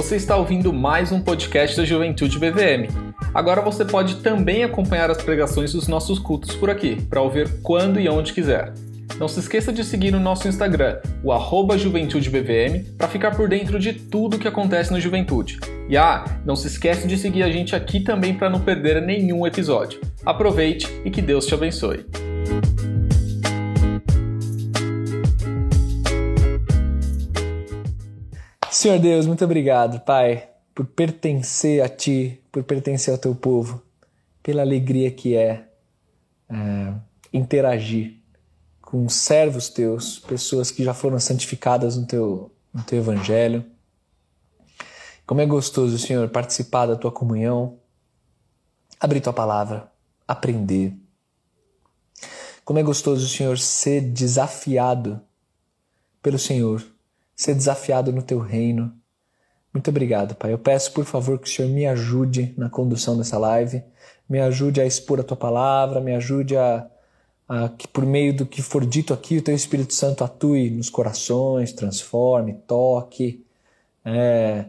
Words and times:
Você 0.00 0.16
está 0.16 0.34
ouvindo 0.34 0.72
mais 0.72 1.12
um 1.12 1.20
podcast 1.20 1.76
da 1.76 1.84
Juventude 1.84 2.38
BVM. 2.38 2.88
Agora 3.34 3.60
você 3.60 3.84
pode 3.84 4.22
também 4.22 4.64
acompanhar 4.64 5.10
as 5.10 5.22
pregações 5.22 5.74
dos 5.74 5.88
nossos 5.88 6.18
cultos 6.18 6.56
por 6.56 6.70
aqui, 6.70 7.02
para 7.02 7.20
ouvir 7.20 7.60
quando 7.62 8.00
e 8.00 8.08
onde 8.08 8.32
quiser. 8.32 8.72
Não 9.18 9.28
se 9.28 9.40
esqueça 9.40 9.70
de 9.70 9.84
seguir 9.84 10.10
no 10.10 10.18
nosso 10.18 10.48
Instagram, 10.48 11.00
o 11.22 11.30
arroba 11.30 11.76
JuventudeBVM, 11.76 12.96
para 12.96 13.08
ficar 13.08 13.36
por 13.36 13.46
dentro 13.46 13.78
de 13.78 13.92
tudo 13.92 14.38
que 14.38 14.48
acontece 14.48 14.90
na 14.90 14.98
juventude. 14.98 15.60
E 15.86 15.98
ah, 15.98 16.24
não 16.46 16.56
se 16.56 16.68
esqueça 16.68 17.06
de 17.06 17.18
seguir 17.18 17.42
a 17.42 17.50
gente 17.50 17.76
aqui 17.76 18.00
também 18.00 18.32
para 18.32 18.48
não 18.48 18.60
perder 18.60 19.02
nenhum 19.02 19.46
episódio. 19.46 20.00
Aproveite 20.24 20.88
e 21.04 21.10
que 21.10 21.20
Deus 21.20 21.44
te 21.44 21.52
abençoe. 21.52 22.06
Senhor 28.80 28.98
Deus, 28.98 29.26
muito 29.26 29.44
obrigado, 29.44 30.00
Pai, 30.00 30.48
por 30.74 30.86
pertencer 30.86 31.82
a 31.84 31.88
Ti, 31.90 32.42
por 32.50 32.64
pertencer 32.64 33.12
ao 33.12 33.18
Teu 33.18 33.34
povo, 33.34 33.82
pela 34.42 34.62
alegria 34.62 35.10
que 35.10 35.36
é, 35.36 35.68
é 36.48 36.94
interagir 37.30 38.16
com 38.80 39.06
servos 39.06 39.68
Teus, 39.68 40.18
pessoas 40.20 40.70
que 40.70 40.82
já 40.82 40.94
foram 40.94 41.20
santificadas 41.20 41.94
no 41.98 42.06
Teu, 42.06 42.50
no 42.72 42.82
teu 42.82 43.00
Evangelho. 43.00 43.66
Como 45.26 45.42
é 45.42 45.44
gostoso, 45.44 45.98
Senhor, 45.98 46.30
participar 46.30 46.86
da 46.86 46.96
Tua 46.96 47.12
comunhão, 47.12 47.78
abrir 48.98 49.20
Tua 49.20 49.34
palavra, 49.34 49.92
aprender. 50.26 50.96
Como 52.64 52.78
é 52.78 52.82
gostoso, 52.82 53.28
Senhor, 53.28 53.58
ser 53.58 54.00
desafiado 54.00 55.20
pelo 56.22 56.38
Senhor 56.38 56.82
ser 57.40 57.54
desafiado 57.54 58.12
no 58.12 58.20
teu 58.20 58.38
reino. 58.38 58.92
Muito 59.72 59.88
obrigado, 59.88 60.34
Pai. 60.34 60.52
Eu 60.52 60.58
peço, 60.58 60.92
por 60.92 61.06
favor, 61.06 61.38
que 61.38 61.48
o 61.48 61.50
Senhor 61.50 61.70
me 61.70 61.86
ajude 61.86 62.52
na 62.54 62.68
condução 62.68 63.16
dessa 63.16 63.38
live, 63.38 63.82
me 64.28 64.38
ajude 64.38 64.78
a 64.78 64.84
expor 64.84 65.20
a 65.20 65.22
tua 65.22 65.38
palavra, 65.38 66.02
me 66.02 66.14
ajude 66.14 66.54
a, 66.54 66.86
a 67.48 67.70
que, 67.70 67.88
por 67.88 68.04
meio 68.04 68.36
do 68.36 68.44
que 68.44 68.60
for 68.60 68.84
dito 68.84 69.14
aqui, 69.14 69.38
o 69.38 69.42
teu 69.42 69.54
Espírito 69.54 69.94
Santo 69.94 70.22
atue 70.22 70.68
nos 70.68 70.90
corações, 70.90 71.72
transforme, 71.72 72.60
toque, 72.66 73.42
é, 74.04 74.66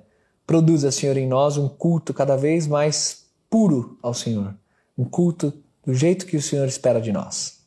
produza, 0.47 0.94
Senhor, 0.94 1.17
em 1.17 1.27
nós 1.27 1.58
um 1.58 1.67
culto 1.67 2.14
cada 2.14 2.38
vez 2.38 2.67
mais 2.67 3.25
puro 3.49 3.99
ao 4.02 4.14
Senhor, 4.14 4.55
um 4.97 5.03
culto 5.03 5.53
do 5.86 5.94
jeito 5.94 6.25
que 6.25 6.38
o 6.38 6.42
Senhor 6.42 6.66
espera 6.69 7.02
de 7.02 7.11
nós. 7.11 7.59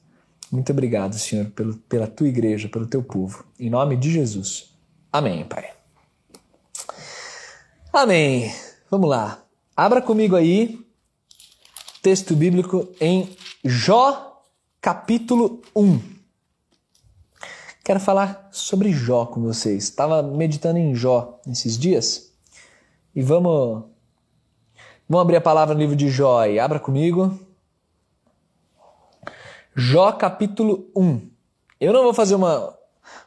Muito 0.50 0.72
obrigado, 0.72 1.19
Senhor, 1.19 1.50
pelo, 1.50 1.77
pela 1.77 2.06
tua 2.06 2.27
igreja, 2.28 2.70
pelo 2.70 2.86
teu 2.86 3.02
povo. 3.02 3.44
Em 3.60 3.69
nome 3.69 3.98
de 3.98 4.10
Jesus. 4.10 4.72
Amém, 5.14 5.44
Pai. 5.44 5.70
Amém. 7.92 8.52
Vamos 8.90 9.08
lá. 9.08 9.44
Abra 9.76 10.02
comigo 10.02 10.34
aí 10.34 10.84
texto 12.02 12.34
bíblico 12.34 12.88
em 13.00 13.36
Jó, 13.64 14.42
capítulo 14.80 15.62
1. 15.72 16.00
Quero 17.84 18.00
falar 18.00 18.48
sobre 18.50 18.90
Jó 18.90 19.26
com 19.26 19.40
vocês. 19.40 19.84
Estava 19.84 20.20
meditando 20.20 20.80
em 20.80 20.96
Jó 20.96 21.40
nesses 21.46 21.78
dias 21.78 22.32
e 23.14 23.22
vamos 23.22 23.84
vamos 25.08 25.22
abrir 25.22 25.36
a 25.36 25.40
palavra 25.40 25.76
no 25.76 25.80
livro 25.80 25.94
de 25.94 26.08
Jó 26.08 26.40
aí. 26.40 26.58
Abra 26.58 26.80
comigo. 26.80 27.38
Jó, 29.76 30.10
capítulo 30.10 30.90
1. 30.96 31.30
Eu 31.80 31.92
não 31.92 32.02
vou 32.02 32.12
fazer 32.12 32.34
uma 32.34 32.76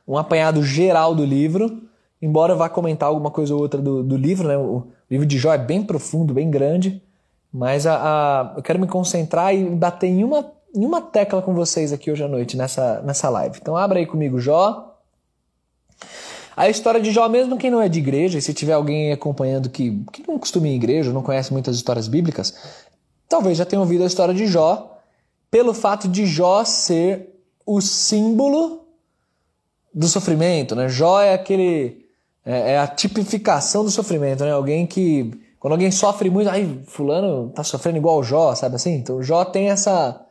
um 0.08 0.18
apanhado 0.18 0.64
geral 0.64 1.14
do 1.14 1.26
livro, 1.26 1.84
embora 2.22 2.56
vá 2.56 2.70
comentar 2.70 3.10
alguma 3.10 3.32
coisa 3.32 3.54
ou 3.54 3.62
outra 3.62 3.82
do, 3.82 4.04
do 4.04 4.18
livro, 4.18 4.48
né? 4.48 4.58
O 4.58 4.88
livro 5.10 5.26
de 5.26 5.38
Jó 5.38 5.54
é 5.54 5.58
bem 5.58 5.84
profundo, 5.84 6.34
bem 6.34 6.50
grande, 6.50 7.02
mas 7.52 7.86
a, 7.86 7.96
a, 7.96 8.54
eu 8.58 8.64
quero 8.64 8.80
me 8.80 8.88
concentrar 8.88 9.56
e 9.56 9.64
bater 9.66 10.08
em 10.08 10.24
uma, 10.24 10.52
em 10.76 10.86
uma 10.86 11.02
tecla 11.02 11.42
com 11.42 11.54
vocês 11.54 11.94
aqui 11.94 12.12
hoje 12.12 12.24
à 12.24 12.28
noite, 12.28 12.58
nessa, 12.58 13.02
nessa 13.02 13.30
live. 13.30 13.58
Então 13.62 13.76
abra 13.76 14.00
aí 14.00 14.06
comigo 14.06 14.40
Jó. 14.40 14.96
A 16.56 16.68
história 16.70 17.00
de 17.00 17.12
Jó, 17.12 17.30
mesmo 17.30 17.58
quem 17.58 17.70
não 17.70 17.82
é 17.82 17.88
de 17.88 18.00
igreja, 18.00 18.40
e 18.40 18.42
se 18.42 18.52
tiver 18.54 18.74
alguém 18.74 19.12
acompanhando 19.12 19.70
que, 19.70 20.04
que 20.12 20.28
não 20.28 20.40
costuma 20.40 20.68
ir 20.68 20.72
em 20.72 20.76
igreja, 20.76 21.14
não 21.14 21.22
conhece 21.22 21.54
muitas 21.54 21.76
histórias 21.76 22.08
bíblicas, 22.08 22.56
talvez 23.30 23.58
já 23.60 23.66
tenha 23.66 23.80
ouvido 23.80 24.04
a 24.04 24.08
história 24.08 24.34
de 24.34 24.48
Jó, 24.48 24.98
pelo 25.52 25.74
fato 25.74 26.08
de 26.08 26.26
Jó 26.26 26.64
ser 26.66 27.30
o 27.64 27.80
símbolo 27.80 28.87
do 29.98 30.08
sofrimento, 30.08 30.76
né? 30.76 30.88
Jó 30.88 31.20
é 31.20 31.34
aquele 31.34 32.06
é, 32.46 32.74
é, 32.74 32.78
a 32.78 32.86
tipificação 32.86 33.84
do 33.84 33.90
sofrimento, 33.90 34.46
né? 34.46 34.52
Alguém 34.52 34.86
que 34.86 35.32
quando 35.60 35.74
alguém 35.74 35.90
sofre 35.90 36.30
muito, 36.30 36.52
ai, 36.52 36.82
fulano 36.86 37.50
tá 37.50 37.64
sofrendo 37.64 37.98
igual 37.98 38.20
o 38.20 38.24
Jó, 38.24 38.54
sabe 38.54 38.76
assim? 38.76 38.94
Então 38.94 39.24
Jó 39.24 39.44
tem 39.44 39.72
essa 39.72 40.24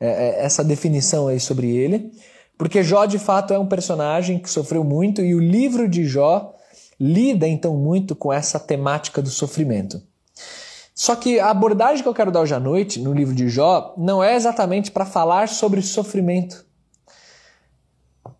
é, 0.00 0.08
é, 0.08 0.44
essa 0.44 0.64
definição 0.64 1.28
aí 1.28 1.38
sobre 1.38 1.70
ele, 1.70 2.10
porque 2.58 2.82
Jó 2.82 3.06
de 3.06 3.16
fato 3.16 3.54
é 3.54 3.58
um 3.58 3.66
personagem 3.66 4.40
que 4.40 4.50
sofreu 4.50 4.82
muito 4.82 5.22
e 5.22 5.36
o 5.36 5.38
livro 5.38 5.88
de 5.88 6.04
Jó 6.04 6.52
lida 6.98 7.46
então 7.46 7.76
muito 7.76 8.16
com 8.16 8.32
essa 8.32 8.58
temática 8.58 9.22
do 9.22 9.30
sofrimento. 9.30 10.02
Só 10.92 11.14
que 11.14 11.38
a 11.38 11.48
abordagem 11.50 12.02
que 12.02 12.08
eu 12.08 12.14
quero 12.14 12.32
dar 12.32 12.40
hoje 12.40 12.54
à 12.54 12.60
noite 12.60 12.98
no 12.98 13.12
livro 13.12 13.36
de 13.36 13.48
Jó 13.48 13.94
não 13.96 14.22
é 14.22 14.34
exatamente 14.34 14.90
para 14.90 15.06
falar 15.06 15.48
sobre 15.48 15.80
sofrimento 15.80 16.71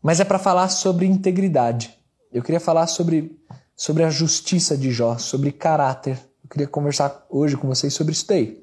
mas 0.02 0.18
é 0.18 0.24
para 0.24 0.38
falar 0.38 0.68
sobre 0.68 1.06
integridade. 1.06 1.96
Eu 2.32 2.42
queria 2.42 2.58
falar 2.58 2.86
sobre, 2.88 3.38
sobre 3.76 4.02
a 4.02 4.10
justiça 4.10 4.76
de 4.76 4.90
Jó, 4.90 5.16
sobre 5.16 5.52
caráter. 5.52 6.18
Eu 6.42 6.50
queria 6.50 6.66
conversar 6.66 7.24
hoje 7.30 7.56
com 7.56 7.68
vocês 7.68 7.94
sobre 7.94 8.12
isso 8.12 8.26
daí. 8.26 8.62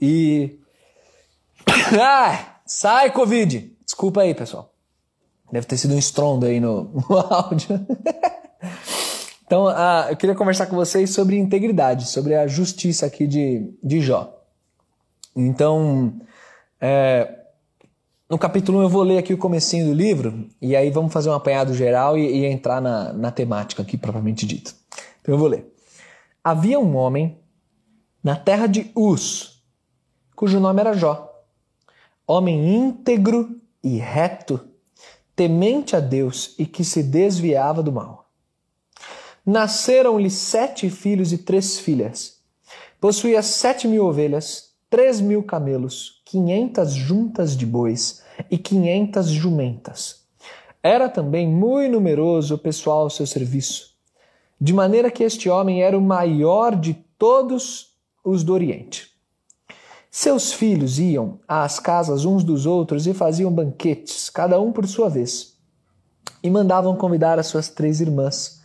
E. 0.00 0.58
Ah, 2.00 2.58
sai, 2.64 3.12
Covid! 3.12 3.76
Desculpa 3.84 4.22
aí, 4.22 4.34
pessoal. 4.34 4.72
Deve 5.52 5.66
ter 5.66 5.76
sido 5.76 5.94
um 5.94 5.98
estrondo 5.98 6.46
aí 6.46 6.58
no, 6.58 6.90
no 7.08 7.16
áudio. 7.16 7.86
então, 9.44 9.68
ah, 9.68 10.06
eu 10.10 10.16
queria 10.16 10.34
conversar 10.34 10.66
com 10.66 10.74
vocês 10.74 11.10
sobre 11.10 11.38
integridade, 11.38 12.08
sobre 12.08 12.34
a 12.34 12.46
justiça 12.46 13.06
aqui 13.06 13.26
de, 13.26 13.72
de 13.82 14.00
Jó. 14.00 14.36
Então, 15.34 16.20
é, 16.80 17.45
no 18.28 18.38
capítulo 18.38 18.78
1 18.78 18.82
eu 18.82 18.88
vou 18.88 19.02
ler 19.02 19.18
aqui 19.18 19.32
o 19.32 19.38
comecinho 19.38 19.86
do 19.86 19.94
livro 19.94 20.48
e 20.60 20.74
aí 20.74 20.90
vamos 20.90 21.12
fazer 21.12 21.30
um 21.30 21.34
apanhado 21.34 21.72
geral 21.74 22.18
e, 22.18 22.40
e 22.40 22.44
entrar 22.44 22.80
na, 22.80 23.12
na 23.12 23.30
temática 23.30 23.82
aqui 23.82 23.96
propriamente 23.96 24.44
dito. 24.44 24.74
Então 25.20 25.34
eu 25.34 25.38
vou 25.38 25.48
ler. 25.48 25.72
Havia 26.42 26.78
um 26.78 26.96
homem 26.96 27.38
na 28.22 28.34
terra 28.34 28.66
de 28.66 28.90
Uz, 28.94 29.62
cujo 30.34 30.58
nome 30.58 30.80
era 30.80 30.94
Jó, 30.94 31.32
homem 32.26 32.74
íntegro 32.74 33.60
e 33.82 33.98
reto, 33.98 34.60
temente 35.36 35.94
a 35.94 36.00
Deus 36.00 36.54
e 36.58 36.66
que 36.66 36.84
se 36.84 37.02
desviava 37.02 37.82
do 37.82 37.92
mal. 37.92 38.28
Nasceram-lhe 39.44 40.30
sete 40.30 40.90
filhos 40.90 41.32
e 41.32 41.38
três 41.38 41.78
filhas. 41.78 42.40
Possuía 43.00 43.42
sete 43.42 43.86
mil 43.86 44.06
ovelhas, 44.06 44.65
três 44.88 45.20
mil 45.20 45.42
camelos, 45.42 46.22
quinhentas 46.24 46.92
juntas 46.92 47.56
de 47.56 47.66
bois 47.66 48.22
e 48.50 48.56
quinhentas 48.56 49.28
jumentas. 49.28 50.24
Era 50.82 51.08
também 51.08 51.48
muito 51.48 51.92
numeroso 51.92 52.54
o 52.54 52.58
pessoal 52.58 53.00
ao 53.00 53.10
seu 53.10 53.26
serviço, 53.26 53.94
de 54.60 54.72
maneira 54.72 55.10
que 55.10 55.24
este 55.24 55.48
homem 55.48 55.82
era 55.82 55.98
o 55.98 56.02
maior 56.02 56.76
de 56.76 56.94
todos 57.18 57.96
os 58.24 58.44
do 58.44 58.52
Oriente. 58.52 59.10
Seus 60.10 60.52
filhos 60.52 60.98
iam 60.98 61.40
às 61.46 61.78
casas 61.78 62.24
uns 62.24 62.42
dos 62.42 62.64
outros 62.64 63.06
e 63.06 63.12
faziam 63.12 63.52
banquetes, 63.52 64.30
cada 64.30 64.60
um 64.60 64.72
por 64.72 64.86
sua 64.86 65.10
vez, 65.10 65.56
e 66.42 66.48
mandavam 66.48 66.96
convidar 66.96 67.38
as 67.38 67.48
suas 67.48 67.68
três 67.68 68.00
irmãs 68.00 68.62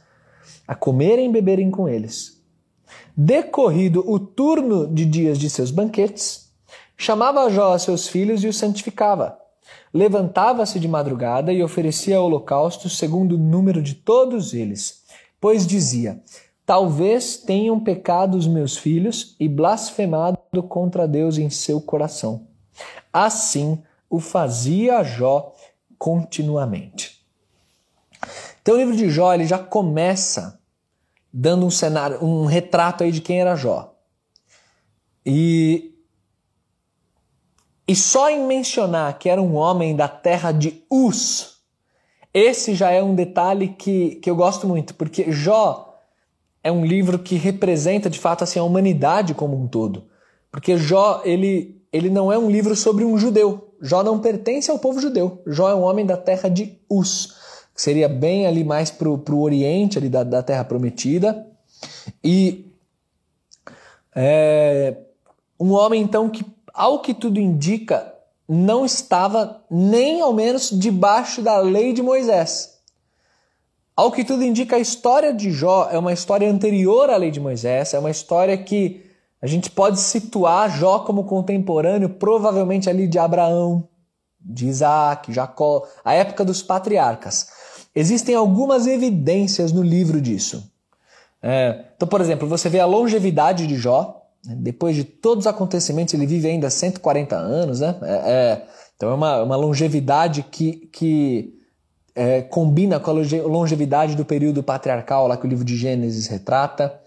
a 0.68 0.76
comerem 0.76 1.30
e 1.30 1.32
beberem 1.32 1.70
com 1.70 1.90
eles. 1.90 2.41
Decorrido 3.16 4.04
o 4.08 4.20
turno 4.20 4.88
de 4.88 5.06
dias 5.06 5.38
de 5.38 5.50
seus 5.50 5.72
banquetes, 5.72 6.52
Chamava 7.04 7.50
Jó 7.50 7.74
a 7.74 7.80
seus 7.80 8.08
filhos 8.08 8.44
e 8.44 8.48
os 8.48 8.58
santificava. 8.58 9.36
Levantava-se 9.92 10.80
de 10.80 10.88
madrugada 10.88 11.52
e 11.52 11.64
oferecia 11.64 12.22
holocausto 12.22 12.88
segundo 12.90 13.34
o 13.34 13.40
número 13.40 13.82
de 13.82 13.96
todos 13.96 14.54
eles, 14.54 15.02
pois 15.40 15.66
dizia: 15.66 16.22
Talvez 16.64 17.38
tenham 17.38 17.80
pecado 17.80 18.38
os 18.38 18.46
meus 18.46 18.78
filhos 18.78 19.36
e 19.40 19.50
blasfemado 19.50 20.38
contra 20.70 21.08
Deus 21.08 21.40
em 21.40 21.50
seu 21.50 21.82
coração. 21.82 22.46
Assim 23.12 23.82
o 24.08 24.20
fazia 24.20 25.04
Jó 25.04 25.56
continuamente. 25.98 27.26
Então 28.62 28.76
o 28.76 28.78
livro 28.78 28.96
de 28.96 29.10
Jó 29.10 29.34
ele 29.34 29.48
já 29.48 29.58
começa 29.58 30.61
dando 31.34 31.66
um 31.66 31.72
cenário, 31.72 32.24
um 32.24 32.46
retrato 32.46 33.04
aí 33.04 33.12
de 33.12 33.22
quem 33.22 33.40
era 33.40 33.56
Jó. 33.56 33.94
E 35.26 35.92
e 37.88 37.96
só 37.96 38.30
em 38.30 38.46
mencionar 38.48 39.20
que 39.20 39.28
era 39.28 39.42
um 39.42 39.56
homem 39.56 39.96
da 39.96 40.08
terra 40.08 40.52
de 40.52 40.82
Uz, 40.90 41.58
esse 42.34 42.74
já 42.74 42.90
é 42.90 43.04
um 43.04 43.14
detalhe 43.14 43.70
que, 43.70 44.16
que 44.16 44.30
eu 44.30 44.36
gosto 44.36 44.66
muito, 44.66 44.96
porque 44.96 45.30
Jó 45.32 46.00
é 46.64 46.72
um 46.72 46.86
livro 46.86 47.20
que 47.20 47.36
representa 47.36 48.10
de 48.10 48.20
fato 48.20 48.44
assim 48.44 48.60
a 48.60 48.64
humanidade 48.64 49.34
como 49.34 49.62
um 49.62 49.68
todo. 49.68 50.06
Porque 50.52 50.78
Jó, 50.78 51.22
ele, 51.26 51.82
ele 51.92 52.10
não 52.10 52.32
é 52.32 52.38
um 52.38 52.50
livro 52.50 52.76
sobre 52.76 53.04
um 53.04 53.18
judeu. 53.18 53.74
Jó 53.82 54.04
não 54.04 54.20
pertence 54.20 54.70
ao 54.70 54.80
povo 54.80 55.02
judeu. 55.02 55.42
Jó 55.48 55.70
é 55.70 55.76
um 55.76 55.82
homem 55.82 56.06
da 56.06 56.16
terra 56.16 56.50
de 56.50 56.80
Uz, 56.90 57.36
que 57.74 57.82
seria 57.82 58.10
bem 58.10 58.48
ali 58.48 58.64
mais 58.64 58.92
para 58.92 59.10
o 59.10 59.42
oriente 59.42 59.98
ali 59.98 60.10
da, 60.10 60.24
da 60.24 60.44
terra 60.44 60.64
prometida. 60.64 61.48
E 62.24 62.72
é, 64.16 64.98
um 65.60 65.74
homem 65.74 66.02
então 66.02 66.30
que, 66.30 66.46
ao 66.74 67.02
que 67.02 67.14
tudo 67.14 67.40
indica, 67.40 68.14
não 68.48 68.86
estava 68.86 69.64
nem 69.70 70.22
ao 70.22 70.34
menos 70.34 70.70
debaixo 70.70 71.42
da 71.42 71.58
lei 71.60 71.94
de 71.94 72.02
Moisés. 72.02 72.80
Ao 73.96 74.12
que 74.12 74.24
tudo 74.24 74.44
indica, 74.44 74.76
a 74.76 74.80
história 74.80 75.34
de 75.34 75.52
Jó 75.52 75.88
é 75.92 75.98
uma 75.98 76.14
história 76.14 76.50
anterior 76.50 77.10
à 77.10 77.18
lei 77.18 77.30
de 77.30 77.40
Moisés, 77.40 77.94
é 77.94 78.00
uma 78.00 78.10
história 78.10 78.58
que 78.58 79.06
a 79.42 79.48
gente 79.48 79.70
pode 79.70 80.00
situar 80.00 80.70
Jó 80.70 81.00
como 81.00 81.24
contemporâneo, 81.24 82.10
provavelmente 82.10 82.90
ali 82.90 83.08
de 83.08 83.18
Abraão, 83.18 83.88
de 84.44 84.68
Isaac, 84.68 85.32
Jacó, 85.32 85.88
a 86.04 86.14
época 86.14 86.44
dos 86.44 86.62
patriarcas. 86.64 87.48
Existem 87.96 88.36
algumas 88.36 88.88
evidências 88.88 89.72
no 89.72 89.84
livro 89.84 90.22
disso. 90.22 90.72
É, 91.42 91.86
então, 91.96 92.08
por 92.08 92.22
exemplo, 92.22 92.48
você 92.48 92.70
vê 92.70 92.80
a 92.80 92.86
longevidade 92.86 93.68
de 93.68 93.76
Jó, 93.76 94.24
né? 94.46 94.56
depois 94.58 94.96
de 94.96 95.04
todos 95.04 95.46
os 95.46 95.48
acontecimentos, 95.48 96.14
ele 96.14 96.26
vive 96.26 96.48
ainda 96.48 96.70
140 96.70 97.36
anos, 97.36 97.80
né? 97.80 97.96
É, 98.02 98.14
é, 98.14 98.66
então 98.96 99.10
é 99.10 99.14
uma, 99.14 99.44
uma 99.44 99.56
longevidade 99.56 100.44
que, 100.44 100.88
que 100.92 101.60
é, 102.16 102.42
combina 102.42 103.00
com 103.00 103.10
a 103.10 103.14
longevidade 103.14 104.16
do 104.16 104.24
período 104.24 104.62
patriarcal 104.62 105.28
lá 105.28 105.38
que 105.38 105.46
o 105.46 105.50
livro 105.50 105.66
de 105.66 105.76
Gênesis 105.76 106.28
retrata. 106.28 107.00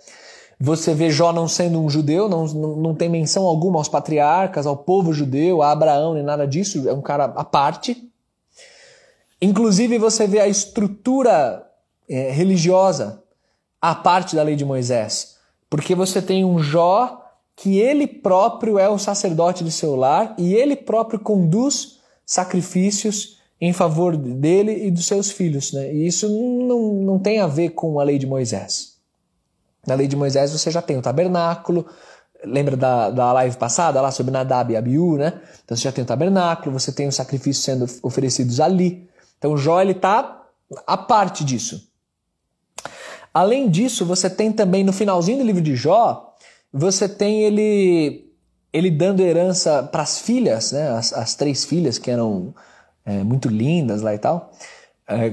Você 0.64 0.94
vê 0.94 1.11
Jó 1.11 1.31
não 1.31 1.46
sendo 1.46 1.78
um 1.78 1.90
judeu, 1.90 2.26
não, 2.26 2.46
não, 2.46 2.76
não 2.76 2.94
tem 2.94 3.06
menção 3.06 3.44
alguma 3.44 3.78
aos 3.78 3.87
patriarcas, 3.87 4.66
ao 4.66 4.75
povo 4.75 5.12
judeu, 5.12 5.61
a 5.61 5.70
Abraão, 5.70 6.14
nem 6.14 6.22
nada 6.22 6.46
disso, 6.46 6.88
é 6.88 6.93
um 6.94 7.02
cara 7.02 7.25
à 7.25 7.44
parte. 7.44 8.11
Inclusive, 9.43 9.99
você 9.99 10.26
vê 10.26 10.40
a 10.40 10.49
estrutura 10.49 11.66
é, 12.08 12.31
religiosa 12.31 13.22
à 13.78 13.94
parte 13.94 14.34
da 14.34 14.43
lei 14.43 14.56
de 14.56 14.64
Moisés, 14.64 15.37
porque 15.69 15.94
você 15.94 16.22
tem 16.22 16.46
um 16.46 16.58
Jó 16.58 17.22
que 17.55 17.78
ele 17.78 18.06
próprio 18.06 18.78
é 18.78 18.88
o 18.88 18.99
sacerdote 18.99 19.62
do 19.62 19.70
seu 19.70 19.94
lar 19.94 20.34
e 20.38 20.55
ele 20.55 20.76
próprio 20.76 21.20
conduz 21.20 21.99
sacrifícios 22.25 23.38
em 23.60 23.75
favor 23.75 24.17
dele 24.17 24.87
e 24.87 24.90
dos 24.90 25.05
seus 25.05 25.31
filhos. 25.31 25.75
Né? 25.75 25.93
E 25.93 26.06
isso 26.06 26.26
não, 26.26 26.94
não 26.94 27.19
tem 27.19 27.38
a 27.40 27.46
ver 27.46 27.70
com 27.70 28.00
a 28.00 28.02
lei 28.02 28.19
de 28.19 28.26
Moisés. 28.26 28.94
Na 29.86 29.94
lei 29.94 30.06
de 30.06 30.16
Moisés 30.16 30.52
você 30.52 30.70
já 30.70 30.82
tem 30.82 30.96
o 30.96 31.02
tabernáculo, 31.02 31.86
lembra 32.44 32.76
da, 32.76 33.10
da 33.10 33.32
live 33.32 33.56
passada 33.56 34.00
lá 34.00 34.10
sobre 34.10 34.32
Nadab 34.32 34.72
e 34.72 34.76
Abiú, 34.76 35.16
né? 35.16 35.40
Então 35.64 35.76
você 35.76 35.84
já 35.84 35.92
tem 35.92 36.04
o 36.04 36.06
tabernáculo, 36.06 36.78
você 36.78 36.92
tem 36.92 37.08
os 37.08 37.14
sacrifícios 37.14 37.64
sendo 37.64 37.86
oferecidos 38.02 38.60
ali. 38.60 39.08
Então 39.38 39.56
Jó 39.56 39.81
ele 39.81 39.92
está 39.92 40.42
a 40.86 40.96
parte 40.96 41.44
disso. 41.44 41.88
Além 43.32 43.69
disso, 43.69 44.04
você 44.04 44.31
tem 44.31 44.52
também 44.52 44.84
no 44.84 44.92
finalzinho 44.92 45.38
do 45.38 45.44
livro 45.44 45.62
de 45.62 45.75
Jó, 45.75 46.34
você 46.72 47.08
tem 47.08 47.42
ele 47.42 48.22
ele 48.72 48.90
dando 48.90 49.20
herança 49.20 49.84
para 49.84 50.02
as 50.02 50.19
filhas, 50.19 50.72
né? 50.72 50.90
As, 50.90 51.12
as, 51.12 51.34
três 51.36 51.64
filhas 51.64 51.96
que 51.96 52.10
eram 52.10 52.52
é, 53.04 53.22
muito 53.22 53.48
lindas 53.48 54.02
lá 54.02 54.12
e 54.12 54.19
tal 54.19 54.50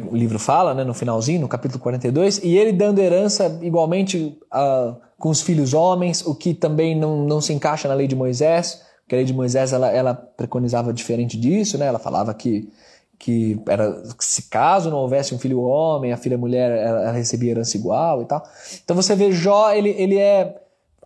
o 0.10 0.16
livro 0.16 0.38
fala, 0.38 0.74
né, 0.74 0.84
no 0.84 0.94
finalzinho, 0.94 1.42
no 1.42 1.48
capítulo 1.48 1.82
42, 1.82 2.40
e 2.44 2.58
ele 2.58 2.74
dando 2.74 3.00
herança 3.00 3.58
igualmente 3.62 4.38
uh, 4.54 4.96
com 5.18 5.30
os 5.30 5.42
filhos 5.42 5.74
homens, 5.74 6.26
o 6.26 6.36
que 6.36 6.54
também 6.54 6.96
não, 6.96 7.24
não 7.26 7.40
se 7.40 7.54
encaixa 7.54 7.88
na 7.88 7.94
lei 7.94 8.08
de 8.08 8.16
Moisés, 8.16 8.82
porque 9.02 9.16
a 9.16 9.18
lei 9.18 9.26
de 9.26 9.34
Moisés 9.34 9.72
ela, 9.72 9.90
ela 9.90 10.14
preconizava 10.14 10.92
diferente 10.92 11.38
disso, 11.38 11.78
né, 11.78 11.86
ela 11.86 12.00
falava 12.00 12.34
que, 12.34 12.70
que 13.18 13.62
era 13.66 14.04
se 14.20 14.50
caso 14.50 14.90
não 14.90 14.98
houvesse 14.98 15.34
um 15.34 15.40
filho 15.40 15.62
homem, 15.62 16.12
a 16.12 16.18
filha 16.18 16.38
mulher 16.38 16.72
ela, 16.72 17.02
ela 17.04 17.12
recebia 17.12 17.52
herança 17.52 17.78
igual 17.78 18.22
e 18.22 18.26
tal. 18.26 18.44
Então 18.84 18.96
você 18.96 19.16
vê 19.16 19.32
Jó, 19.32 19.72
ele, 19.72 19.92
ele 19.92 20.18
é, 20.18 20.62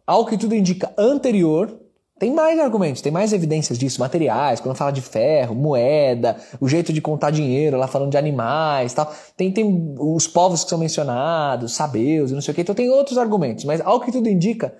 ao 0.07 0.25
que 0.25 0.37
tudo 0.37 0.55
indica, 0.55 0.91
anterior 0.97 1.84
tem 2.17 2.33
mais 2.33 2.57
argumentos, 2.59 3.01
tem 3.01 3.11
mais 3.11 3.33
evidências 3.33 3.77
disso, 3.77 3.99
materiais, 3.99 4.61
quando 4.61 4.75
fala 4.75 4.91
de 4.91 5.01
ferro, 5.01 5.53
moeda, 5.53 6.37
o 6.61 6.67
jeito 6.67 6.93
de 6.93 7.01
contar 7.01 7.29
dinheiro, 7.29 7.77
lá 7.77 7.87
falando 7.87 8.11
de 8.11 8.17
animais 8.17 8.93
tal. 8.93 9.13
Tem, 9.35 9.51
tem 9.51 9.95
os 9.99 10.25
povos 10.25 10.63
que 10.63 10.69
são 10.69 10.79
mencionados, 10.79 11.73
sabeus 11.73 12.31
e 12.31 12.33
não 12.33 12.41
sei 12.41 12.53
o 12.53 12.55
que. 12.55 12.61
Então 12.61 12.73
tem 12.73 12.89
outros 12.89 13.17
argumentos, 13.17 13.65
mas 13.65 13.81
ao 13.81 13.99
que 13.99 14.13
tudo 14.13 14.29
indica, 14.29 14.73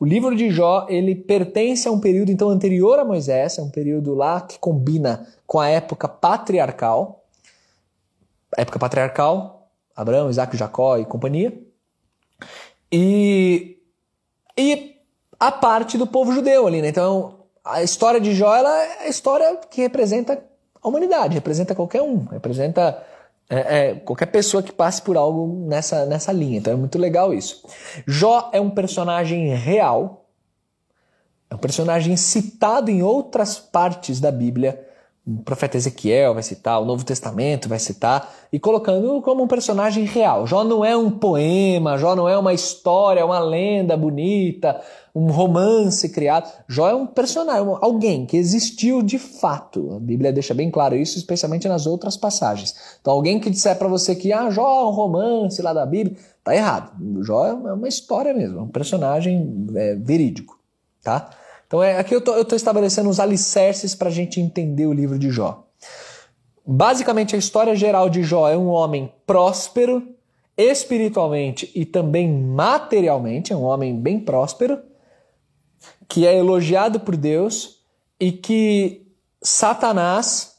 o 0.00 0.04
livro 0.04 0.34
de 0.34 0.50
Jó, 0.50 0.86
ele 0.88 1.14
pertence 1.14 1.86
a 1.86 1.92
um 1.92 2.00
período 2.00 2.32
então 2.32 2.50
anterior 2.50 2.98
a 2.98 3.04
Moisés, 3.04 3.58
é 3.58 3.62
um 3.62 3.70
período 3.70 4.14
lá 4.14 4.40
que 4.40 4.58
combina 4.58 5.24
com 5.46 5.60
a 5.60 5.68
época 5.68 6.08
patriarcal. 6.08 7.24
A 8.58 8.62
época 8.62 8.80
patriarcal, 8.80 9.68
Abraão, 9.94 10.28
Isaac, 10.28 10.56
Jacó 10.56 10.98
e 10.98 11.04
companhia. 11.04 11.56
E, 12.90 13.78
e 14.58 14.91
a 15.42 15.50
parte 15.50 15.98
do 15.98 16.06
povo 16.06 16.32
judeu 16.32 16.68
ali, 16.68 16.80
né? 16.80 16.86
Então, 16.86 17.40
a 17.64 17.82
história 17.82 18.20
de 18.20 18.32
Jó 18.32 18.54
é 18.54 19.06
a 19.06 19.08
história 19.08 19.58
que 19.68 19.80
representa 19.80 20.40
a 20.80 20.88
humanidade, 20.88 21.34
representa 21.34 21.74
qualquer 21.74 22.00
um, 22.00 22.26
representa 22.26 23.04
é, 23.50 23.90
é, 23.90 23.94
qualquer 23.96 24.26
pessoa 24.26 24.62
que 24.62 24.70
passe 24.70 25.02
por 25.02 25.16
algo 25.16 25.66
nessa, 25.66 26.06
nessa 26.06 26.30
linha. 26.30 26.58
Então 26.58 26.72
é 26.72 26.76
muito 26.76 26.96
legal 26.96 27.34
isso. 27.34 27.66
Jó 28.06 28.50
é 28.52 28.60
um 28.60 28.70
personagem 28.70 29.52
real, 29.52 30.26
é 31.50 31.56
um 31.56 31.58
personagem 31.58 32.16
citado 32.16 32.88
em 32.88 33.02
outras 33.02 33.58
partes 33.58 34.20
da 34.20 34.30
Bíblia 34.30 34.88
o 35.24 35.40
profeta 35.44 35.76
Ezequiel 35.76 36.34
vai 36.34 36.42
citar, 36.42 36.80
o 36.80 36.84
Novo 36.84 37.04
Testamento 37.04 37.68
vai 37.68 37.78
citar, 37.78 38.34
e 38.52 38.58
colocando 38.58 39.22
como 39.22 39.44
um 39.44 39.46
personagem 39.46 40.04
real. 40.04 40.48
Jó 40.48 40.64
não 40.64 40.84
é 40.84 40.96
um 40.96 41.10
poema, 41.10 41.96
Jó 41.96 42.16
não 42.16 42.28
é 42.28 42.36
uma 42.36 42.52
história, 42.52 43.24
uma 43.24 43.38
lenda 43.38 43.96
bonita, 43.96 44.80
um 45.14 45.30
romance 45.30 46.08
criado. 46.08 46.50
Jó 46.66 46.88
é 46.88 46.94
um 46.94 47.06
personagem, 47.06 47.72
alguém 47.80 48.26
que 48.26 48.36
existiu 48.36 49.00
de 49.00 49.16
fato. 49.16 49.94
A 49.94 50.00
Bíblia 50.00 50.32
deixa 50.32 50.54
bem 50.54 50.72
claro 50.72 50.96
isso, 50.96 51.16
especialmente 51.16 51.68
nas 51.68 51.86
outras 51.86 52.16
passagens. 52.16 52.74
Então, 53.00 53.12
alguém 53.12 53.38
que 53.38 53.48
disser 53.48 53.78
para 53.78 53.86
você 53.86 54.16
que 54.16 54.32
ah, 54.32 54.50
Jó 54.50 54.80
é 54.80 54.86
um 54.86 54.90
romance 54.90 55.62
lá 55.62 55.72
da 55.72 55.86
Bíblia, 55.86 56.16
tá 56.42 56.52
errado. 56.52 56.92
Jó 57.22 57.46
é 57.46 57.52
uma 57.52 57.88
história 57.88 58.34
mesmo, 58.34 58.58
é 58.58 58.62
um 58.62 58.68
personagem 58.68 59.68
é, 59.76 59.94
verídico, 59.94 60.58
tá? 61.00 61.30
Então 61.72 61.82
é, 61.82 61.98
aqui 61.98 62.14
eu 62.14 62.18
estou 62.18 62.54
estabelecendo 62.54 63.08
os 63.08 63.18
alicerces 63.18 63.94
para 63.94 64.10
a 64.10 64.12
gente 64.12 64.38
entender 64.38 64.84
o 64.84 64.92
livro 64.92 65.18
de 65.18 65.30
Jó. 65.30 65.66
Basicamente, 66.66 67.34
a 67.34 67.38
história 67.38 67.74
geral 67.74 68.10
de 68.10 68.22
Jó 68.22 68.46
é 68.46 68.58
um 68.58 68.68
homem 68.68 69.10
próspero, 69.26 70.06
espiritualmente 70.54 71.72
e 71.74 71.86
também 71.86 72.30
materialmente, 72.30 73.54
é 73.54 73.56
um 73.56 73.62
homem 73.62 73.98
bem 73.98 74.20
próspero, 74.20 74.80
que 76.06 76.26
é 76.26 76.36
elogiado 76.36 77.00
por 77.00 77.16
Deus 77.16 77.78
e 78.20 78.32
que 78.32 79.06
Satanás, 79.40 80.56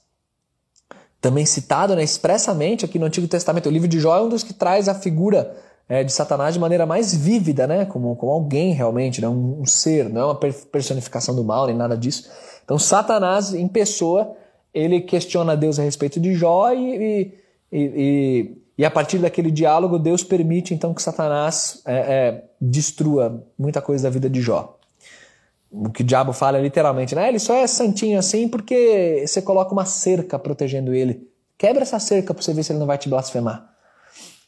também 1.22 1.46
citado 1.46 1.96
né, 1.96 2.04
expressamente 2.04 2.86
aqui 2.86 2.98
no 2.98 3.06
Antigo 3.06 3.28
Testamento, 3.28 3.70
o 3.70 3.72
livro 3.72 3.88
de 3.88 4.00
Jó 4.00 4.18
é 4.18 4.22
um 4.24 4.30
dos 4.30 4.42
que 4.42 4.52
traz 4.52 4.90
a 4.90 4.96
figura 4.96 5.56
é, 5.88 6.04
de 6.04 6.12
Satanás 6.12 6.54
de 6.54 6.60
maneira 6.60 6.86
mais 6.86 7.14
vívida, 7.14 7.68
né? 7.68 7.86
Como, 7.86 8.16
como 8.16 8.32
alguém 8.32 8.74
realmente, 8.74 9.22
né? 9.22 9.28
um, 9.28 9.62
um 9.62 9.66
ser, 9.66 10.10
não 10.10 10.22
é 10.22 10.26
uma 10.26 10.36
personificação 10.36 11.36
do 11.36 11.44
mal 11.44 11.68
nem 11.68 11.76
nada 11.76 11.98
disso. 11.98 12.30
Então, 12.64 12.80
Satanás, 12.80 13.54
em 13.54 13.68
pessoa, 13.68 14.36
ele 14.74 15.02
questiona 15.02 15.56
Deus 15.56 15.78
a 15.78 15.84
respeito 15.84 16.20
de 16.20 16.34
Jó 16.34 16.72
e, 16.72 17.34
e, 17.72 17.82
e, 17.82 18.58
e 18.78 18.86
a 18.86 18.90
partir 18.90 19.20
daquele 19.20 19.52
diálogo, 19.52 20.00
Deus 20.00 20.24
permite 20.24 20.74
então 20.74 20.94
que 20.94 21.02
Satanás 21.02 21.82
é, 21.86 21.96
é, 21.96 22.44
destrua 22.60 23.46
muita 23.58 23.82
coisa 23.82 24.04
da 24.04 24.10
vida 24.10 24.30
de 24.30 24.42
Jó. 24.42 24.78
O 25.70 25.90
que 25.90 26.02
o 26.02 26.06
diabo 26.06 26.34
fala 26.34 26.60
é 26.60 26.62
literalmente, 26.62 27.16
né? 27.16 27.28
Ele 27.28 27.40
só 27.40 27.56
é 27.56 27.66
santinho 27.66 28.18
assim 28.18 28.48
porque 28.48 29.24
você 29.26 29.42
coloca 29.42 29.74
uma 29.74 29.86
cerca 29.86 30.38
protegendo 30.38 30.94
ele. 30.94 31.28
Quebra 31.58 31.82
essa 31.82 32.00
cerca 32.00 32.34
para 32.34 32.44
você 32.44 32.54
ver 32.54 32.64
se 32.64 32.72
ele 32.72 32.80
não 32.80 32.86
vai 32.86 32.98
te 32.98 33.10
blasfemar. 33.10 33.74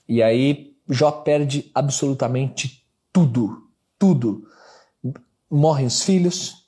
E 0.07 0.21
aí 0.21 0.74
Jó 0.89 1.11
perde 1.11 1.71
absolutamente 1.73 2.85
tudo, 3.11 3.67
tudo. 3.97 4.47
Morrem 5.49 5.85
os 5.85 6.01
filhos, 6.01 6.67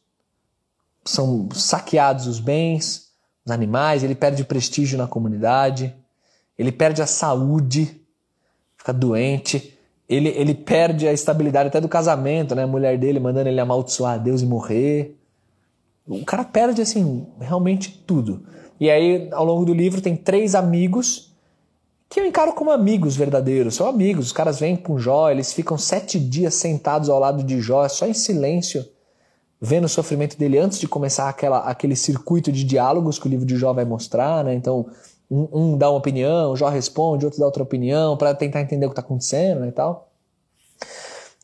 são 1.05 1.49
saqueados 1.53 2.27
os 2.27 2.39
bens, 2.39 3.11
os 3.45 3.51
animais, 3.51 4.03
ele 4.03 4.15
perde 4.15 4.43
prestígio 4.43 4.97
na 4.97 5.07
comunidade, 5.07 5.93
ele 6.57 6.71
perde 6.71 7.01
a 7.01 7.07
saúde, 7.07 8.01
fica 8.77 8.91
doente, 8.91 9.77
ele, 10.09 10.29
ele 10.29 10.55
perde 10.55 11.07
a 11.07 11.13
estabilidade 11.13 11.67
até 11.67 11.81
do 11.81 11.89
casamento, 11.89 12.55
né? 12.55 12.63
A 12.63 12.67
mulher 12.67 12.97
dele 12.97 13.19
mandando 13.19 13.49
ele 13.49 13.59
amaldiçoar 13.59 14.13
a 14.13 14.17
Deus 14.17 14.41
e 14.41 14.45
morrer. 14.45 15.17
O 16.07 16.23
cara 16.23 16.45
perde, 16.45 16.81
assim, 16.81 17.27
realmente 17.39 18.03
tudo. 18.07 18.45
E 18.79 18.89
aí, 18.89 19.27
ao 19.31 19.43
longo 19.43 19.65
do 19.65 19.73
livro, 19.73 20.01
tem 20.01 20.15
três 20.15 20.55
amigos 20.55 21.26
que 22.09 22.19
eu 22.19 22.25
encaro 22.25 22.53
como 22.53 22.71
amigos 22.71 23.15
verdadeiros. 23.15 23.75
São 23.75 23.87
amigos. 23.87 24.27
Os 24.27 24.31
caras 24.31 24.59
vêm 24.59 24.75
com 24.75 24.97
Jó, 24.97 25.29
eles 25.29 25.53
ficam 25.53 25.77
sete 25.77 26.19
dias 26.19 26.53
sentados 26.55 27.09
ao 27.09 27.19
lado 27.19 27.43
de 27.43 27.59
Jó, 27.59 27.87
só 27.89 28.07
em 28.07 28.13
silêncio, 28.13 28.85
vendo 29.59 29.85
o 29.85 29.89
sofrimento 29.89 30.37
dele 30.37 30.57
antes 30.57 30.79
de 30.79 30.87
começar 30.87 31.27
aquela, 31.27 31.59
aquele 31.59 31.95
circuito 31.95 32.51
de 32.51 32.63
diálogos 32.63 33.19
que 33.19 33.27
o 33.27 33.29
livro 33.29 33.45
de 33.45 33.57
Jó 33.57 33.73
vai 33.73 33.85
mostrar. 33.85 34.43
Né? 34.43 34.53
Então, 34.53 34.87
um, 35.29 35.47
um 35.51 35.77
dá 35.77 35.89
uma 35.89 35.97
opinião, 35.97 36.55
Jó 36.55 36.69
responde, 36.69 37.25
outro 37.25 37.39
dá 37.39 37.45
outra 37.45 37.63
opinião, 37.63 38.15
para 38.15 38.33
tentar 38.33 38.61
entender 38.61 38.85
o 38.85 38.89
que 38.89 38.93
está 38.93 39.01
acontecendo 39.01 39.61
né, 39.61 39.67
e 39.67 39.71
tal. 39.71 40.06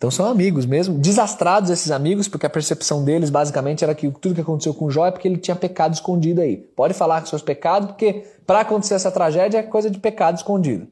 Então 0.03 0.12
são 0.12 0.25
amigos 0.25 0.65
mesmo, 0.65 1.00
desastrados 1.00 1.69
esses 1.69 1.89
amigos, 1.89 2.27
porque 2.27 2.45
a 2.45 2.50
percepção 2.50 3.05
deles 3.05 3.29
basicamente 3.29 3.86
era 3.86 3.95
que 3.95 4.12
tudo 4.12 4.36
que 4.36 4.41
aconteceu 4.41 4.74
com 4.74 4.89
Jó 4.89 5.05
é 5.05 5.12
porque 5.12 5.29
ele 5.29 5.38
tinha 5.38 5.55
pecado 5.55 5.93
escondido 5.93 6.41
aí. 6.41 6.57
Pode 6.57 6.93
falar 6.93 7.22
com 7.22 7.27
seus 7.27 7.41
pecados, 7.41 7.88
porque 7.88 8.25
para 8.45 8.60
acontecer 8.60 8.95
essa 8.95 9.10
tragédia 9.10 9.60
é 9.60 9.63
coisa 9.63 9.89
de 9.89 9.98
pecado 9.98 10.36
escondido. 10.36 10.89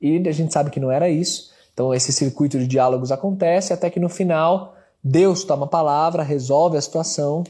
E 0.00 0.16
a 0.28 0.30
gente 0.30 0.52
sabe 0.52 0.70
que 0.70 0.78
não 0.78 0.92
era 0.92 1.08
isso. 1.08 1.50
Então 1.74 1.92
esse 1.92 2.12
circuito 2.12 2.56
de 2.56 2.68
diálogos 2.68 3.10
acontece 3.10 3.72
até 3.72 3.90
que 3.90 3.98
no 3.98 4.08
final 4.08 4.76
Deus 5.02 5.42
toma 5.42 5.64
a 5.64 5.68
palavra, 5.68 6.22
resolve 6.22 6.76
a 6.76 6.80
situação 6.80 7.42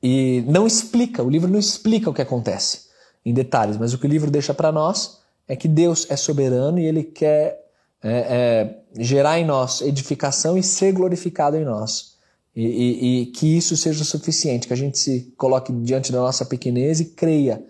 e 0.00 0.44
não 0.46 0.68
explica, 0.68 1.20
o 1.20 1.28
livro 1.28 1.50
não 1.50 1.58
explica 1.58 2.08
o 2.08 2.14
que 2.14 2.22
acontece 2.22 2.82
em 3.26 3.34
detalhes, 3.34 3.76
mas 3.76 3.92
o 3.92 3.98
que 3.98 4.06
o 4.06 4.08
livro 4.08 4.30
deixa 4.30 4.54
para 4.54 4.70
nós 4.70 5.18
é 5.48 5.56
que 5.56 5.66
Deus 5.66 6.06
é 6.08 6.14
soberano 6.14 6.78
e 6.78 6.86
ele 6.86 7.02
quer 7.02 7.63
é, 8.04 8.10
é, 8.10 9.02
gerar 9.02 9.40
em 9.40 9.46
nós 9.46 9.80
edificação 9.80 10.58
e 10.58 10.62
ser 10.62 10.92
glorificado 10.92 11.56
em 11.56 11.64
nós. 11.64 12.14
E, 12.54 12.62
e, 12.62 13.22
e, 13.22 13.26
que 13.26 13.56
isso 13.56 13.76
seja 13.76 14.04
suficiente, 14.04 14.68
que 14.68 14.72
a 14.72 14.76
gente 14.76 14.98
se 14.98 15.32
coloque 15.36 15.72
diante 15.72 16.12
da 16.12 16.20
nossa 16.20 16.44
pequenez 16.44 17.00
e 17.00 17.06
creia 17.06 17.64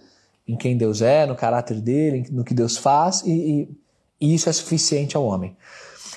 em 0.46 0.56
quem 0.56 0.76
Deus 0.76 1.00
é, 1.00 1.24
no 1.24 1.36
caráter 1.36 1.80
dele, 1.80 2.26
no 2.30 2.44
que 2.44 2.52
Deus 2.52 2.76
faz, 2.76 3.22
e, 3.24 3.66
e 4.20 4.34
isso 4.34 4.48
é 4.50 4.52
suficiente 4.52 5.16
ao 5.16 5.24
homem. 5.24 5.56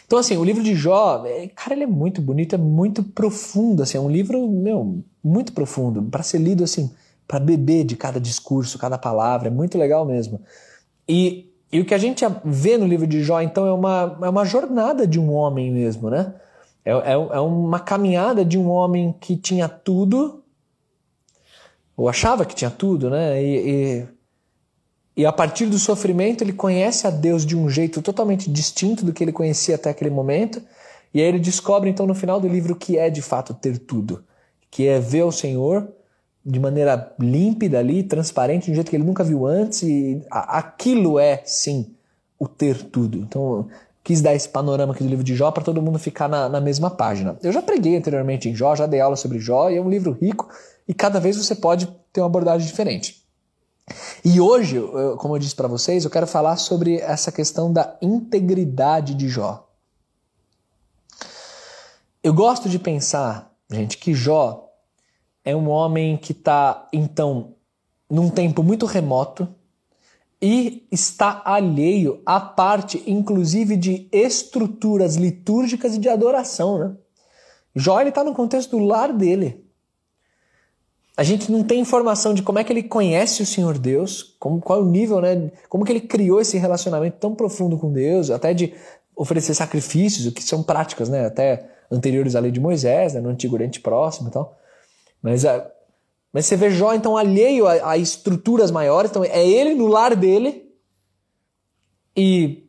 Então, 0.06 0.20
assim, 0.20 0.36
o 0.36 0.44
livro 0.44 0.64
de 0.64 0.76
Jó, 0.76 1.24
é, 1.26 1.48
cara, 1.48 1.76
ele 1.76 1.84
é 1.84 1.88
muito 1.88 2.22
bonito, 2.22 2.56
é 2.56 2.58
muito 2.58 3.04
profundo, 3.04 3.84
assim, 3.84 3.98
é 3.98 4.02
um 4.02 4.10
livro, 4.10 4.50
meu, 4.50 5.02
muito 5.24 5.54
profundo, 5.54 6.02
para 6.04 6.24
ser 6.24 6.40
lido, 6.40 6.64
assim, 6.64 6.92
para 7.28 7.40
beber 7.40 7.86
de 7.86 7.96
cada 7.96 8.20
discurso, 8.20 8.80
cada 8.80 8.98
palavra, 8.98 9.48
é 9.48 9.52
muito 9.52 9.78
legal 9.78 10.06
mesmo. 10.06 10.42
E 11.08 11.47
e 11.72 11.82
o 11.82 11.86
que 11.86 11.94
a 11.94 11.98
gente 11.98 12.24
vê 12.46 12.78
no 12.78 12.88
livro 12.88 13.06
de 13.06 13.22
Jó, 13.22 13.42
então, 13.42 13.68
é 13.68 13.74
uma, 13.74 14.18
é 14.22 14.30
uma 14.30 14.46
jornada 14.46 15.06
de 15.06 15.20
um 15.20 15.34
homem 15.34 15.72
mesmo, 15.72 16.10
né? 16.10 16.34
É, 16.86 16.92
é, 16.92 17.12
é 17.12 17.40
uma 17.40 17.80
caminhada 17.80 18.46
de 18.46 18.58
um 18.58 18.70
homem 18.70 19.14
que 19.20 19.36
tinha 19.36 19.68
tudo, 19.68 20.44
ou 21.96 22.08
achava 22.08 22.46
que 22.46 22.56
tinha 22.56 22.72
tudo, 22.72 23.10
né? 23.10 23.44
E, 23.44 23.70
e, 23.70 24.08
e, 25.18 25.26
a 25.26 25.34
partir 25.34 25.66
do 25.66 25.78
sofrimento 25.78 26.42
ele 26.42 26.54
conhece 26.54 27.06
a 27.06 27.10
Deus 27.10 27.46
de 27.46 27.58
um 27.58 27.70
jeito 27.70 28.02
totalmente 28.02 28.50
distinto 28.50 29.04
do 29.04 29.12
que 29.12 29.22
ele 29.24 29.34
conhecia 29.34 29.76
até 29.76 29.90
aquele 29.90 30.10
momento. 30.10 30.62
E 31.14 31.20
aí 31.20 31.28
ele 31.28 31.40
descobre, 31.40 31.90
então, 31.90 32.06
no 32.06 32.16
final 32.16 32.40
do 32.40 32.48
livro, 32.48 32.74
o 32.74 32.78
que 32.78 32.98
é 32.98 33.10
de 33.10 33.22
fato 33.22 33.54
ter 33.54 33.78
tudo, 33.78 34.24
que 34.72 34.88
é 34.88 35.00
ver 35.00 35.24
o 35.24 35.32
Senhor 35.32 35.92
de 36.48 36.62
maneira 36.62 37.14
límpida 37.20 37.78
ali, 37.78 38.04
transparente, 38.04 38.68
de 38.68 38.72
um 38.72 38.76
jeito 38.76 38.90
que 38.90 38.96
ele 38.96 39.04
nunca 39.04 39.22
viu 39.22 39.46
antes, 39.46 39.84
e 39.84 40.22
aquilo 40.32 41.20
é, 41.20 41.42
sim, 41.44 41.94
o 42.40 42.48
ter 42.48 42.84
tudo. 42.84 43.18
Então, 43.18 43.68
quis 44.02 44.22
dar 44.22 44.34
esse 44.34 44.48
panorama 44.48 44.94
aqui 44.94 45.04
do 45.04 45.10
livro 45.10 45.26
de 45.26 45.36
Jó 45.36 45.52
para 45.52 45.62
todo 45.62 45.82
mundo 45.82 46.00
ficar 46.00 46.30
na, 46.30 46.48
na, 46.48 46.62
mesma 46.62 46.90
página. 46.90 47.38
Eu 47.44 47.52
já 47.52 47.62
preguei 47.62 47.98
anteriormente 47.98 48.48
em 48.48 48.56
Jó, 48.56 48.74
já 48.78 48.88
dei 48.88 49.02
aula 49.02 49.18
sobre 49.18 49.40
Jó, 49.40 49.70
e 49.70 49.76
é 49.76 49.82
um 49.82 49.90
livro 49.90 50.14
rico, 50.14 50.48
e 50.88 50.94
cada 50.94 51.20
vez 51.20 51.36
você 51.36 51.54
pode 51.54 51.86
ter 52.14 52.22
uma 52.22 52.28
abordagem 52.28 52.66
diferente. 52.66 53.22
E 54.24 54.40
hoje, 54.40 54.82
como 55.18 55.36
eu 55.36 55.40
disse 55.40 55.56
para 55.56 55.68
vocês, 55.68 56.06
eu 56.06 56.10
quero 56.10 56.28
falar 56.28 56.56
sobre 56.56 56.96
essa 57.02 57.30
questão 57.30 57.74
da 57.74 57.98
integridade 58.02 59.16
de 59.16 59.28
Jó. 59.28 59.68
Eu 62.24 62.34
gosto 62.34 62.70
de 62.70 62.80
pensar, 62.80 63.54
gente, 63.70 63.98
que 63.98 64.14
Jó 64.14 64.67
é 65.48 65.56
um 65.56 65.70
homem 65.70 66.18
que 66.18 66.34
está, 66.34 66.90
então, 66.92 67.54
num 68.10 68.30
tempo 68.30 68.62
muito 68.62 68.86
remoto 68.86 69.48
e 70.42 70.86
está 70.92 71.42
alheio 71.46 72.22
à 72.26 72.38
parte, 72.38 73.02
inclusive, 73.08 73.78
de 73.78 74.10
estruturas 74.12 75.16
litúrgicas 75.16 75.96
e 75.96 76.00
de 76.00 76.10
adoração. 76.10 76.78
Né? 76.78 76.96
Jó 77.74 78.02
está 78.02 78.26
no 78.26 78.34
contexto 78.34 78.78
do 78.78 78.84
lar 78.84 79.14
dele. 79.14 79.66
A 81.16 81.24
gente 81.24 81.50
não 81.50 81.64
tem 81.64 81.80
informação 81.80 82.34
de 82.34 82.44
como 82.44 82.60
é 82.60 82.64
que 82.66 82.74
ele 82.74 82.84
conhece 82.84 83.42
o 83.42 83.46
Senhor 83.46 83.78
Deus, 83.78 84.36
como, 84.38 84.60
qual 84.60 84.80
é 84.80 84.82
o 84.82 84.86
nível, 84.86 85.22
né? 85.22 85.50
Como 85.70 85.86
que 85.86 85.94
ele 85.94 86.02
criou 86.02 86.42
esse 86.42 86.58
relacionamento 86.58 87.20
tão 87.20 87.34
profundo 87.34 87.78
com 87.78 87.90
Deus, 87.90 88.30
até 88.30 88.54
de 88.54 88.74
oferecer 89.16 89.54
sacrifícios, 89.54 90.28
o 90.28 90.32
que 90.34 90.44
são 90.44 90.62
práticas, 90.62 91.08
né? 91.08 91.26
Até 91.26 91.70
anteriores 91.90 92.36
à 92.36 92.42
lei 92.42 92.52
de 92.52 92.60
Moisés, 92.60 93.14
né? 93.14 93.22
no 93.22 93.30
Antigo 93.30 93.56
Oriente 93.56 93.80
Próximo 93.80 94.28
e 94.28 94.32
tal. 94.32 94.57
Mas, 95.32 95.44
mas 96.32 96.46
você 96.46 96.56
vê 96.56 96.70
Jó, 96.72 96.94
então, 96.94 97.18
alheio 97.18 97.68
a, 97.68 97.92
a 97.92 97.98
estruturas 97.98 98.72
maiores. 98.72 99.12
Então, 99.12 99.24
é 99.24 99.46
ele 99.48 99.76
no 99.76 99.88
lar 99.88 100.16
dele. 100.16 100.72
E 102.16 102.68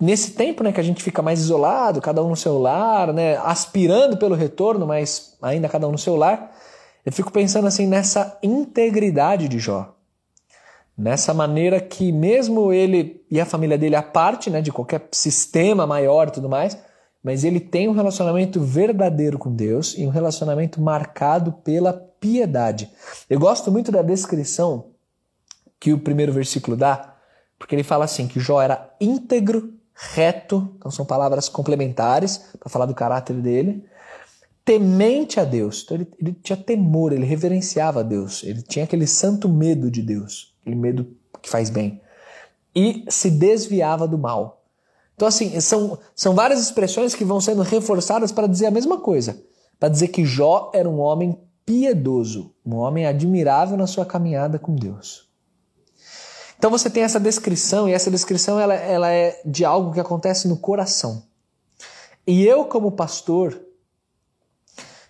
nesse 0.00 0.32
tempo 0.32 0.64
né, 0.64 0.72
que 0.72 0.80
a 0.80 0.82
gente 0.82 1.02
fica 1.02 1.20
mais 1.20 1.40
isolado, 1.40 2.00
cada 2.00 2.24
um 2.24 2.30
no 2.30 2.36
seu 2.36 2.58
lar, 2.58 3.12
né, 3.12 3.36
aspirando 3.36 4.16
pelo 4.16 4.34
retorno, 4.34 4.86
mas 4.86 5.36
ainda 5.42 5.68
cada 5.68 5.86
um 5.86 5.92
no 5.92 5.98
seu 5.98 6.16
lar, 6.16 6.56
eu 7.04 7.12
fico 7.12 7.30
pensando 7.30 7.68
assim 7.68 7.86
nessa 7.86 8.38
integridade 8.42 9.46
de 9.46 9.58
Jó. 9.58 9.94
Nessa 10.96 11.32
maneira 11.32 11.80
que 11.80 12.12
mesmo 12.12 12.72
ele 12.72 13.24
e 13.30 13.40
a 13.40 13.46
família 13.46 13.78
dele 13.78 13.96
à 13.96 14.02
parte 14.02 14.50
né, 14.50 14.60
de 14.60 14.72
qualquer 14.72 15.06
sistema 15.12 15.86
maior 15.86 16.28
e 16.28 16.32
tudo 16.32 16.48
mais, 16.48 16.76
mas 17.22 17.44
ele 17.44 17.60
tem 17.60 17.88
um 17.88 17.92
relacionamento 17.92 18.60
verdadeiro 18.60 19.38
com 19.38 19.54
Deus 19.54 19.94
e 19.96 20.06
um 20.06 20.10
relacionamento 20.10 20.80
marcado 20.80 21.52
pela 21.52 21.92
piedade. 21.92 22.90
Eu 23.28 23.38
gosto 23.38 23.70
muito 23.70 23.92
da 23.92 24.02
descrição 24.02 24.90
que 25.78 25.92
o 25.92 25.98
primeiro 25.98 26.32
versículo 26.32 26.76
dá, 26.76 27.16
porque 27.58 27.74
ele 27.74 27.82
fala 27.82 28.04
assim 28.04 28.26
que 28.26 28.40
Jó 28.40 28.60
era 28.60 28.94
íntegro, 29.00 29.74
reto, 29.94 30.74
então 30.78 30.90
são 30.90 31.04
palavras 31.04 31.48
complementares 31.48 32.38
para 32.58 32.70
falar 32.70 32.86
do 32.86 32.94
caráter 32.94 33.36
dele, 33.36 33.84
temente 34.64 35.38
a 35.38 35.44
Deus. 35.44 35.82
Então 35.84 35.96
ele, 35.96 36.08
ele 36.18 36.32
tinha 36.42 36.56
temor, 36.56 37.12
ele 37.12 37.26
reverenciava 37.26 38.00
a 38.00 38.02
Deus, 38.02 38.42
ele 38.44 38.62
tinha 38.62 38.84
aquele 38.84 39.06
santo 39.06 39.48
medo 39.48 39.90
de 39.90 40.02
Deus, 40.02 40.54
aquele 40.60 40.76
medo 40.76 41.06
que 41.42 41.50
faz 41.50 41.68
bem. 41.68 42.00
E 42.74 43.04
se 43.08 43.30
desviava 43.30 44.06
do 44.06 44.16
mal. 44.16 44.59
Então, 45.20 45.28
assim, 45.28 45.60
são, 45.60 45.98
são 46.16 46.34
várias 46.34 46.62
expressões 46.62 47.14
que 47.14 47.26
vão 47.26 47.42
sendo 47.42 47.60
reforçadas 47.60 48.32
para 48.32 48.46
dizer 48.46 48.64
a 48.64 48.70
mesma 48.70 48.98
coisa. 48.98 49.38
Para 49.78 49.90
dizer 49.90 50.08
que 50.08 50.24
Jó 50.24 50.70
era 50.72 50.88
um 50.88 50.98
homem 50.98 51.38
piedoso, 51.66 52.54
um 52.64 52.76
homem 52.76 53.04
admirável 53.04 53.76
na 53.76 53.86
sua 53.86 54.06
caminhada 54.06 54.58
com 54.58 54.74
Deus. 54.74 55.28
Então 56.56 56.70
você 56.70 56.88
tem 56.88 57.02
essa 57.02 57.20
descrição, 57.20 57.86
e 57.86 57.92
essa 57.92 58.10
descrição 58.10 58.58
ela, 58.58 58.72
ela 58.72 59.12
é 59.12 59.38
de 59.44 59.62
algo 59.62 59.92
que 59.92 60.00
acontece 60.00 60.48
no 60.48 60.56
coração. 60.56 61.22
E 62.26 62.42
eu, 62.42 62.64
como 62.64 62.90
pastor, 62.90 63.60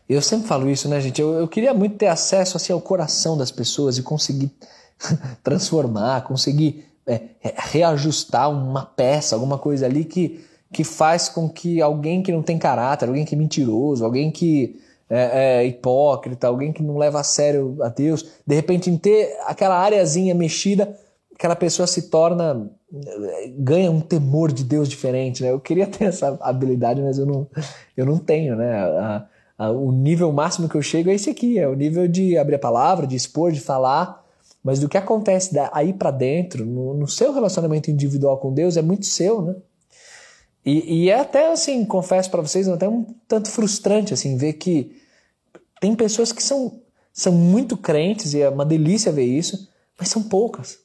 eu 0.09 0.21
sempre 0.21 0.49
falo 0.49 0.69
isso, 0.69 0.89
né, 0.89 1.01
gente? 1.01 1.23
Eu, 1.23 1.35
eu 1.35 1.47
queria 1.47 1.73
muito 1.73 1.97
ter 1.97 2.09
acesso 2.09 2.57
assim, 2.57 2.73
ao 2.73 2.81
coração 2.81 3.39
das 3.39 3.53
pessoas 3.53 3.97
e 3.97 4.03
conseguir 4.03 4.51
transformar, 5.45 6.25
conseguir 6.25 6.90
é, 7.07 7.21
é, 7.43 7.55
reajustar 7.57 8.51
uma 8.51 8.85
peça, 8.85 9.35
alguma 9.35 9.59
coisa 9.59 9.87
ali 9.87 10.05
que, 10.05 10.45
que 10.73 10.85
faz 10.85 11.29
com 11.29 11.49
que 11.49 11.81
alguém 11.81 12.23
que 12.23 12.33
não 12.33 12.43
tem 12.43 12.59
caráter, 12.59 13.09
alguém 13.09 13.25
que 13.25 13.35
é 13.35 13.39
mentiroso, 13.39 14.05
alguém 14.05 14.31
que 14.31 14.81
é, 15.09 15.61
é 15.63 15.67
hipócrita, 15.67 16.47
alguém 16.47 16.73
que 16.73 16.83
não 16.83 16.97
leva 16.97 17.21
a 17.21 17.25
sério 17.25 17.77
a 17.83 17.89
Deus, 17.89 18.27
de 18.47 18.55
repente 18.55 18.91
em 18.91 18.97
ter 18.97 19.37
aquela 19.47 19.79
areazinha 19.79 20.35
mexida, 20.35 20.97
aquela 21.35 21.57
pessoa 21.57 21.87
se 21.87 22.11
torna 22.11 22.71
ganha 23.57 23.91
um 23.91 24.01
temor 24.01 24.53
de 24.53 24.65
Deus 24.65 24.89
diferente, 24.89 25.43
né? 25.43 25.51
Eu 25.51 25.61
queria 25.61 25.87
ter 25.87 26.07
essa 26.07 26.37
habilidade, 26.41 27.01
mas 27.01 27.19
eu 27.19 27.27
não, 27.27 27.47
eu 27.97 28.05
não 28.05 28.19
tenho, 28.19 28.57
né? 28.57 28.73
A, 28.75 29.27
a, 29.59 29.71
o 29.71 29.93
nível 29.93 30.33
máximo 30.33 30.69
que 30.69 30.75
eu 30.75 30.83
chego 30.83 31.11
é 31.11 31.15
esse 31.15 31.31
aqui, 31.31 31.59
é 31.59 31.69
o 31.69 31.75
nível 31.75 32.09
de 32.09 32.37
abrir 32.37 32.57
a 32.57 32.59
palavra, 32.59 33.07
de 33.07 33.15
expor, 33.15 33.53
de 33.53 33.61
falar, 33.61 34.20
mas 34.63 34.79
do 34.79 34.89
que 34.89 34.99
acontece 34.99 35.53
aí 35.73 35.93
para 35.93 36.11
dentro, 36.11 36.65
no, 36.65 36.95
no, 36.95 37.09
seu 37.09 37.33
relacionamento 37.33 37.91
individual 37.91 38.39
com 38.39 38.53
Deus, 38.53 38.77
é 38.77 38.83
muito 38.83 39.07
seu, 39.07 39.43
né? 39.43 39.57
E, 40.65 41.05
e 41.05 41.11
é 41.11 41.19
até 41.19 41.51
assim, 41.51 41.85
confesso 41.85 42.31
para 42.31 42.43
vocês, 42.43 42.69
é 42.69 42.73
até 42.73 42.87
um 42.87 43.07
tanto 43.27 43.49
frustrante 43.49 44.13
assim 44.13 44.37
ver 44.37 44.55
que 44.55 44.95
tem 45.81 45.95
pessoas 45.95 46.33
que 46.33 46.43
são, 46.43 46.81
são 47.13 47.33
muito 47.33 47.77
crentes 47.77 48.35
e 48.35 48.43
é 48.43 48.49
uma 48.51 48.67
delícia 48.67 49.11
ver 49.11 49.25
isso, 49.25 49.69
mas 49.99 50.09
são 50.09 50.23
poucas. 50.23 50.79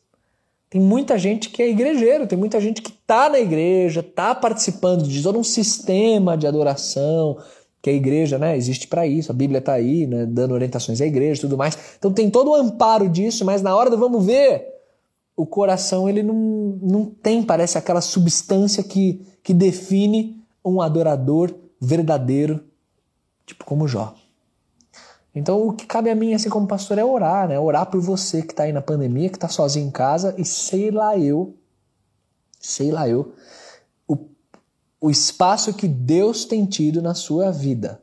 Tem 0.69 0.79
muita 0.81 1.17
gente 1.17 1.49
que 1.49 1.61
é 1.61 1.69
igrejeiro, 1.69 2.25
tem 2.25 2.37
muita 2.37 2.59
gente 2.59 2.81
que 2.81 2.91
está 2.91 3.29
na 3.29 3.39
igreja, 3.39 3.99
está 3.99 4.33
participando 4.33 5.03
de 5.03 5.21
todo 5.21 5.37
um 5.37 5.43
sistema 5.43 6.37
de 6.37 6.47
adoração, 6.47 7.37
que 7.85 7.89
a 7.91 7.93
igreja 7.93 8.39
né, 8.39 8.57
existe 8.57 8.87
para 8.87 9.05
isso, 9.05 9.31
a 9.31 9.35
Bíblia 9.35 9.59
está 9.59 9.73
aí, 9.73 10.07
né, 10.07 10.25
dando 10.25 10.55
orientações 10.55 10.99
à 11.01 11.05
igreja 11.05 11.37
e 11.37 11.41
tudo 11.41 11.55
mais. 11.55 11.77
Então 11.99 12.11
tem 12.11 12.31
todo 12.31 12.49
o 12.49 12.55
amparo 12.55 13.07
disso, 13.07 13.45
mas 13.45 13.61
na 13.61 13.75
hora 13.75 13.91
do 13.91 13.97
vamos 13.99 14.25
ver, 14.25 14.65
o 15.37 15.45
coração 15.45 16.09
ele 16.09 16.23
não, 16.23 16.33
não 16.81 17.05
tem, 17.05 17.43
parece, 17.43 17.77
aquela 17.77 18.01
substância 18.01 18.83
que, 18.83 19.23
que 19.43 19.53
define 19.53 20.43
um 20.65 20.81
adorador 20.81 21.53
verdadeiro, 21.79 22.63
tipo 23.45 23.63
como 23.63 23.87
Jó. 23.87 24.15
Então 25.35 25.67
o 25.67 25.71
que 25.71 25.85
cabe 25.85 26.09
a 26.09 26.15
mim, 26.15 26.33
assim 26.33 26.49
como 26.49 26.65
pastor, 26.65 26.97
é 26.97 27.05
orar, 27.05 27.47
né? 27.47 27.59
Orar 27.59 27.85
por 27.85 28.01
você 28.01 28.41
que 28.41 28.51
está 28.51 28.63
aí 28.63 28.73
na 28.73 28.81
pandemia, 28.81 29.29
que 29.29 29.37
está 29.37 29.47
sozinho 29.47 29.85
em 29.85 29.91
casa 29.91 30.33
e 30.39 30.43
sei 30.43 30.89
lá 30.89 31.15
eu, 31.15 31.53
sei 32.59 32.89
lá 32.89 33.07
eu, 33.07 33.35
o 35.05 35.11
espaço 35.11 35.71
que 35.71 35.87
Deus 35.87 36.45
tem 36.45 36.65
tido 36.65 36.99
na 36.99 37.13
sua 37.13 37.51
vida. 37.51 38.01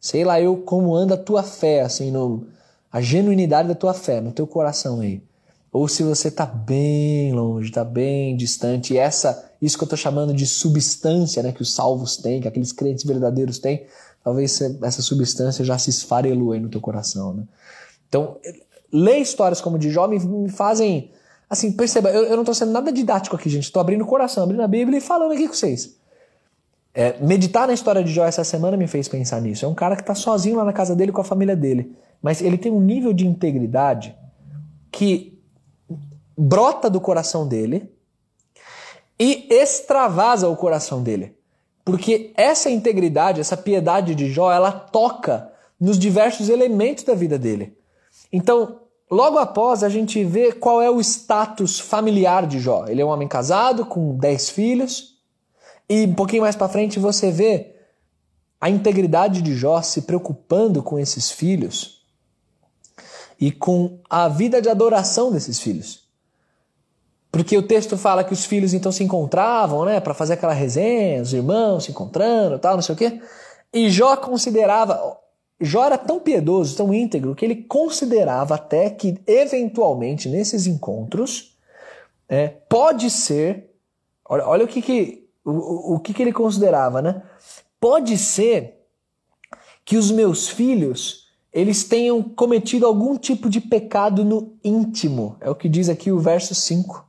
Sei 0.00 0.24
lá 0.24 0.40
eu 0.40 0.56
como 0.56 0.92
anda 0.92 1.14
a 1.14 1.16
tua 1.16 1.44
fé, 1.44 1.82
assim, 1.82 2.10
no, 2.10 2.48
a 2.90 3.00
genuinidade 3.00 3.68
da 3.68 3.74
tua 3.76 3.94
fé, 3.94 4.20
no 4.20 4.32
teu 4.32 4.44
coração 4.44 4.98
aí. 4.98 5.22
Ou 5.70 5.86
se 5.86 6.02
você 6.02 6.26
está 6.26 6.44
bem 6.44 7.32
longe, 7.32 7.68
está 7.68 7.84
bem 7.84 8.36
distante, 8.36 8.94
e 8.94 8.98
essa, 8.98 9.48
isso 9.62 9.78
que 9.78 9.84
eu 9.84 9.86
estou 9.86 9.96
chamando 9.96 10.34
de 10.34 10.44
substância, 10.44 11.40
né, 11.40 11.52
que 11.52 11.62
os 11.62 11.72
salvos 11.72 12.16
têm, 12.16 12.40
que 12.40 12.48
aqueles 12.48 12.72
crentes 12.72 13.04
verdadeiros 13.04 13.60
têm, 13.60 13.86
talvez 14.24 14.60
essa 14.82 15.02
substância 15.02 15.64
já 15.64 15.78
se 15.78 15.90
esfarelou 15.90 16.50
aí 16.50 16.58
no 16.58 16.68
teu 16.68 16.80
coração, 16.80 17.32
né? 17.32 17.44
Então, 18.08 18.38
ler 18.92 19.18
histórias 19.18 19.60
como 19.60 19.78
de 19.78 19.88
Jó 19.88 20.08
me, 20.08 20.18
me 20.18 20.48
fazem, 20.48 21.12
assim, 21.48 21.70
perceba, 21.70 22.10
eu, 22.10 22.24
eu 22.24 22.34
não 22.34 22.42
estou 22.42 22.56
sendo 22.56 22.72
nada 22.72 22.90
didático 22.90 23.36
aqui, 23.36 23.48
gente, 23.48 23.62
estou 23.62 23.78
abrindo 23.78 24.02
o 24.02 24.06
coração, 24.06 24.42
abrindo 24.42 24.62
a 24.62 24.68
Bíblia 24.68 24.98
e 24.98 25.00
falando 25.00 25.30
aqui 25.30 25.46
com 25.46 25.54
vocês. 25.54 26.02
É, 26.94 27.18
meditar 27.20 27.66
na 27.66 27.72
história 27.72 28.04
de 28.04 28.12
Jó 28.12 28.24
essa 28.24 28.44
semana 28.44 28.76
me 28.76 28.86
fez 28.86 29.08
pensar 29.08 29.40
nisso. 29.40 29.64
É 29.64 29.68
um 29.68 29.74
cara 29.74 29.96
que 29.96 30.02
está 30.02 30.14
sozinho 30.14 30.56
lá 30.56 30.64
na 30.64 30.72
casa 30.72 30.94
dele 30.94 31.10
com 31.10 31.20
a 31.20 31.24
família 31.24 31.56
dele, 31.56 31.92
mas 32.22 32.40
ele 32.40 32.56
tem 32.56 32.70
um 32.70 32.80
nível 32.80 33.12
de 33.12 33.26
integridade 33.26 34.16
que 34.92 35.36
brota 36.38 36.88
do 36.88 37.00
coração 37.00 37.48
dele 37.48 37.90
e 39.18 39.46
extravasa 39.50 40.48
o 40.48 40.56
coração 40.56 41.02
dele. 41.02 41.36
Porque 41.84 42.32
essa 42.36 42.70
integridade, 42.70 43.40
essa 43.40 43.56
piedade 43.56 44.14
de 44.14 44.30
Jó, 44.30 44.52
ela 44.52 44.72
toca 44.72 45.52
nos 45.78 45.98
diversos 45.98 46.48
elementos 46.48 47.04
da 47.04 47.14
vida 47.14 47.38
dele. 47.38 47.76
Então, 48.32 48.80
logo 49.10 49.38
após, 49.38 49.82
a 49.82 49.88
gente 49.88 50.24
vê 50.24 50.52
qual 50.52 50.80
é 50.80 50.90
o 50.90 51.00
status 51.00 51.78
familiar 51.78 52.46
de 52.46 52.58
Jó. 52.58 52.86
Ele 52.88 53.02
é 53.02 53.04
um 53.04 53.10
homem 53.10 53.28
casado 53.28 53.84
com 53.84 54.16
10 54.16 54.50
filhos. 54.50 55.13
E 55.88 56.04
um 56.04 56.14
pouquinho 56.14 56.42
mais 56.42 56.56
para 56.56 56.68
frente 56.68 56.98
você 56.98 57.30
vê 57.30 57.74
a 58.60 58.70
integridade 58.70 59.42
de 59.42 59.54
Jó 59.54 59.82
se 59.82 60.02
preocupando 60.02 60.82
com 60.82 60.98
esses 60.98 61.30
filhos 61.30 62.02
e 63.38 63.52
com 63.52 63.98
a 64.08 64.28
vida 64.28 64.62
de 64.62 64.68
adoração 64.68 65.30
desses 65.30 65.60
filhos. 65.60 66.04
Porque 67.30 67.58
o 67.58 67.62
texto 67.62 67.98
fala 67.98 68.24
que 68.24 68.32
os 68.32 68.44
filhos 68.44 68.72
então 68.72 68.92
se 68.92 69.02
encontravam, 69.02 69.84
né, 69.84 70.00
para 70.00 70.14
fazer 70.14 70.34
aquela 70.34 70.52
resenha, 70.52 71.20
os 71.20 71.32
irmãos 71.32 71.84
se 71.84 71.90
encontrando, 71.90 72.58
tal, 72.58 72.76
não 72.76 72.82
sei 72.82 72.94
o 72.94 72.98
quê. 72.98 73.20
E 73.72 73.90
Jó 73.90 74.16
considerava, 74.16 75.18
Jó 75.60 75.84
era 75.84 75.98
tão 75.98 76.20
piedoso, 76.20 76.76
tão 76.76 76.94
íntegro, 76.94 77.34
que 77.34 77.44
ele 77.44 77.56
considerava 77.56 78.54
até 78.54 78.88
que 78.88 79.18
eventualmente 79.26 80.28
nesses 80.28 80.66
encontros 80.66 81.58
é, 82.28 82.48
pode 82.48 83.10
ser, 83.10 83.74
olha, 84.24 84.46
olha 84.46 84.64
o 84.64 84.68
que 84.68 84.80
que 84.80 85.23
o, 85.44 85.94
o 85.94 86.00
que 86.00 86.14
que 86.14 86.22
ele 86.22 86.32
considerava, 86.32 87.02
né? 87.02 87.22
Pode 87.80 88.16
ser 88.16 88.80
que 89.84 89.96
os 89.96 90.10
meus 90.10 90.48
filhos 90.48 91.24
eles 91.52 91.84
tenham 91.84 92.20
cometido 92.20 92.84
algum 92.84 93.16
tipo 93.16 93.48
de 93.48 93.60
pecado 93.60 94.24
no 94.24 94.56
íntimo. 94.64 95.36
É 95.40 95.48
o 95.48 95.54
que 95.54 95.68
diz 95.68 95.88
aqui 95.88 96.10
o 96.10 96.18
verso 96.18 96.52
5. 96.52 97.06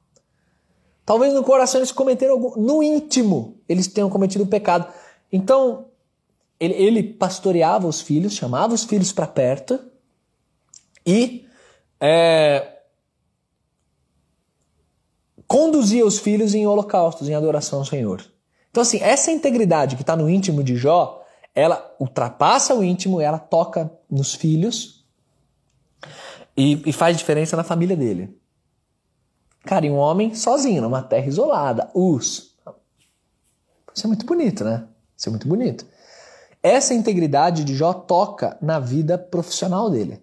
Talvez 1.03 1.33
no 1.33 1.43
coração 1.43 1.79
eles 1.79 1.91
cometeram 1.91 2.33
algum, 2.33 2.61
no 2.61 2.83
íntimo 2.83 3.57
eles 3.67 3.87
tenham 3.87 4.09
cometido 4.09 4.43
um 4.43 4.47
pecado. 4.47 4.87
Então 5.31 5.85
ele, 6.59 6.73
ele 6.75 7.03
pastoreava 7.03 7.87
os 7.87 8.01
filhos, 8.01 8.33
chamava 8.33 8.73
os 8.73 8.83
filhos 8.83 9.11
para 9.11 9.25
perto 9.25 9.79
e 11.05 11.45
é, 11.99 12.74
conduzia 15.55 16.05
os 16.05 16.19
filhos 16.19 16.53
em 16.53 16.67
holocaustos, 16.67 17.29
em 17.29 17.33
adoração 17.33 17.79
ao 17.79 17.85
Senhor. 17.85 18.21
Então 18.69 18.81
assim, 18.81 18.99
essa 19.01 19.31
integridade 19.31 19.95
que 19.95 20.01
está 20.01 20.13
no 20.13 20.29
íntimo 20.29 20.61
de 20.61 20.75
Jó, 20.75 21.25
ela 21.53 21.95
ultrapassa 21.97 22.75
o 22.75 22.83
íntimo, 22.83 23.21
ela 23.21 23.39
toca 23.39 23.89
nos 24.11 24.33
filhos 24.33 25.05
e, 26.57 26.83
e 26.85 26.91
faz 26.91 27.15
diferença 27.15 27.55
na 27.55 27.63
família 27.63 27.95
dele. 27.95 28.37
Cara, 29.63 29.85
e 29.85 29.89
um 29.89 29.95
homem 29.95 30.35
sozinho, 30.35 30.81
numa 30.81 31.01
terra 31.01 31.25
isolada, 31.25 31.89
us. 31.95 32.53
Isso 33.93 34.05
é 34.05 34.09
muito 34.09 34.25
bonito, 34.25 34.65
né? 34.65 34.85
Isso 35.15 35.29
é 35.29 35.31
muito 35.31 35.47
bonito. 35.47 35.85
Essa 36.61 36.93
integridade 36.93 37.63
de 37.63 37.73
Jó 37.73 37.93
toca 37.93 38.57
na 38.61 38.77
vida 38.77 39.17
profissional 39.17 39.89
dele. 39.89 40.21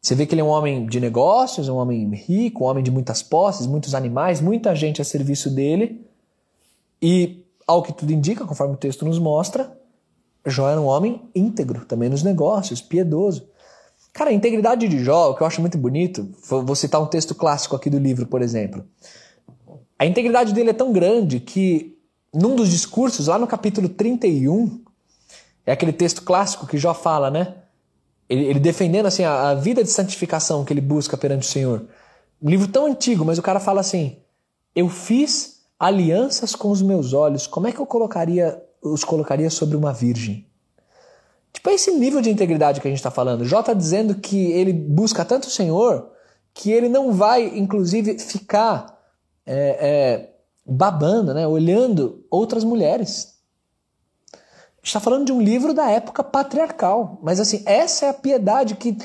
Você 0.00 0.14
vê 0.14 0.24
que 0.24 0.34
ele 0.34 0.40
é 0.40 0.44
um 0.44 0.48
homem 0.48 0.86
de 0.86 0.98
negócios, 0.98 1.68
um 1.68 1.76
homem 1.76 2.08
rico, 2.14 2.64
um 2.64 2.66
homem 2.66 2.82
de 2.82 2.90
muitas 2.90 3.22
posses, 3.22 3.66
muitos 3.66 3.94
animais, 3.94 4.40
muita 4.40 4.74
gente 4.74 5.02
a 5.02 5.04
serviço 5.04 5.50
dele. 5.50 6.06
E, 7.02 7.44
ao 7.66 7.82
que 7.82 7.92
tudo 7.92 8.12
indica, 8.12 8.46
conforme 8.46 8.74
o 8.74 8.78
texto 8.78 9.04
nos 9.04 9.18
mostra, 9.18 9.78
Jó 10.46 10.68
era 10.68 10.80
um 10.80 10.86
homem 10.86 11.20
íntegro, 11.34 11.84
também 11.84 12.08
nos 12.08 12.22
negócios, 12.22 12.80
piedoso. 12.80 13.46
Cara, 14.12 14.30
a 14.30 14.32
integridade 14.32 14.88
de 14.88 15.04
Jó, 15.04 15.30
o 15.30 15.34
que 15.34 15.42
eu 15.42 15.46
acho 15.46 15.60
muito 15.60 15.76
bonito, 15.76 16.28
vou 16.48 16.74
citar 16.74 17.00
um 17.00 17.06
texto 17.06 17.34
clássico 17.34 17.76
aqui 17.76 17.90
do 17.90 17.98
livro, 17.98 18.26
por 18.26 18.40
exemplo. 18.40 18.84
A 19.98 20.06
integridade 20.06 20.54
dele 20.54 20.70
é 20.70 20.74
tão 20.74 20.92
grande 20.92 21.40
que, 21.40 21.98
num 22.32 22.56
dos 22.56 22.70
discursos, 22.70 23.26
lá 23.26 23.38
no 23.38 23.46
capítulo 23.46 23.88
31, 23.88 24.80
é 25.66 25.72
aquele 25.72 25.92
texto 25.92 26.22
clássico 26.22 26.66
que 26.66 26.78
Jó 26.78 26.94
fala, 26.94 27.30
né? 27.30 27.54
Ele, 28.30 28.44
ele 28.44 28.60
defendendo 28.60 29.06
assim 29.06 29.24
a, 29.24 29.50
a, 29.50 29.54
vida 29.54 29.82
de 29.82 29.90
santificação 29.90 30.64
que 30.64 30.72
ele 30.72 30.80
busca 30.80 31.16
perante 31.16 31.42
o 31.48 31.50
Senhor. 31.50 31.84
Um 32.40 32.48
livro 32.48 32.68
tão 32.68 32.86
antigo, 32.86 33.24
mas 33.24 33.38
o 33.38 33.42
cara 33.42 33.58
fala 33.58 33.80
assim: 33.80 34.18
Eu 34.74 34.88
fiz 34.88 35.62
alianças 35.78 36.54
com 36.54 36.70
os 36.70 36.80
meus 36.80 37.12
olhos, 37.12 37.48
como 37.48 37.66
é 37.66 37.72
que 37.72 37.80
eu 37.80 37.86
colocaria, 37.86 38.62
os 38.80 39.02
colocaria 39.02 39.50
sobre 39.50 39.76
uma 39.76 39.92
virgem? 39.92 40.46
Tipo, 41.52 41.70
é 41.70 41.74
esse 41.74 41.90
nível 41.90 42.20
de 42.20 42.30
integridade 42.30 42.80
que 42.80 42.86
a 42.86 42.90
gente 42.90 43.00
está 43.00 43.10
falando. 43.10 43.44
Jó 43.44 43.58
está 43.58 43.74
dizendo 43.74 44.14
que 44.14 44.52
ele 44.52 44.72
busca 44.72 45.24
tanto 45.24 45.48
o 45.48 45.50
Senhor 45.50 46.08
que 46.54 46.70
ele 46.70 46.88
não 46.88 47.12
vai, 47.12 47.58
inclusive, 47.58 48.18
ficar 48.18 48.96
é, 49.44 49.76
é, 49.80 50.30
babando, 50.64 51.34
né, 51.34 51.46
olhando 51.46 52.24
outras 52.30 52.62
mulheres. 52.62 53.39
Está 54.82 55.00
falando 55.00 55.26
de 55.26 55.32
um 55.32 55.40
livro 55.40 55.74
da 55.74 55.90
época 55.90 56.22
patriarcal. 56.22 57.18
Mas, 57.22 57.40
assim, 57.40 57.62
essa 57.66 58.06
é 58.06 58.08
a 58.08 58.14
piedade 58.14 58.76
que 58.76 58.96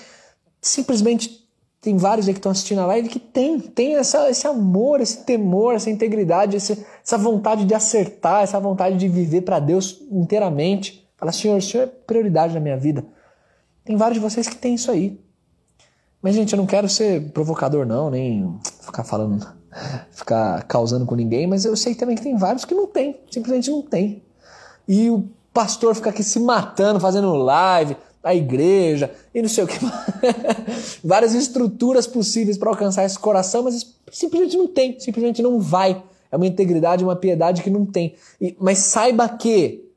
simplesmente 0.61 1.45
tem 1.85 1.97
vários 1.97 2.27
aí 2.27 2.33
que 2.33 2.39
estão 2.39 2.51
assistindo 2.51 2.81
a 2.81 2.85
live 2.87 3.09
que 3.09 3.19
tem, 3.19 3.59
tem 3.59 3.95
essa, 3.95 4.27
esse 4.27 4.47
amor, 4.47 5.01
esse 5.01 5.23
temor, 5.23 5.75
essa 5.75 5.89
integridade, 5.89 6.57
esse, 6.57 6.83
essa 7.03 7.15
vontade 7.15 7.63
de 7.63 7.75
acertar, 7.75 8.41
essa 8.41 8.59
vontade 8.59 8.97
de 8.97 9.07
viver 9.07 9.41
para 9.41 9.59
Deus 9.59 10.01
inteiramente. 10.09 11.07
Fala, 11.15 11.31
Senhor, 11.31 11.57
o 11.57 11.61
Senhor 11.61 11.83
é 11.83 11.87
prioridade 11.87 12.55
na 12.55 12.59
minha 12.59 12.75
vida. 12.75 13.05
Tem 13.83 13.95
vários 13.95 14.19
de 14.19 14.19
vocês 14.19 14.49
que 14.49 14.55
tem 14.55 14.73
isso 14.73 14.89
aí. 14.89 15.23
Mas, 16.19 16.33
gente, 16.33 16.53
eu 16.53 16.57
não 16.57 16.65
quero 16.65 16.89
ser 16.89 17.31
provocador, 17.31 17.85
não, 17.85 18.09
nem 18.09 18.59
ficar 18.81 19.03
falando, 19.03 19.45
ficar 20.09 20.63
causando 20.63 21.05
com 21.05 21.13
ninguém, 21.13 21.45
mas 21.45 21.65
eu 21.65 21.75
sei 21.75 21.93
também 21.93 22.15
que 22.15 22.23
tem 22.23 22.35
vários 22.35 22.65
que 22.65 22.73
não 22.73 22.87
tem, 22.87 23.21
simplesmente 23.29 23.69
não 23.69 23.83
tem. 23.83 24.23
E 24.87 25.07
o 25.11 25.29
pastor 25.55 25.95
fica 25.95 26.09
aqui 26.09 26.21
se 26.21 26.37
matando, 26.37 26.99
fazendo 26.99 27.33
live, 27.33 27.95
a 28.21 28.35
igreja, 28.35 29.15
e 29.33 29.41
não 29.41 29.47
sei 29.47 29.63
o 29.63 29.67
que. 29.67 29.79
Várias 31.01 31.33
estruturas 31.33 32.05
possíveis 32.05 32.57
para 32.57 32.69
alcançar 32.69 33.05
esse 33.05 33.17
coração, 33.17 33.63
mas 33.63 33.95
simplesmente 34.11 34.57
não 34.57 34.67
tem, 34.67 34.99
simplesmente 34.99 35.41
não 35.41 35.61
vai. 35.61 36.03
É 36.29 36.35
uma 36.35 36.45
integridade, 36.45 37.05
uma 37.05 37.15
piedade 37.15 37.63
que 37.63 37.69
não 37.69 37.85
tem. 37.85 38.15
E, 38.41 38.53
mas 38.59 38.79
saiba 38.79 39.29
que 39.29 39.89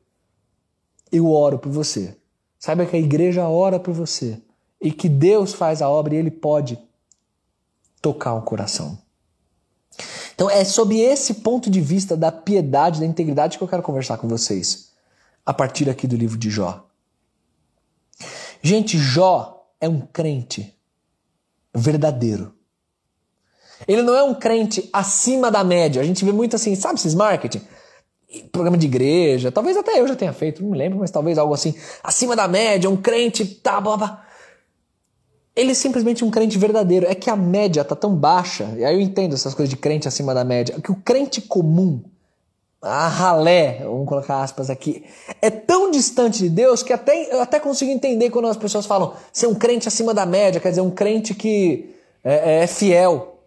eu 1.11 1.29
oro 1.29 1.59
por 1.59 1.73
você. 1.73 2.17
Saiba 2.57 2.87
que 2.87 2.95
a 2.95 3.01
igreja 3.01 3.49
ora 3.49 3.81
por 3.81 3.93
você 3.93 4.41
e 4.81 4.93
que 4.93 5.09
Deus 5.09 5.53
faz 5.55 5.83
a 5.83 5.89
obra 5.89 6.15
e 6.15 6.19
Ele 6.19 6.31
pode 6.31 6.79
tocar 8.01 8.35
o 8.35 8.43
coração. 8.43 8.97
Então 10.35 10.49
é 10.49 10.63
sob 10.63 10.97
esse 10.97 11.35
ponto 11.35 11.69
de 11.69 11.81
vista 11.81 12.17
da 12.17 12.31
piedade, 12.31 13.01
da 13.01 13.07
integridade 13.07 13.59
que 13.59 13.65
eu 13.65 13.69
quero 13.69 13.83
conversar 13.83 14.19
com 14.19 14.29
vocês 14.29 14.88
a 15.49 15.55
partir 15.55 15.89
aqui 15.89 16.07
do 16.07 16.15
livro 16.15 16.37
de 16.37 16.51
Jó. 16.51 16.87
Gente, 18.61 18.99
Jó 18.99 19.67
é 19.81 19.89
um 19.89 20.03
crente 20.03 20.77
verdadeiro. 21.75 22.53
Ele 23.87 24.03
não 24.03 24.15
é 24.15 24.23
um 24.23 24.35
crente 24.35 24.91
acima 24.93 25.51
da 25.51 25.65
média. 25.65 26.03
A 26.03 26.05
gente 26.05 26.23
vê 26.23 26.33
muito 26.33 26.55
assim, 26.55 26.75
sabe 26.75 26.99
esses 26.99 27.15
marketing? 27.15 27.63
programa 28.53 28.77
de 28.77 28.87
igreja, 28.87 29.51
talvez 29.51 29.75
até 29.75 29.99
eu 29.99 30.07
já 30.07 30.15
tenha 30.15 30.35
feito, 30.35 30.63
não 30.63 30.73
me 30.73 30.77
lembro, 30.77 30.99
mas 30.99 31.11
talvez 31.11 31.39
algo 31.39 31.55
assim, 31.55 31.75
acima 32.05 32.37
da 32.37 32.47
média, 32.47 32.91
um 32.91 32.97
crente, 32.97 33.43
tá, 33.43 33.81
blá, 33.81 33.97
blá. 33.97 34.27
ele 35.57 35.71
é 35.71 35.75
simplesmente 35.75 36.23
um 36.27 36.31
crente 36.31 36.59
verdadeiro. 36.59 37.07
É 37.07 37.15
que 37.15 37.31
a 37.31 37.37
média 37.37 37.83
tá 37.83 37.97
tão 37.97 38.15
baixa, 38.15 38.65
e 38.77 38.85
aí 38.85 38.95
eu 38.95 39.01
entendo 39.01 39.33
essas 39.33 39.55
coisas 39.55 39.71
de 39.71 39.79
crente 39.79 40.07
acima 40.07 40.35
da 40.35 40.45
média, 40.45 40.79
que 40.79 40.93
o 40.93 40.97
crente 40.97 41.41
comum, 41.41 42.05
a 42.81 43.09
ralé, 43.09 43.81
vamos 43.83 44.09
colocar 44.09 44.43
aspas 44.43 44.71
aqui, 44.71 45.05
é 45.43 45.51
tão 45.51 45.91
distante 45.91 46.39
de 46.39 46.49
Deus 46.49 46.83
que 46.83 46.93
até, 46.93 47.33
eu 47.33 47.41
até 47.41 47.59
consigo 47.59 47.91
entender 47.91 48.31
quando 48.31 48.49
as 48.49 48.57
pessoas 48.57 48.87
falam 48.87 49.15
ser 49.33 49.47
um 49.47 49.55
crente 49.55 49.89
acima 49.89 50.15
da 50.15 50.25
média, 50.25 50.61
quer 50.61 50.71
dizer, 50.71 50.81
um 50.81 50.91
crente 50.91 51.35
que 51.35 51.95
é, 52.23 52.63
é 52.63 52.67
fiel 52.67 53.41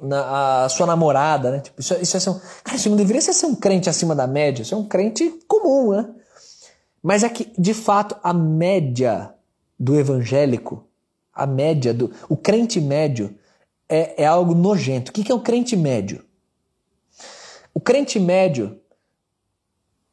na 0.00 0.64
a 0.64 0.68
sua 0.68 0.86
namorada, 0.86 1.50
né? 1.50 1.60
Tipo, 1.60 1.80
isso, 1.80 1.94
é, 1.94 2.02
isso 2.02 2.16
é 2.16 2.20
ser 2.20 2.30
um, 2.30 2.40
cara, 2.62 2.76
isso 2.76 2.90
não 2.90 2.96
deveria 2.96 3.20
ser, 3.20 3.32
ser 3.32 3.46
um 3.46 3.54
crente 3.54 3.88
acima 3.88 4.14
da 4.14 4.26
média, 4.26 4.62
isso 4.62 4.74
é 4.74 4.78
um 4.78 4.86
crente 4.86 5.40
comum, 5.48 5.92
né? 5.92 6.08
Mas 7.02 7.24
é 7.24 7.28
que, 7.28 7.50
de 7.58 7.74
fato, 7.74 8.16
a 8.22 8.32
média 8.32 9.32
do 9.78 9.98
evangélico 9.98 10.86
a 11.36 11.46
média 11.46 11.92
do. 11.92 12.10
O 12.30 12.36
crente 12.36 12.80
médio 12.80 13.34
é, 13.86 14.22
é 14.22 14.26
algo 14.26 14.54
nojento. 14.54 15.10
O 15.10 15.12
que 15.12 15.30
é 15.30 15.34
o 15.34 15.40
crente 15.40 15.76
médio? 15.76 16.24
O 17.76 17.80
crente 17.80 18.18
médio 18.18 18.80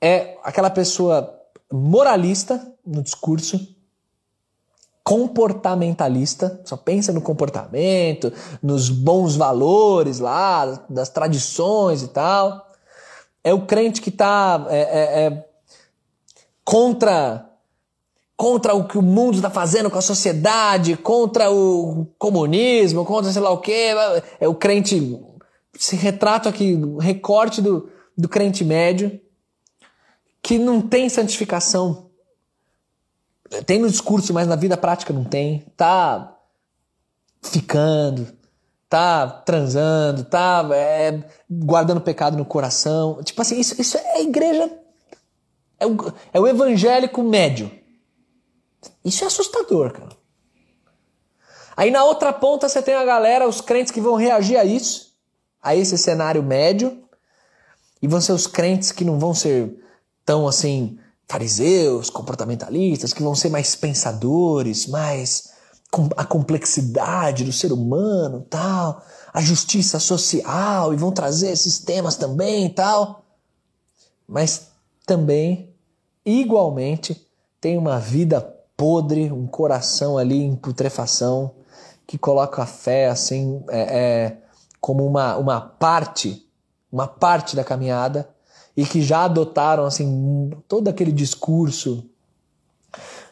é 0.02 0.38
aquela 0.44 0.70
pessoa 0.70 1.34
moralista 1.72 2.76
no 2.86 3.02
discurso, 3.02 3.74
comportamentalista, 5.02 6.60
só 6.66 6.76
pensa 6.76 7.14
no 7.14 7.22
comportamento, 7.22 8.34
nos 8.62 8.90
bons 8.90 9.38
valores 9.38 10.20
lá, 10.20 10.86
das 10.90 11.08
tradições 11.08 12.04
e 12.04 12.10
tal. 12.10 12.70
É 13.42 13.54
o 13.54 13.66
crente 13.66 14.02
que 14.02 14.10
está 14.10 14.68
é, 14.70 14.80
é, 14.80 15.26
é, 15.28 15.46
contra 16.66 17.50
contra 18.36 18.74
o 18.74 18.86
que 18.86 18.98
o 18.98 19.02
mundo 19.02 19.36
está 19.36 19.50
fazendo 19.50 19.90
com 19.90 19.98
a 19.98 20.02
sociedade, 20.02 20.98
contra 20.98 21.50
o 21.50 22.08
comunismo, 22.20 23.06
contra 23.06 23.32
sei 23.32 23.42
lá 23.42 23.52
o 23.52 23.60
quê. 23.60 23.92
É 24.38 24.50
o 24.50 24.54
crente. 24.54 25.18
Esse 25.76 25.96
retrato 25.96 26.48
aqui, 26.48 26.80
recorte 27.00 27.62
do, 27.62 27.90
do 28.18 28.30
crente 28.30 28.64
médio, 28.64 29.20
que 30.42 30.60
não 30.60 30.82
tem 30.82 31.10
santificação. 31.10 32.12
Tem 33.66 33.80
no 33.80 33.90
discurso, 33.90 34.34
mas 34.34 34.48
na 34.48 34.56
vida 34.56 34.78
prática 34.78 35.14
não 35.14 35.24
tem. 35.24 35.66
Tá 35.76 36.38
ficando, 37.42 38.36
tá 38.90 39.28
transando, 39.28 40.24
tá 40.24 40.68
é, 40.74 41.24
guardando 41.50 42.02
pecado 42.02 42.38
no 42.38 42.46
coração. 42.46 43.24
Tipo 43.24 43.42
assim, 43.42 43.60
isso, 43.60 43.80
isso 43.80 43.98
é 43.98 44.18
a 44.18 44.22
igreja. 44.22 44.72
É 45.80 45.86
o, 45.86 45.98
é 46.34 46.40
o 46.40 46.48
evangélico 46.48 47.24
médio. 47.24 47.72
Isso 49.04 49.24
é 49.24 49.28
assustador, 49.28 49.92
cara. 49.92 50.16
Aí 51.76 51.90
na 51.90 52.04
outra 52.04 52.32
ponta 52.32 52.70
você 52.70 52.82
tem 52.82 52.94
a 52.94 53.04
galera, 53.04 53.48
os 53.48 53.62
crentes 53.62 53.92
que 53.92 54.02
vão 54.02 54.16
reagir 54.16 54.58
a 54.58 54.64
isso, 54.64 55.13
a 55.64 55.76
esse 55.76 55.98
cenário 55.98 56.44
médio, 56.44 57.02
e 58.02 58.08
vão 58.08 58.20
ser 58.20 58.34
os 58.34 58.46
crentes 58.46 58.92
que 58.92 59.06
não 59.06 59.18
vão 59.18 59.34
ser 59.34 59.74
tão 60.26 60.48
assim 60.48 61.00
fariseus, 61.28 62.10
comportamentalistas, 62.10 63.14
que 63.14 63.24
vão 63.24 63.34
ser 63.34 63.50
mais 63.50 63.76
pensadores, 63.76 64.86
mais 64.88 65.54
com 65.90 66.10
a 66.18 66.26
complexidade 66.26 67.44
do 67.44 67.54
ser 67.54 67.72
humano, 67.72 68.46
tal, 68.50 69.02
a 69.34 69.42
justiça 69.42 70.00
social 70.00 70.94
e 70.94 70.98
vão 70.98 71.12
trazer 71.12 71.52
esses 71.52 71.80
temas 71.80 72.16
também, 72.16 72.68
tal. 72.70 73.24
Mas 74.28 74.68
também 75.06 75.74
igualmente 76.26 77.26
tem 77.62 77.78
uma 77.78 78.00
vida 78.00 78.42
podre, 78.76 79.32
um 79.32 79.48
coração 79.48 80.18
ali 80.18 80.44
em 80.44 80.56
putrefação, 80.56 81.52
que 82.06 82.18
coloca 82.18 82.64
a 82.64 82.66
fé 82.66 83.08
assim 83.08 83.64
é, 83.70 83.82
é, 83.82 84.38
como 84.84 85.08
uma, 85.08 85.38
uma 85.38 85.62
parte, 85.62 86.46
uma 86.92 87.08
parte 87.08 87.56
da 87.56 87.64
caminhada, 87.64 88.28
e 88.76 88.86
que 88.86 89.02
já 89.02 89.24
adotaram 89.24 89.86
assim 89.86 90.52
todo 90.68 90.90
aquele 90.90 91.14
discurso 91.14 92.10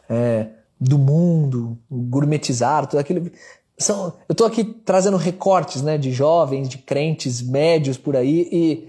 é, 0.08 0.48
do 0.80 0.98
mundo, 0.98 1.76
gourmetizar, 1.90 2.86
todo 2.86 2.98
aquele. 2.98 3.34
São, 3.76 4.14
eu 4.26 4.32
estou 4.32 4.46
aqui 4.46 4.64
trazendo 4.64 5.18
recortes 5.18 5.82
né, 5.82 5.98
de 5.98 6.10
jovens, 6.10 6.70
de 6.70 6.78
crentes 6.78 7.42
médios 7.42 7.98
por 7.98 8.16
aí, 8.16 8.48
e, 8.50 8.88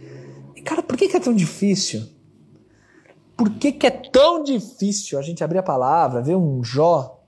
e 0.55 0.61
cara, 0.61 0.81
por 0.81 0.95
que, 0.95 1.09
que 1.09 1.17
é 1.17 1.19
tão 1.19 1.35
difícil? 1.35 2.07
Por 3.35 3.49
que, 3.49 3.73
que 3.73 3.85
é 3.85 3.91
tão 3.91 4.41
difícil 4.41 5.19
a 5.19 5.21
gente 5.21 5.43
abrir 5.43 5.57
a 5.57 5.63
palavra, 5.63 6.21
ver 6.21 6.37
um 6.37 6.63
Jó, 6.63 7.25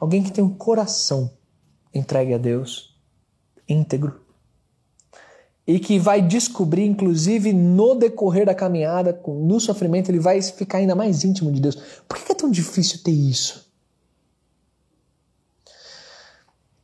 alguém 0.00 0.24
que 0.24 0.32
tem 0.32 0.42
um 0.42 0.52
coração 0.52 1.30
entregue 1.94 2.34
a 2.34 2.38
Deus, 2.38 2.98
íntegro, 3.68 4.28
e 5.70 5.78
que 5.78 6.00
vai 6.00 6.20
descobrir, 6.20 6.84
inclusive 6.84 7.52
no 7.52 7.94
decorrer 7.94 8.44
da 8.44 8.52
caminhada, 8.52 9.18
no 9.24 9.60
sofrimento, 9.60 10.10
ele 10.10 10.18
vai 10.18 10.42
ficar 10.42 10.78
ainda 10.78 10.96
mais 10.96 11.22
íntimo 11.22 11.52
de 11.52 11.60
Deus. 11.60 11.78
Por 12.08 12.18
que 12.18 12.32
é 12.32 12.34
tão 12.34 12.50
difícil 12.50 12.98
ter 13.04 13.12
isso? 13.12 13.70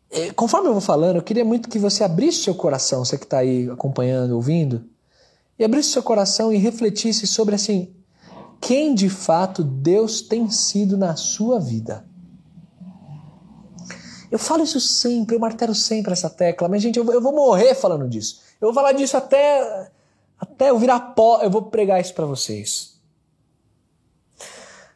É, 0.08 0.30
conforme 0.30 0.68
eu 0.68 0.72
vou 0.72 0.80
falando, 0.80 1.16
eu 1.16 1.22
queria 1.22 1.44
muito 1.44 1.68
que 1.68 1.80
você 1.80 2.04
abrisse 2.04 2.44
seu 2.44 2.54
coração, 2.54 3.04
você 3.04 3.18
que 3.18 3.24
está 3.24 3.38
aí 3.38 3.68
acompanhando, 3.68 4.36
ouvindo, 4.36 4.84
e 5.58 5.64
abrisse 5.64 5.90
seu 5.90 6.02
coração 6.02 6.52
e 6.52 6.56
refletisse 6.56 7.26
sobre 7.26 7.56
assim, 7.56 7.92
quem 8.60 8.94
de 8.94 9.08
fato 9.08 9.64
Deus 9.64 10.20
tem 10.20 10.48
sido 10.48 10.96
na 10.96 11.16
sua 11.16 11.58
vida. 11.58 12.06
Eu 14.30 14.38
falo 14.38 14.62
isso 14.62 14.78
sempre, 14.78 15.34
eu 15.34 15.40
martelo 15.40 15.74
sempre 15.74 16.12
essa 16.12 16.30
tecla, 16.30 16.68
mas 16.68 16.80
gente, 16.80 17.00
eu, 17.00 17.12
eu 17.12 17.20
vou 17.20 17.34
morrer 17.34 17.74
falando 17.74 18.08
disso. 18.08 18.45
Eu 18.60 18.68
vou 18.68 18.74
falar 18.74 18.92
disso 18.92 19.16
até, 19.16 19.90
até 20.38 20.70
eu 20.70 20.78
virar 20.78 21.00
pó, 21.00 21.40
eu 21.42 21.50
vou 21.50 21.62
pregar 21.62 22.00
isso 22.00 22.14
para 22.14 22.26
vocês. 22.26 22.96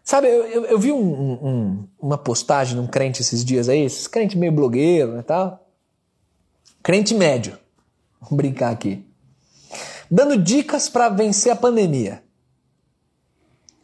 Sabe, 0.02 0.28
eu, 0.28 0.44
eu, 0.46 0.64
eu 0.64 0.78
vi 0.78 0.90
um, 0.90 1.32
um, 1.32 1.88
uma 1.98 2.18
postagem 2.18 2.74
de 2.74 2.80
um 2.80 2.86
crente 2.86 3.20
esses 3.20 3.44
dias 3.44 3.68
aí, 3.68 3.80
esses 3.80 4.08
crente 4.08 4.36
meio 4.36 4.50
blogueiro 4.50 5.12
e 5.12 5.16
né, 5.16 5.22
tal. 5.22 5.68
Crente 6.82 7.14
médio, 7.14 7.58
vamos 8.20 8.36
brincar 8.36 8.70
aqui. 8.70 9.06
Dando 10.10 10.36
dicas 10.36 10.88
para 10.88 11.08
vencer 11.08 11.52
a 11.52 11.56
pandemia. 11.56 12.24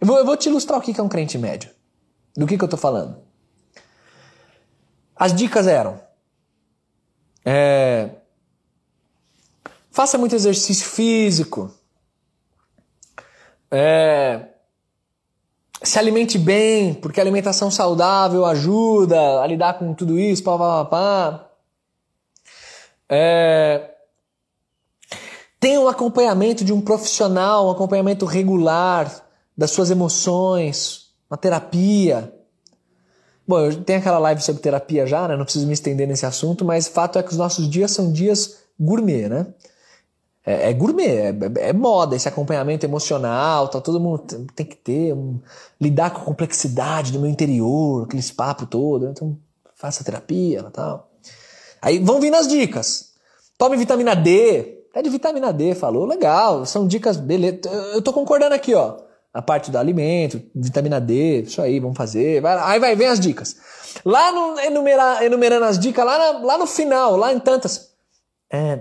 Eu 0.00 0.06
vou, 0.06 0.18
eu 0.18 0.26
vou 0.26 0.36
te 0.36 0.48
ilustrar 0.48 0.78
o 0.78 0.82
que 0.82 0.98
é 0.98 1.02
um 1.02 1.08
crente 1.08 1.38
médio. 1.38 1.70
Do 2.36 2.46
que, 2.46 2.58
que 2.58 2.64
eu 2.64 2.66
estou 2.66 2.78
falando. 2.78 3.18
As 5.14 5.32
dicas 5.32 5.66
eram: 5.66 6.00
é, 7.44 8.10
faça 9.96 10.18
muito 10.18 10.34
exercício 10.34 10.86
físico, 10.86 11.72
é, 13.70 14.48
se 15.82 15.98
alimente 15.98 16.38
bem, 16.38 16.92
porque 16.92 17.18
a 17.18 17.22
alimentação 17.22 17.70
saudável 17.70 18.44
ajuda 18.44 19.40
a 19.40 19.46
lidar 19.46 19.78
com 19.78 19.94
tudo 19.94 20.18
isso, 20.18 20.44
pá, 20.44 20.58
pá, 20.58 20.84
pá. 20.84 21.50
É, 23.08 23.94
tenha 25.58 25.80
um 25.80 25.88
acompanhamento 25.88 26.62
de 26.62 26.74
um 26.74 26.82
profissional, 26.82 27.68
um 27.68 27.70
acompanhamento 27.70 28.26
regular, 28.26 29.26
das 29.56 29.70
suas 29.70 29.90
emoções, 29.90 31.06
uma 31.30 31.38
terapia. 31.38 32.34
Bom, 33.48 33.60
eu 33.60 33.82
tenho 33.82 34.00
aquela 34.00 34.18
live 34.18 34.42
sobre 34.42 34.60
terapia 34.60 35.06
já, 35.06 35.26
né? 35.26 35.36
Não 35.36 35.44
preciso 35.44 35.66
me 35.66 35.72
estender 35.72 36.06
nesse 36.06 36.26
assunto, 36.26 36.66
mas 36.66 36.86
fato 36.86 37.18
é 37.18 37.22
que 37.22 37.30
os 37.30 37.38
nossos 37.38 37.66
dias 37.70 37.92
são 37.92 38.12
dias 38.12 38.58
gourmet, 38.78 39.30
né? 39.30 39.46
É, 40.46 40.70
é 40.70 40.72
gourmet, 40.72 41.04
é, 41.04 41.34
é, 41.68 41.72
moda 41.72 42.14
esse 42.14 42.28
acompanhamento 42.28 42.86
emocional, 42.86 43.68
tá, 43.68 43.80
todo 43.80 44.00
mundo 44.00 44.22
tem 44.54 44.64
que 44.64 44.76
ter, 44.76 45.12
um, 45.12 45.40
lidar 45.80 46.10
com 46.10 46.20
a 46.20 46.24
complexidade 46.24 47.10
do 47.12 47.18
meu 47.18 47.28
interior, 47.28 48.04
aqueles 48.04 48.30
papos 48.30 48.68
todo, 48.70 49.06
né? 49.06 49.10
então 49.10 49.36
faça 49.74 50.04
terapia 50.04 50.60
e 50.60 50.70
tal. 50.70 51.10
Aí 51.82 51.98
vão 51.98 52.20
vindo 52.20 52.36
as 52.36 52.46
dicas. 52.46 53.12
Tome 53.58 53.76
vitamina 53.76 54.14
D, 54.14 54.84
até 54.90 55.02
de 55.02 55.10
vitamina 55.10 55.52
D, 55.52 55.74
falou, 55.74 56.06
legal, 56.06 56.64
são 56.64 56.86
dicas, 56.86 57.16
beleza. 57.16 57.60
Eu 57.92 58.00
tô 58.00 58.12
concordando 58.12 58.54
aqui, 58.54 58.72
ó 58.74 59.04
a 59.36 59.42
parte 59.42 59.70
do 59.70 59.76
alimento, 59.76 60.40
vitamina 60.54 60.98
D, 60.98 61.42
isso 61.42 61.60
aí, 61.60 61.78
vamos 61.78 61.94
fazer. 61.94 62.40
Vai, 62.40 62.56
aí 62.58 62.80
vai, 62.80 62.96
vem 62.96 63.06
as 63.06 63.20
dicas. 63.20 63.54
Lá 64.02 64.32
no 64.32 64.58
enumerar, 64.60 65.22
enumerando 65.22 65.66
as 65.66 65.78
dicas, 65.78 66.06
lá, 66.06 66.18
na, 66.18 66.38
lá 66.38 66.56
no 66.56 66.66
final, 66.66 67.16
lá 67.16 67.34
em 67.34 67.38
tantas. 67.38 67.90
É, 68.50 68.80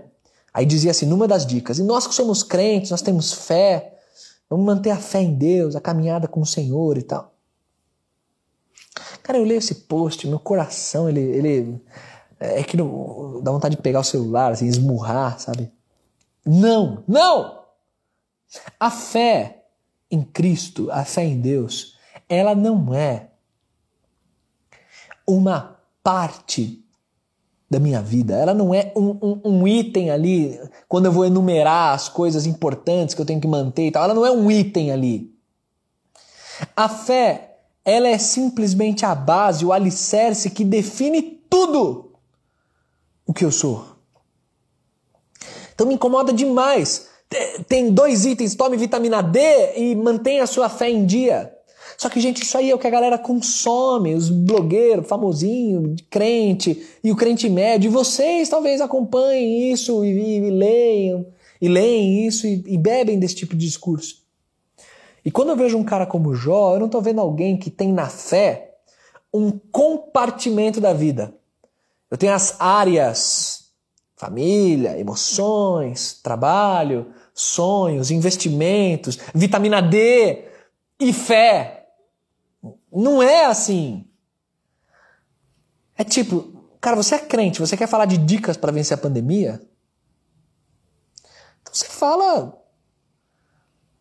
aí 0.55 0.65
dizia 0.65 0.91
assim, 0.91 1.05
numa 1.05 1.27
das 1.27 1.45
dicas, 1.45 1.79
e 1.79 1.83
nós 1.83 2.07
que 2.07 2.15
somos 2.15 2.41
crentes, 2.41 2.89
nós 2.89 3.01
temos 3.01 3.33
fé, 3.33 3.99
vamos 4.49 4.65
manter 4.65 4.89
a 4.89 4.97
fé 4.97 5.21
em 5.21 5.35
Deus, 5.35 5.75
a 5.75 5.81
caminhada 5.81 6.29
com 6.29 6.39
o 6.39 6.45
Senhor 6.45 6.97
e 6.97 7.03
tal. 7.03 7.35
Cara, 9.21 9.37
eu 9.37 9.43
leio 9.43 9.57
esse 9.57 9.75
post, 9.75 10.25
meu 10.25 10.39
coração, 10.39 11.09
ele, 11.09 11.19
ele 11.19 11.81
é 12.39 12.63
que 12.63 12.77
não, 12.77 13.41
dá 13.43 13.51
vontade 13.51 13.75
de 13.75 13.81
pegar 13.81 13.99
o 13.99 14.03
celular, 14.03 14.53
assim, 14.53 14.65
esmurrar, 14.65 15.37
sabe? 15.41 15.69
Não, 16.45 17.03
não! 17.05 17.65
A 18.79 18.89
fé 18.89 19.65
em 20.09 20.23
Cristo, 20.23 20.89
a 20.89 21.03
fé 21.03 21.25
em 21.25 21.41
Deus, 21.41 21.97
ela 22.29 22.55
não 22.55 22.93
é 22.93 23.31
uma 25.27 25.81
parte 26.01 26.84
da 27.69 27.79
minha 27.79 28.01
vida. 28.01 28.35
Ela 28.35 28.53
não 28.53 28.73
é 28.73 28.91
um, 28.95 29.17
um, 29.21 29.41
um, 29.43 29.67
item 29.67 30.11
ali, 30.11 30.59
quando 30.87 31.05
eu 31.05 31.11
vou 31.11 31.25
enumerar 31.25 31.93
as 31.93 32.07
coisas 32.07 32.45
importantes 32.45 33.15
que 33.15 33.21
eu 33.21 33.25
tenho 33.25 33.41
que 33.41 33.47
manter 33.47 33.87
e 33.87 33.91
tal. 33.91 34.03
Ela 34.03 34.13
não 34.13 34.25
é 34.25 34.31
um 34.31 34.49
item 34.49 34.91
ali. 34.91 35.33
A 36.75 36.87
fé, 36.87 37.57
ela 37.83 38.07
é 38.07 38.17
simplesmente 38.17 39.05
a 39.05 39.13
base, 39.13 39.65
o 39.65 39.73
alicerce 39.73 40.49
que 40.49 40.63
define 40.63 41.21
tudo 41.49 42.13
o 43.25 43.33
que 43.33 43.43
eu 43.43 43.51
sou. 43.51 43.95
Então 45.73 45.87
me 45.87 45.95
incomoda 45.95 46.31
demais. 46.31 47.09
Tem 47.67 47.91
dois 47.91 48.25
itens, 48.25 48.55
tome 48.55 48.77
vitamina 48.77 49.21
D 49.21 49.39
e 49.75 49.95
mantenha 49.95 50.43
a 50.43 50.47
sua 50.47 50.69
fé 50.69 50.89
em 50.89 51.05
dia. 51.05 51.54
Só 51.97 52.09
que, 52.09 52.19
gente, 52.19 52.43
isso 52.43 52.57
aí 52.57 52.69
é 52.69 52.75
o 52.75 52.79
que 52.79 52.87
a 52.87 52.91
galera 52.91 53.17
consome, 53.17 54.13
os 54.13 54.29
blogueiros, 54.29 55.07
famosinho, 55.07 55.95
crente, 56.09 56.85
e 57.03 57.11
o 57.11 57.15
crente 57.15 57.49
médio. 57.49 57.87
E 57.87 57.91
vocês 57.91 58.49
talvez 58.49 58.81
acompanhem 58.81 59.71
isso 59.71 60.03
e, 60.03 60.09
e, 60.09 60.37
e 60.37 60.49
leiam, 60.51 61.25
e 61.61 61.67
leem 61.67 62.27
isso 62.27 62.45
e, 62.45 62.63
e, 62.67 62.77
bebem 62.77 63.19
desse 63.19 63.35
tipo 63.35 63.55
de 63.55 63.65
discurso. 63.65 64.23
E 65.23 65.31
quando 65.31 65.49
eu 65.49 65.55
vejo 65.55 65.77
um 65.77 65.83
cara 65.83 66.05
como 66.05 66.35
Jó, 66.35 66.73
eu 66.73 66.79
não 66.79 66.85
estou 66.85 67.01
vendo 67.01 67.21
alguém 67.21 67.57
que 67.57 67.69
tem 67.69 67.91
na 67.91 68.07
fé 68.07 68.75
um 69.33 69.51
compartimento 69.71 70.79
da 70.79 70.93
vida. 70.93 71.33
Eu 72.09 72.17
tenho 72.17 72.33
as 72.33 72.55
áreas, 72.59 73.65
família, 74.15 74.97
emoções, 74.97 76.13
trabalho, 76.21 77.07
sonhos, 77.33 78.11
investimentos, 78.11 79.19
vitamina 79.33 79.81
D 79.81 80.45
e 80.99 81.11
fé. 81.11 81.74
Não 82.95 83.21
é 83.21 83.45
assim. 83.45 84.05
É 85.97 86.03
tipo, 86.03 86.67
cara, 86.79 86.95
você 86.95 87.15
é 87.15 87.19
crente, 87.19 87.59
você 87.59 87.75
quer 87.75 87.87
falar 87.87 88.05
de 88.05 88.17
dicas 88.17 88.55
para 88.55 88.71
vencer 88.71 88.97
a 88.97 89.01
pandemia? 89.01 89.61
Então 91.61 91.73
você 91.73 91.87
fala. 91.87 92.57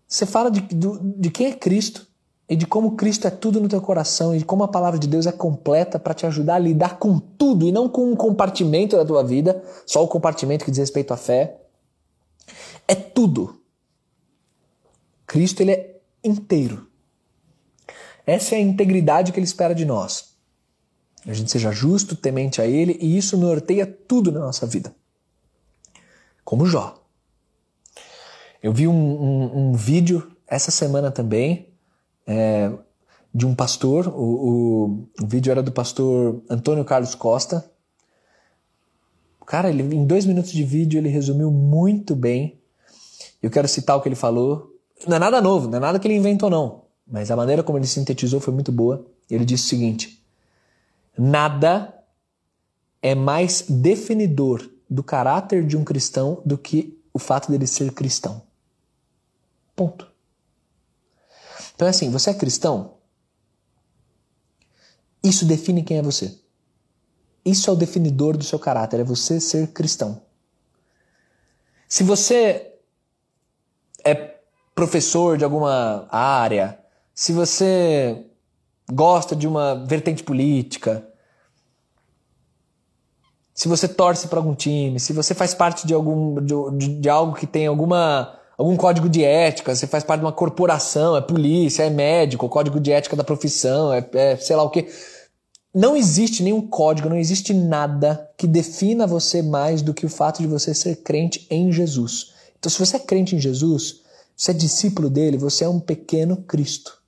Você 0.07 0.27
fala 0.27 0.51
de, 0.51 0.61
de, 0.61 0.87
de 1.17 1.31
quem 1.31 1.49
é 1.49 1.53
Cristo 1.55 2.07
e 2.49 2.55
de 2.55 2.67
como 2.67 2.95
Cristo 2.95 3.27
é 3.27 3.31
tudo 3.31 3.61
no 3.61 3.69
teu 3.69 3.81
coração 3.81 4.35
e 4.35 4.39
de 4.39 4.45
como 4.45 4.63
a 4.63 4.69
palavra 4.69 4.99
de 4.99 5.09
Deus 5.09 5.27
é 5.27 5.33
completa 5.33 5.99
para 5.99 6.15
te 6.15 6.25
ajudar 6.27 6.57
a 6.57 6.59
lidar 6.59 6.99
com 6.99 7.19
tudo 7.19 7.67
e 7.67 7.73
não 7.73 7.89
com 7.89 8.13
um 8.13 8.15
compartimento 8.17 8.97
da 8.97 9.05
tua 9.05 9.25
vida, 9.25 9.65
só 9.87 10.05
o 10.05 10.09
compartimento 10.09 10.65
que 10.65 10.71
diz 10.71 10.79
respeito 10.79 11.13
à 11.13 11.17
fé. 11.17 11.61
É 12.87 12.95
tudo. 12.95 13.61
Cristo 15.27 15.63
ele 15.63 15.73
é 15.73 16.01
inteiro. 16.23 16.94
Essa 18.27 18.55
é 18.55 18.59
a 18.59 18.63
integridade 18.63 19.33
que 19.33 19.39
ele 19.39 19.47
espera 19.47 19.75
de 19.75 19.85
nós. 19.85 20.35
A 21.27 21.33
gente 21.33 21.51
seja 21.51 21.73
justo, 21.73 22.17
temente 22.17 22.61
a 22.61 22.67
ele, 22.67 22.99
e 23.01 23.17
isso 23.17 23.37
norteia 23.37 23.87
tudo 23.87 24.31
na 24.31 24.41
nossa 24.41 24.67
vida. 24.67 24.95
Como 26.45 26.67
Jó. 26.67 27.03
Eu 28.63 28.73
vi 28.73 28.87
um, 28.87 28.93
um, 28.93 29.59
um 29.59 29.73
vídeo 29.73 30.31
essa 30.47 30.71
semana 30.71 31.11
também 31.11 31.69
é, 32.27 32.71
de 33.35 33.47
um 33.47 33.55
pastor. 33.55 34.09
O, 34.09 34.13
o, 34.13 35.09
o, 35.23 35.27
vídeo 35.27 35.51
era 35.51 35.63
do 35.63 35.73
pastor 35.73 36.43
Antônio 36.49 36.85
Carlos 36.85 37.15
Costa. 37.15 37.71
Cara, 39.47 39.69
ele, 39.69 39.83
em 39.83 40.07
dois 40.07 40.25
minutos 40.25 40.53
de 40.53 40.65
vídeo 40.65 40.99
ele 40.99 41.09
resumiu 41.09 41.51
muito 41.51 42.15
bem. 42.15 42.59
Eu 43.43 43.51
quero 43.51 43.69
citar 43.69 43.97
o 43.97 44.01
que 44.01 44.09
ele 44.09 44.17
falou. 44.17 44.71
Não 45.07 45.17
é 45.17 45.19
nada 45.19 45.41
novo, 45.41 45.69
não 45.69 45.77
é 45.77 45.81
nada 45.81 45.99
que 45.99 46.07
ele 46.07 46.17
inventou, 46.17 46.49
não. 46.49 46.84
Mas 47.07 47.31
a 47.31 47.37
maneira 47.37 47.63
como 47.63 47.79
ele 47.79 47.87
sintetizou 47.87 48.41
foi 48.41 48.53
muito 48.53 48.73
boa. 48.73 49.05
Ele 49.31 49.45
disse 49.45 49.65
o 49.65 49.69
seguinte: 49.69 50.25
Nada 51.17 51.95
é 53.03 53.15
mais 53.15 53.63
definidor 53.69 54.69
do 54.89 55.03
caráter 55.03 55.67
de 55.67 55.77
um 55.77 55.85
cristão 55.85 56.41
do 56.45 56.57
que 56.57 56.99
o 57.13 57.19
fato 57.19 57.51
dele 57.51 57.67
ser 57.67 57.93
cristão. 57.93 58.43
Ponto. 59.77 60.11
Então 61.75 61.87
é 61.87 61.91
assim, 61.91 62.11
você 62.11 62.31
é 62.31 62.35
cristão? 62.35 62.95
Isso 65.23 65.45
define 65.45 65.83
quem 65.83 65.99
é 65.99 66.03
você. 66.03 66.39
Isso 67.45 67.69
é 67.69 67.73
o 67.73 67.77
definidor 67.77 68.37
do 68.37 68.45
seu 68.45 68.59
caráter, 68.59 69.01
é 69.01 69.05
você 69.05 69.41
ser 69.41 69.69
cristão. 69.69 70.23
Se 71.89 72.03
você 72.03 72.75
é 74.05 74.15
professor 74.75 75.37
de 75.37 75.45
alguma 75.45 76.07
área, 76.11 76.79
se 77.15 77.33
você 77.33 78.27
gosta 78.93 79.37
de 79.37 79.47
uma 79.47 79.87
vertente 79.87 80.23
política, 80.25 81.07
se 83.55 83.69
você 83.69 83.87
torce 83.87 84.27
para 84.27 84.41
algum 84.41 84.55
time, 84.55 84.99
se 84.99 85.13
você 85.13 85.33
faz 85.33 85.55
parte 85.55 85.87
de 85.87 85.95
algum 85.95 86.43
de, 86.43 87.01
de, 87.01 87.09
algo 87.09 87.37
que 87.37 87.47
tem 87.47 87.69
alguma 87.69 88.37
algum 88.59 88.77
código 88.77 89.09
de 89.09 89.23
ética, 89.23 89.75
você 89.75 89.87
faz 89.87 90.03
parte 90.03 90.21
de 90.21 90.27
uma 90.27 90.33
corporação, 90.33 91.17
é 91.17 91.21
polícia, 91.21 91.85
é 91.85 91.91
médico, 91.91 92.49
código 92.49 92.81
de 92.81 92.91
ética 92.91 93.15
da 93.15 93.23
profissão, 93.23 93.93
é, 93.93 94.05
é 94.13 94.37
sei 94.37 94.57
lá 94.57 94.65
o 94.65 94.71
que. 94.71 94.89
Não 95.73 95.97
existe 95.97 96.43
nenhum 96.43 96.67
código, 96.67 97.09
não 97.09 97.17
existe 97.17 97.53
nada 97.53 98.31
que 98.37 98.47
defina 98.47 99.09
você 99.09 99.43
mais 99.43 99.83
do 99.83 99.93
que 99.93 100.07
o 100.07 100.09
fato 100.09 100.41
de 100.41 100.47
você 100.47 100.73
ser 100.73 100.97
crente 101.03 101.47
em 101.51 101.73
Jesus. 101.73 102.33
Então, 102.57 102.71
se 102.71 102.79
você 102.79 102.97
é 102.97 103.01
crente 103.01 103.35
em 103.35 103.41
Jesus, 103.41 104.03
você 104.37 104.53
é 104.53 104.55
discípulo 104.55 105.11
dele, 105.11 105.37
você 105.37 105.65
é 105.65 105.69
um 105.69 105.81
pequeno 105.81 106.37
Cristo. 106.37 107.04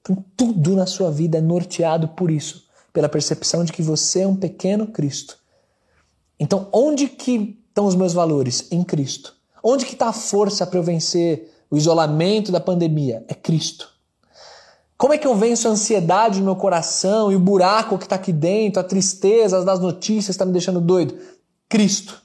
Então, 0.00 0.24
tudo 0.36 0.74
na 0.74 0.86
sua 0.86 1.10
vida 1.10 1.38
é 1.38 1.40
norteado 1.40 2.08
por 2.08 2.30
isso, 2.30 2.68
pela 2.92 3.08
percepção 3.08 3.64
de 3.64 3.72
que 3.72 3.82
você 3.82 4.22
é 4.22 4.26
um 4.26 4.36
pequeno 4.36 4.86
Cristo. 4.86 5.38
Então, 6.38 6.68
onde 6.72 7.06
que 7.06 7.58
estão 7.68 7.86
os 7.86 7.94
meus 7.94 8.12
valores? 8.12 8.66
Em 8.70 8.82
Cristo. 8.82 9.34
Onde 9.62 9.84
que 9.84 9.92
está 9.92 10.08
a 10.08 10.12
força 10.12 10.66
para 10.66 10.78
eu 10.78 10.82
vencer 10.82 11.52
o 11.70 11.76
isolamento 11.76 12.50
da 12.50 12.60
pandemia? 12.60 13.24
É 13.28 13.34
Cristo. 13.34 13.90
Como 14.96 15.14
é 15.14 15.18
que 15.18 15.26
eu 15.26 15.34
venço 15.34 15.68
a 15.68 15.70
ansiedade 15.70 16.40
no 16.40 16.44
meu 16.46 16.56
coração 16.56 17.30
e 17.32 17.36
o 17.36 17.40
buraco 17.40 17.96
que 17.96 18.04
está 18.04 18.16
aqui 18.16 18.32
dentro, 18.32 18.80
a 18.80 18.84
tristeza 18.84 19.64
das 19.64 19.80
notícias 19.80 20.30
está 20.30 20.44
me 20.44 20.52
deixando 20.52 20.80
doido? 20.80 21.14
Cristo. 21.68 22.20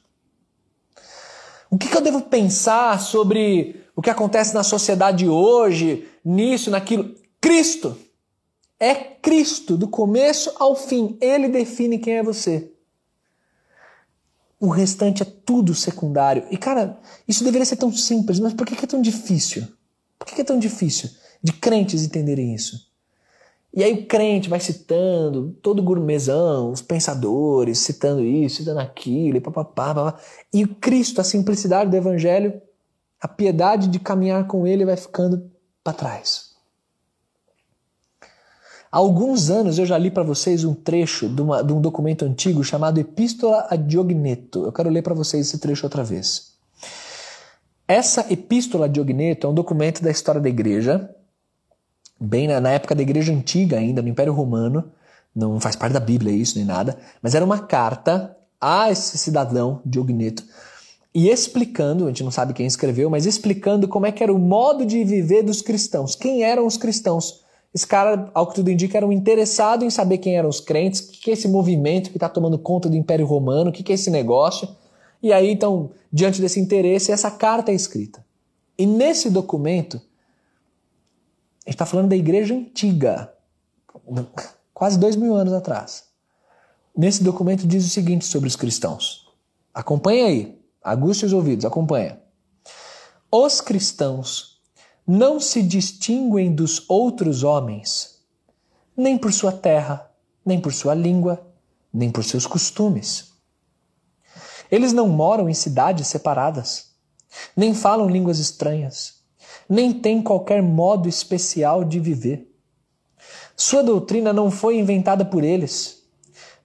O 1.69 1.77
que, 1.77 1.87
que 1.87 1.95
eu 1.95 2.01
devo 2.01 2.21
pensar 2.21 2.99
sobre 2.99 3.81
o 3.95 4.01
que 4.01 4.09
acontece 4.09 4.53
na 4.53 4.63
sociedade 4.63 5.27
hoje, 5.27 6.07
nisso, 6.23 6.69
naquilo? 6.69 7.15
Cristo. 7.45 7.95
É 8.79 8.95
Cristo, 8.95 9.77
do 9.77 9.87
começo 9.87 10.51
ao 10.55 10.75
fim. 10.75 11.15
Ele 11.21 11.47
define 11.47 11.99
quem 11.99 12.15
é 12.15 12.23
você. 12.23 12.71
O 14.59 14.67
restante 14.67 15.21
é 15.21 15.27
tudo 15.45 15.75
secundário. 15.75 16.47
E, 16.49 16.57
cara, 16.57 16.99
isso 17.27 17.43
deveria 17.43 17.63
ser 17.63 17.75
tão 17.75 17.93
simples, 17.93 18.39
mas 18.39 18.51
por 18.51 18.65
que 18.65 18.83
é 18.83 18.87
tão 18.87 18.99
difícil? 18.99 19.67
Por 20.17 20.25
que 20.25 20.41
é 20.41 20.43
tão 20.43 20.57
difícil 20.57 21.11
de 21.43 21.53
crentes 21.53 22.03
entenderem 22.03 22.55
isso? 22.55 22.91
E 23.71 23.83
aí 23.83 23.93
o 23.93 24.07
crente 24.07 24.49
vai 24.49 24.59
citando, 24.59 25.55
todo 25.61 25.83
gourmetzão, 25.83 26.71
os 26.71 26.81
pensadores, 26.81 27.77
citando 27.77 28.23
isso, 28.23 28.55
citando 28.55 28.79
aquilo, 28.79 29.37
e 29.37 29.41
papapá. 29.41 30.17
E 30.51 30.63
o 30.63 30.73
Cristo, 30.75 31.21
a 31.21 31.23
simplicidade 31.23 31.91
do 31.91 31.95
Evangelho, 31.95 32.59
a 33.21 33.27
piedade 33.27 33.87
de 33.87 33.99
caminhar 33.99 34.47
com 34.47 34.65
Ele 34.65 34.83
vai 34.83 34.97
ficando 34.97 35.51
para 35.83 35.93
trás. 35.93 36.54
Há 38.95 38.97
alguns 38.97 39.49
anos 39.49 39.77
eu 39.77 39.85
já 39.85 39.97
li 39.97 40.09
para 40.09 40.23
vocês 40.23 40.63
um 40.63 40.73
trecho 40.73 41.27
de, 41.27 41.41
uma, 41.41 41.61
de, 41.61 41.73
um 41.73 41.81
documento 41.81 42.23
antigo 42.23 42.63
chamado 42.63 42.97
Epístola 42.97 43.67
a 43.69 43.75
Diogneto. 43.75 44.63
Eu 44.63 44.71
quero 44.71 44.89
ler 44.89 45.01
para 45.01 45.13
vocês 45.13 45.45
esse 45.45 45.57
trecho 45.57 45.85
outra 45.85 46.01
vez. 46.01 46.53
Essa 47.85 48.25
Epístola 48.31 48.85
a 48.85 48.87
Diogneto 48.87 49.47
é 49.47 49.49
um 49.49 49.53
documento 49.53 50.01
da 50.01 50.09
história 50.09 50.39
da 50.39 50.47
igreja, 50.47 51.13
bem 52.17 52.47
na, 52.47 52.61
na 52.61 52.69
época 52.69 52.95
da 52.95 53.01
igreja 53.01 53.33
antiga 53.33 53.77
ainda, 53.77 54.01
no 54.01 54.07
Império 54.07 54.31
Romano. 54.31 54.85
Não 55.35 55.59
faz 55.59 55.75
parte 55.75 55.91
da 55.91 55.99
Bíblia 55.99 56.31
isso 56.33 56.57
nem 56.57 56.65
nada, 56.65 56.97
mas 57.21 57.35
era 57.35 57.43
uma 57.43 57.59
carta 57.59 58.33
a 58.61 58.89
esse 58.89 59.17
cidadão 59.17 59.81
Diogneto 59.85 60.41
e 61.13 61.29
explicando, 61.29 62.05
a 62.05 62.07
gente 62.07 62.23
não 62.23 62.31
sabe 62.31 62.53
quem 62.53 62.65
escreveu, 62.65 63.09
mas 63.09 63.25
explicando 63.25 63.89
como 63.89 64.05
é 64.05 64.11
que 64.13 64.23
era 64.23 64.33
o 64.33 64.39
modo 64.39 64.85
de 64.85 65.03
viver 65.03 65.43
dos 65.43 65.61
cristãos, 65.61 66.15
quem 66.15 66.43
eram 66.43 66.65
os 66.65 66.77
cristãos 66.77 67.43
esse 67.75 67.85
cara, 67.85 68.31
ao 68.33 68.47
que 68.47 68.55
tudo 68.55 68.71
indica, 68.71 68.95
era 68.95 69.05
um 69.05 69.11
interessado 69.11 69.83
em 69.83 69.89
saber 69.89 70.19
quem 70.19 70.37
eram 70.37 70.47
os 70.47 70.61
crentes, 70.61 71.01
o 71.01 71.11
que 71.11 71.29
é 71.29 71.33
esse 71.33 71.49
movimento 71.49 72.09
que 72.09 72.15
está 72.15 72.29
tomando 72.29 72.57
conta 72.57 72.87
do 72.87 72.95
Império 72.95 73.25
Romano, 73.25 73.69
o 73.69 73.73
que 73.73 73.91
é 73.91 73.95
esse 73.95 74.09
negócio. 74.09 74.69
E 75.21 75.33
aí, 75.33 75.51
então, 75.51 75.91
diante 76.09 76.39
desse 76.39 76.57
interesse, 76.57 77.11
essa 77.11 77.29
carta 77.29 77.73
é 77.73 77.75
escrita. 77.75 78.25
E 78.77 78.85
nesse 78.85 79.29
documento, 79.29 79.97
a 79.97 81.69
gente 81.69 81.75
está 81.75 81.85
falando 81.85 82.07
da 82.07 82.15
igreja 82.15 82.55
antiga, 82.55 83.33
quase 84.73 84.97
dois 84.97 85.17
mil 85.17 85.35
anos 85.35 85.51
atrás. 85.51 86.05
Nesse 86.95 87.25
documento 87.25 87.67
diz 87.67 87.85
o 87.85 87.89
seguinte 87.89 88.23
sobre 88.23 88.47
os 88.47 88.55
cristãos. 88.55 89.27
Acompanha 89.73 90.27
aí, 90.27 90.57
aguste 90.81 91.25
os 91.25 91.33
ouvidos, 91.33 91.65
acompanha. 91.65 92.21
Os 93.29 93.59
cristãos 93.59 94.54
não 95.07 95.39
se 95.39 95.61
distinguem 95.61 96.53
dos 96.53 96.83
outros 96.89 97.43
homens, 97.43 98.19
nem 98.97 99.17
por 99.17 99.31
sua 99.31 99.51
terra, 99.51 100.09
nem 100.43 100.59
por 100.59 100.73
sua 100.73 100.95
língua, 100.95 101.45
nem 101.93 102.09
por 102.09 102.23
seus 102.23 102.47
costumes. 102.47 103.31
Eles 104.71 104.93
não 104.93 105.07
moram 105.07 105.47
em 105.47 105.53
cidades 105.53 106.07
separadas, 106.07 106.91
nem 107.55 107.75
falam 107.75 108.09
línguas 108.09 108.39
estranhas, 108.39 109.15
nem 109.69 109.93
têm 109.93 110.23
qualquer 110.23 110.63
modo 110.63 111.07
especial 111.07 111.83
de 111.83 111.99
viver. 111.99 112.51
Sua 113.55 113.83
doutrina 113.83 114.33
não 114.33 114.49
foi 114.49 114.79
inventada 114.79 115.23
por 115.23 115.43
eles, 115.43 116.03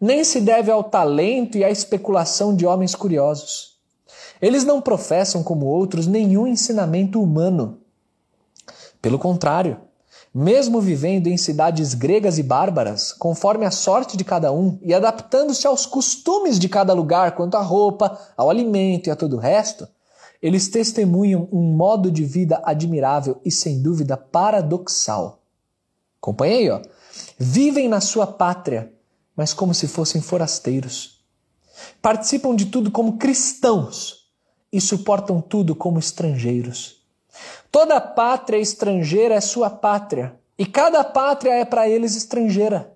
nem 0.00 0.24
se 0.24 0.40
deve 0.40 0.70
ao 0.70 0.82
talento 0.82 1.58
e 1.58 1.64
à 1.64 1.70
especulação 1.70 2.56
de 2.56 2.64
homens 2.64 2.94
curiosos. 2.94 3.78
Eles 4.40 4.64
não 4.64 4.80
professam, 4.80 5.42
como 5.42 5.66
outros, 5.66 6.06
nenhum 6.06 6.46
ensinamento 6.46 7.22
humano. 7.22 7.79
Pelo 9.00 9.18
contrário, 9.18 9.80
mesmo 10.34 10.80
vivendo 10.80 11.26
em 11.26 11.36
cidades 11.36 11.94
gregas 11.94 12.38
e 12.38 12.42
bárbaras, 12.42 13.12
conforme 13.12 13.64
a 13.64 13.70
sorte 13.70 14.16
de 14.16 14.24
cada 14.24 14.52
um 14.52 14.78
e 14.82 14.92
adaptando-se 14.92 15.66
aos 15.66 15.86
costumes 15.86 16.58
de 16.58 16.68
cada 16.68 16.92
lugar 16.92 17.34
quanto 17.34 17.56
à 17.56 17.62
roupa, 17.62 18.18
ao 18.36 18.50
alimento 18.50 19.08
e 19.08 19.10
a 19.10 19.16
todo 19.16 19.36
o 19.36 19.40
resto, 19.40 19.88
eles 20.42 20.68
testemunham 20.68 21.48
um 21.52 21.74
modo 21.74 22.10
de 22.10 22.24
vida 22.24 22.60
admirável 22.64 23.40
e 23.44 23.50
sem 23.50 23.82
dúvida 23.82 24.16
paradoxal. 24.16 25.42
Acompanhei, 26.20 26.70
ó. 26.70 26.80
Vivem 27.38 27.88
na 27.88 28.00
sua 28.00 28.26
pátria, 28.26 28.92
mas 29.36 29.52
como 29.52 29.74
se 29.74 29.88
fossem 29.88 30.20
forasteiros. 30.20 31.24
Participam 32.00 32.54
de 32.54 32.66
tudo 32.66 32.90
como 32.90 33.18
cristãos 33.18 34.30
e 34.72 34.80
suportam 34.80 35.40
tudo 35.40 35.74
como 35.74 35.98
estrangeiros. 35.98 36.99
Toda 37.70 38.00
pátria 38.00 38.58
estrangeira 38.58 39.36
é 39.36 39.40
sua 39.40 39.70
pátria, 39.70 40.34
e 40.58 40.66
cada 40.66 41.04
pátria 41.04 41.52
é 41.52 41.64
para 41.64 41.88
eles 41.88 42.16
estrangeira. 42.16 42.92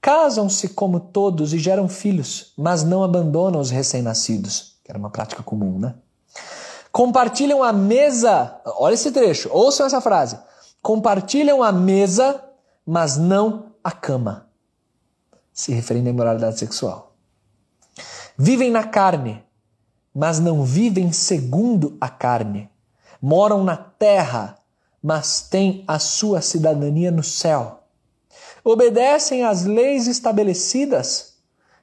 Casam-se 0.00 0.70
como 0.70 0.98
todos 0.98 1.52
e 1.52 1.58
geram 1.58 1.86
filhos, 1.86 2.54
mas 2.56 2.82
não 2.82 3.04
abandonam 3.04 3.60
os 3.60 3.70
recém-nascidos, 3.70 4.78
que 4.82 4.90
era 4.90 4.98
uma 4.98 5.10
prática 5.10 5.42
comum, 5.42 5.78
né? 5.78 5.94
Compartilham 6.90 7.62
a 7.62 7.72
mesa, 7.72 8.58
olha 8.64 8.94
esse 8.94 9.12
trecho, 9.12 9.50
ouçam 9.52 9.84
essa 9.84 10.00
frase. 10.00 10.38
Compartilham 10.80 11.62
a 11.62 11.70
mesa, 11.70 12.42
mas 12.86 13.18
não 13.18 13.72
a 13.84 13.92
cama. 13.92 14.48
Se 15.52 15.72
referindo 15.72 16.08
à 16.08 16.12
imoralidade 16.12 16.58
sexual. 16.58 17.14
Vivem 18.38 18.70
na 18.70 18.84
carne, 18.84 19.44
mas 20.14 20.40
não 20.40 20.64
vivem 20.64 21.12
segundo 21.12 21.98
a 22.00 22.08
carne 22.08 22.70
moram 23.20 23.64
na 23.64 23.76
terra, 23.76 24.58
mas 25.02 25.40
têm 25.42 25.84
a 25.86 25.98
sua 25.98 26.40
cidadania 26.40 27.10
no 27.10 27.22
céu. 27.22 27.84
Obedecem 28.64 29.44
às 29.44 29.64
leis 29.64 30.06
estabelecidas, 30.06 31.34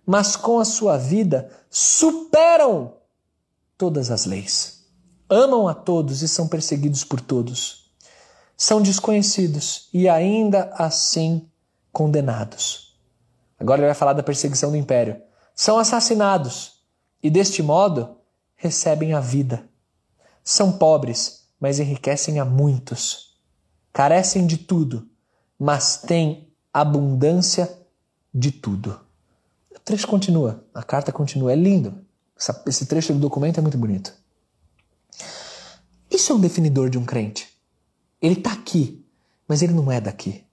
mas 0.05 0.35
com 0.35 0.59
a 0.59 0.65
sua 0.65 0.97
vida 0.97 1.49
superam 1.69 2.93
todas 3.77 4.11
as 4.11 4.25
leis. 4.25 4.85
Amam 5.29 5.67
a 5.67 5.73
todos 5.73 6.21
e 6.21 6.27
são 6.27 6.47
perseguidos 6.47 7.03
por 7.03 7.21
todos. 7.21 7.91
São 8.55 8.81
desconhecidos 8.81 9.89
e 9.93 10.07
ainda 10.07 10.73
assim 10.77 11.49
condenados. 11.91 12.97
Agora 13.59 13.79
ele 13.79 13.87
vai 13.87 13.95
falar 13.95 14.13
da 14.13 14.21
perseguição 14.21 14.69
do 14.69 14.77
império. 14.77 15.21
São 15.55 15.79
assassinados 15.79 16.73
e 17.21 17.29
deste 17.29 17.63
modo 17.63 18.17
recebem 18.55 19.13
a 19.13 19.19
vida. 19.19 19.63
São 20.43 20.73
pobres, 20.77 21.47
mas 21.59 21.79
enriquecem 21.79 22.39
a 22.39 22.45
muitos. 22.45 23.37
Carecem 23.93 24.45
de 24.45 24.57
tudo, 24.57 25.07
mas 25.57 25.97
têm 25.97 26.51
abundância 26.73 27.71
de 28.33 28.51
tudo. 28.51 28.99
O 29.73 29.79
trecho 29.79 30.07
continua, 30.07 30.65
a 30.73 30.83
carta 30.83 31.11
continua, 31.11 31.53
é 31.53 31.55
lindo. 31.55 32.03
Esse 32.67 32.85
trecho 32.85 33.13
do 33.13 33.19
documento 33.19 33.59
é 33.59 33.61
muito 33.61 33.77
bonito. 33.77 34.13
Isso 36.09 36.31
é 36.31 36.35
um 36.35 36.39
definidor 36.39 36.89
de 36.89 36.97
um 36.97 37.05
crente. 37.05 37.49
Ele 38.21 38.35
está 38.35 38.51
aqui, 38.51 39.05
mas 39.47 39.61
ele 39.61 39.73
não 39.73 39.91
é 39.91 40.01
daqui. 40.01 40.43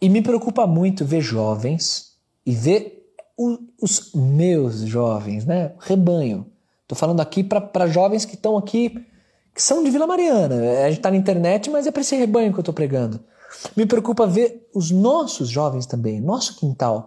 E 0.00 0.08
me 0.08 0.22
preocupa 0.22 0.66
muito 0.66 1.04
ver 1.04 1.20
jovens 1.20 2.16
e 2.44 2.54
ver 2.54 3.12
os 3.80 4.12
meus 4.14 4.80
jovens, 4.80 5.44
né? 5.44 5.74
Rebanho, 5.78 6.50
Estou 6.88 6.96
falando 6.96 7.20
aqui 7.20 7.44
para 7.44 7.86
jovens 7.86 8.24
que 8.24 8.34
estão 8.34 8.56
aqui, 8.56 9.06
que 9.54 9.62
são 9.62 9.84
de 9.84 9.90
Vila 9.90 10.06
Mariana. 10.06 10.54
A 10.86 10.88
gente 10.88 11.00
está 11.00 11.10
na 11.10 11.18
internet, 11.18 11.68
mas 11.68 11.86
é 11.86 11.90
para 11.90 12.00
esse 12.00 12.16
rebanho 12.16 12.50
que 12.50 12.58
eu 12.58 12.62
estou 12.62 12.72
pregando. 12.72 13.20
Me 13.76 13.84
preocupa 13.84 14.26
ver 14.26 14.66
os 14.74 14.90
nossos 14.90 15.50
jovens 15.50 15.84
também, 15.84 16.18
nosso 16.18 16.56
quintal, 16.56 17.06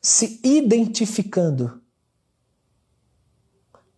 se 0.00 0.40
identificando 0.42 1.78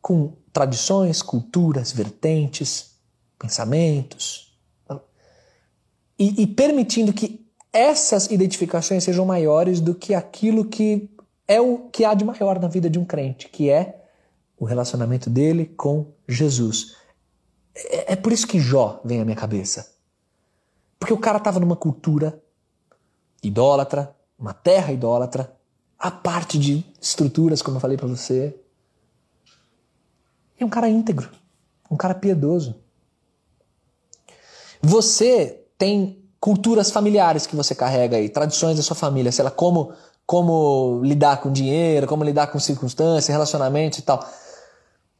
com 0.02 0.32
tradições, 0.52 1.22
culturas, 1.22 1.92
vertentes, 1.92 2.96
pensamentos, 3.38 4.52
e, 6.18 6.42
e, 6.42 6.46
permitindo 6.48 7.12
que 7.12 7.48
essas 7.72 8.26
identificações 8.26 9.04
sejam 9.04 9.24
maiores 9.24 9.80
do 9.80 9.94
que 9.94 10.12
aquilo 10.12 10.64
que 10.64 11.08
é 11.46 11.60
o 11.60 11.88
que 11.90 12.04
há 12.04 12.14
de 12.14 12.24
maior 12.24 12.58
na 12.58 12.66
vida 12.66 12.90
de 12.90 12.98
um 12.98 13.04
crente, 13.04 13.48
que 13.48 13.70
é 13.70 13.99
o 14.60 14.66
relacionamento 14.66 15.30
dele 15.30 15.64
com 15.64 16.12
Jesus. 16.28 16.94
É, 17.74 18.12
é 18.12 18.16
por 18.16 18.30
isso 18.30 18.46
que 18.46 18.60
Jó 18.60 19.00
vem 19.02 19.18
à 19.18 19.24
minha 19.24 19.36
cabeça. 19.36 19.94
Porque 20.98 21.14
o 21.14 21.18
cara 21.18 21.38
estava 21.38 21.58
numa 21.58 21.74
cultura 21.74 22.38
idólatra, 23.42 24.14
uma 24.38 24.52
terra 24.52 24.92
idólatra, 24.92 25.56
a 25.98 26.10
parte 26.10 26.58
de 26.58 26.84
estruturas, 27.00 27.62
como 27.62 27.78
eu 27.78 27.80
falei 27.80 27.96
para 27.96 28.06
você. 28.06 28.54
E 30.60 30.64
um 30.64 30.68
cara 30.68 30.90
íntegro, 30.90 31.30
um 31.90 31.96
cara 31.96 32.14
piedoso. 32.14 32.76
Você 34.82 35.64
tem 35.78 36.22
culturas 36.38 36.90
familiares 36.90 37.46
que 37.46 37.56
você 37.56 37.74
carrega 37.74 38.18
aí, 38.18 38.28
tradições 38.28 38.76
da 38.76 38.82
sua 38.82 38.96
família, 38.96 39.32
sei 39.32 39.44
lá, 39.44 39.50
como, 39.50 39.94
como 40.26 41.00
lidar 41.02 41.40
com 41.40 41.50
dinheiro, 41.50 42.06
como 42.06 42.24
lidar 42.24 42.48
com 42.48 42.58
circunstâncias, 42.58 43.28
relacionamentos 43.28 43.98
e 44.00 44.02
tal. 44.02 44.22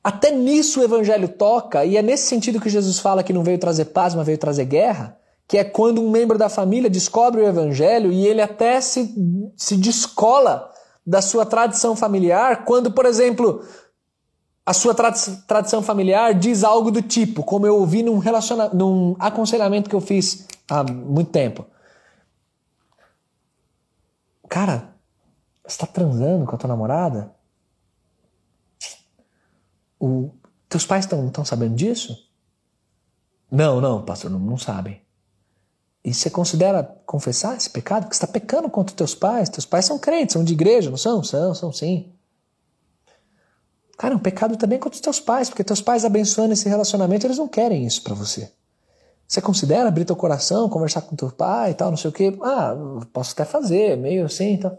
Até 0.02 0.30
nisso 0.30 0.80
o 0.80 0.82
evangelho 0.82 1.28
toca, 1.28 1.84
e 1.84 1.96
é 1.96 2.02
nesse 2.02 2.26
sentido 2.26 2.60
que 2.60 2.70
Jesus 2.70 2.98
fala 2.98 3.22
que 3.22 3.32
não 3.32 3.44
veio 3.44 3.58
trazer 3.58 3.86
paz, 3.86 4.14
mas 4.14 4.24
veio 4.24 4.38
trazer 4.38 4.64
guerra, 4.64 5.18
que 5.46 5.58
é 5.58 5.64
quando 5.64 6.00
um 6.00 6.10
membro 6.10 6.38
da 6.38 6.48
família 6.48 6.88
descobre 6.88 7.40
o 7.40 7.46
evangelho 7.46 8.10
e 8.10 8.26
ele 8.26 8.40
até 8.40 8.80
se, 8.80 9.14
se 9.56 9.76
descola 9.76 10.70
da 11.06 11.20
sua 11.20 11.44
tradição 11.44 11.94
familiar, 11.94 12.64
quando, 12.64 12.92
por 12.92 13.04
exemplo, 13.04 13.62
a 14.64 14.72
sua 14.72 14.94
tradição 14.94 15.82
familiar 15.82 16.32
diz 16.32 16.62
algo 16.62 16.90
do 16.90 17.02
tipo, 17.02 17.42
como 17.42 17.66
eu 17.66 17.76
ouvi 17.76 18.02
num, 18.02 18.18
relaciona 18.18 18.68
num 18.68 19.16
aconselhamento 19.18 19.90
que 19.90 19.96
eu 19.96 20.00
fiz 20.00 20.46
há 20.68 20.84
muito 20.84 21.30
tempo. 21.30 21.66
Cara, 24.48 24.94
você 25.64 25.74
está 25.74 25.86
transando 25.86 26.46
com 26.46 26.54
a 26.54 26.58
tua 26.58 26.68
namorada? 26.68 27.34
O, 30.00 30.30
teus 30.68 30.86
pais 30.86 31.04
estão 31.04 31.44
sabendo 31.44 31.76
disso? 31.76 32.16
Não, 33.50 33.80
não, 33.80 34.02
pastor, 34.02 34.30
não, 34.30 34.38
não 34.38 34.56
sabem. 34.56 35.02
E 36.02 36.14
você 36.14 36.30
considera 36.30 36.82
confessar 37.04 37.56
esse 37.56 37.68
pecado? 37.68 38.04
Você 38.04 38.12
está 38.12 38.26
pecando 38.26 38.70
contra 38.70 38.96
teus 38.96 39.14
pais. 39.14 39.50
Teus 39.50 39.66
pais 39.66 39.84
são 39.84 39.98
crentes, 39.98 40.32
são 40.32 40.42
de 40.42 40.54
igreja, 40.54 40.88
não 40.88 40.96
são? 40.96 41.22
São, 41.22 41.54
são 41.54 41.72
sim. 41.72 42.12
Cara, 43.98 44.14
é 44.14 44.16
um 44.16 44.20
pecado 44.20 44.56
também 44.56 44.78
contra 44.78 44.94
os 44.96 45.00
teus 45.02 45.20
pais, 45.20 45.50
porque 45.50 45.62
teus 45.62 45.82
pais 45.82 46.06
abençoando 46.06 46.54
esse 46.54 46.66
relacionamento, 46.66 47.26
eles 47.26 47.36
não 47.36 47.46
querem 47.46 47.84
isso 47.84 48.02
para 48.02 48.14
você. 48.14 48.50
Você 49.28 49.42
considera 49.42 49.88
abrir 49.88 50.06
teu 50.06 50.16
coração, 50.16 50.70
conversar 50.70 51.02
com 51.02 51.14
teu 51.14 51.30
pai 51.30 51.72
e 51.72 51.74
tal, 51.74 51.90
não 51.90 51.98
sei 51.98 52.08
o 52.08 52.12
quê? 52.12 52.36
Ah, 52.42 52.74
posso 53.12 53.32
até 53.32 53.44
fazer, 53.44 53.98
meio 53.98 54.24
assim 54.24 54.54
e 54.54 54.58
tal. 54.58 54.78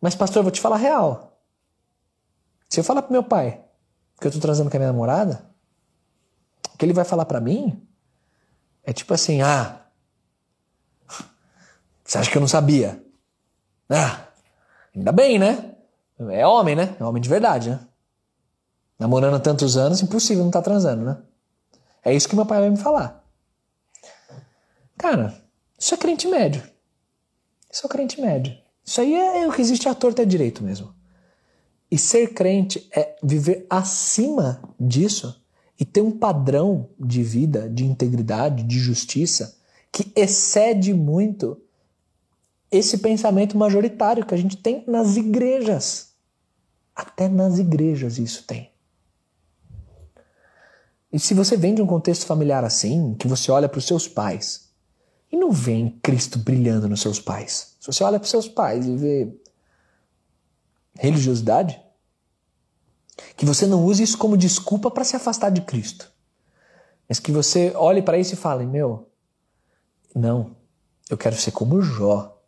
Mas, 0.00 0.14
pastor, 0.14 0.40
eu 0.40 0.44
vou 0.44 0.50
te 0.50 0.60
falar 0.60 0.78
real. 0.78 1.38
Se 2.68 2.80
eu 2.80 2.84
falar 2.84 3.02
pro 3.02 3.12
meu 3.12 3.22
pai, 3.22 3.62
que 4.22 4.28
eu 4.28 4.32
tô 4.32 4.38
transando 4.38 4.70
com 4.70 4.76
a 4.76 4.80
minha 4.80 4.92
namorada, 4.92 5.44
o 6.72 6.78
que 6.78 6.86
ele 6.86 6.92
vai 6.92 7.04
falar 7.04 7.24
para 7.24 7.40
mim 7.40 7.86
é 8.84 8.92
tipo 8.92 9.12
assim: 9.12 9.42
ah, 9.42 9.80
você 12.04 12.18
acha 12.18 12.30
que 12.30 12.36
eu 12.36 12.40
não 12.40 12.48
sabia? 12.48 13.04
Ah, 13.90 14.28
ainda 14.94 15.12
bem, 15.12 15.38
né? 15.38 15.74
É 16.30 16.46
homem, 16.46 16.76
né? 16.76 16.96
É 16.98 17.04
homem 17.04 17.20
de 17.20 17.28
verdade, 17.28 17.70
né? 17.70 17.80
Namorando 18.98 19.34
há 19.34 19.40
tantos 19.40 19.76
anos, 19.76 20.00
impossível 20.00 20.44
não 20.44 20.50
estar 20.50 20.60
tá 20.60 20.64
transando, 20.64 21.04
né? 21.04 21.18
É 22.04 22.14
isso 22.14 22.28
que 22.28 22.36
meu 22.36 22.46
pai 22.46 22.60
vai 22.60 22.70
me 22.70 22.76
falar. 22.76 23.24
Cara, 24.96 25.34
isso 25.78 25.94
é 25.94 25.96
crente 25.96 26.28
médio. 26.28 26.62
Isso 27.70 27.84
é 27.84 27.88
crente 27.88 28.20
médio. 28.20 28.56
Isso 28.84 29.00
aí 29.00 29.14
é, 29.14 29.42
é 29.42 29.48
o 29.48 29.52
que 29.52 29.60
existe 29.60 29.88
à 29.88 29.94
torta 29.94 30.22
é 30.22 30.24
direito 30.24 30.62
mesmo. 30.62 30.94
E 31.92 31.98
ser 31.98 32.32
crente 32.32 32.88
é 32.90 33.16
viver 33.22 33.66
acima 33.68 34.62
disso 34.80 35.44
e 35.78 35.84
ter 35.84 36.00
um 36.00 36.10
padrão 36.10 36.88
de 36.98 37.22
vida, 37.22 37.68
de 37.68 37.84
integridade, 37.84 38.62
de 38.62 38.78
justiça 38.78 39.58
que 39.92 40.10
excede 40.16 40.94
muito 40.94 41.60
esse 42.70 42.96
pensamento 42.96 43.58
majoritário 43.58 44.24
que 44.24 44.32
a 44.32 44.38
gente 44.38 44.56
tem 44.56 44.82
nas 44.86 45.18
igrejas. 45.18 46.14
Até 46.96 47.28
nas 47.28 47.58
igrejas 47.58 48.16
isso 48.16 48.44
tem. 48.46 48.70
E 51.12 51.18
se 51.18 51.34
você 51.34 51.58
vem 51.58 51.74
de 51.74 51.82
um 51.82 51.86
contexto 51.86 52.24
familiar 52.24 52.64
assim, 52.64 53.14
que 53.18 53.28
você 53.28 53.52
olha 53.52 53.68
para 53.68 53.78
os 53.78 53.86
seus 53.86 54.08
pais 54.08 54.70
e 55.30 55.36
não 55.36 55.52
vê 55.52 55.92
Cristo 56.02 56.38
brilhando 56.38 56.88
nos 56.88 57.02
seus 57.02 57.20
pais, 57.20 57.76
se 57.78 57.86
você 57.86 58.02
olha 58.02 58.18
para 58.18 58.24
os 58.24 58.30
seus 58.30 58.48
pais 58.48 58.86
e 58.86 58.96
vê 58.96 59.42
religiosidade, 60.98 61.80
que 63.36 63.46
você 63.46 63.66
não 63.66 63.84
use 63.84 64.02
isso 64.02 64.18
como 64.18 64.36
desculpa 64.36 64.90
para 64.90 65.04
se 65.04 65.16
afastar 65.16 65.50
de 65.50 65.60
Cristo, 65.60 66.10
mas 67.08 67.18
que 67.18 67.32
você 67.32 67.72
olhe 67.74 68.02
para 68.02 68.18
isso 68.18 68.34
e 68.34 68.36
fale: 68.36 68.66
Meu, 68.66 69.08
não, 70.14 70.56
eu 71.10 71.16
quero 71.16 71.36
ser 71.36 71.50
como 71.52 71.82
Jó, 71.82 72.38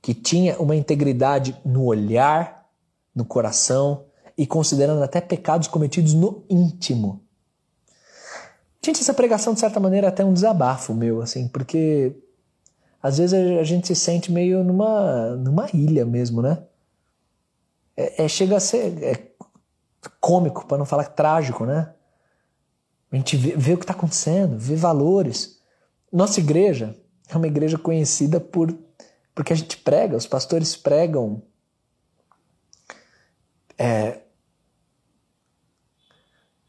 que 0.00 0.14
tinha 0.14 0.58
uma 0.58 0.76
integridade 0.76 1.56
no 1.64 1.84
olhar, 1.84 2.68
no 3.14 3.24
coração 3.24 4.04
e 4.36 4.46
considerando 4.46 5.02
até 5.02 5.20
pecados 5.20 5.66
cometidos 5.66 6.14
no 6.14 6.44
íntimo. 6.48 7.22
Gente, 8.84 9.00
essa 9.00 9.12
pregação, 9.12 9.52
de 9.52 9.60
certa 9.60 9.80
maneira, 9.80 10.06
é 10.06 10.08
até 10.08 10.24
um 10.24 10.32
desabafo 10.32 10.94
meu, 10.94 11.20
assim, 11.20 11.48
porque 11.48 12.16
às 13.02 13.18
vezes 13.18 13.34
a 13.34 13.64
gente 13.64 13.88
se 13.88 13.96
sente 13.96 14.30
meio 14.30 14.62
numa, 14.62 15.36
numa 15.36 15.68
ilha 15.74 16.06
mesmo, 16.06 16.40
né? 16.40 16.62
É, 17.98 18.24
é 18.24 18.28
chega 18.28 18.56
a 18.56 18.60
ser 18.60 19.02
é 19.02 19.28
cômico, 20.20 20.66
para 20.66 20.78
não 20.78 20.86
falar 20.86 21.06
trágico, 21.06 21.66
né? 21.66 21.92
A 23.10 23.16
gente 23.16 23.36
vê, 23.36 23.56
vê 23.56 23.72
o 23.72 23.76
que 23.78 23.84
está 23.84 23.94
acontecendo, 23.94 24.56
vê 24.58 24.76
valores. 24.76 25.58
Nossa 26.12 26.38
igreja 26.38 26.96
é 27.28 27.36
uma 27.36 27.46
igreja 27.46 27.76
conhecida 27.76 28.38
por 28.38 28.72
porque 29.34 29.52
a 29.52 29.56
gente 29.56 29.76
prega, 29.76 30.16
os 30.16 30.26
pastores 30.26 30.74
pregam 30.76 31.42
é, 33.78 34.20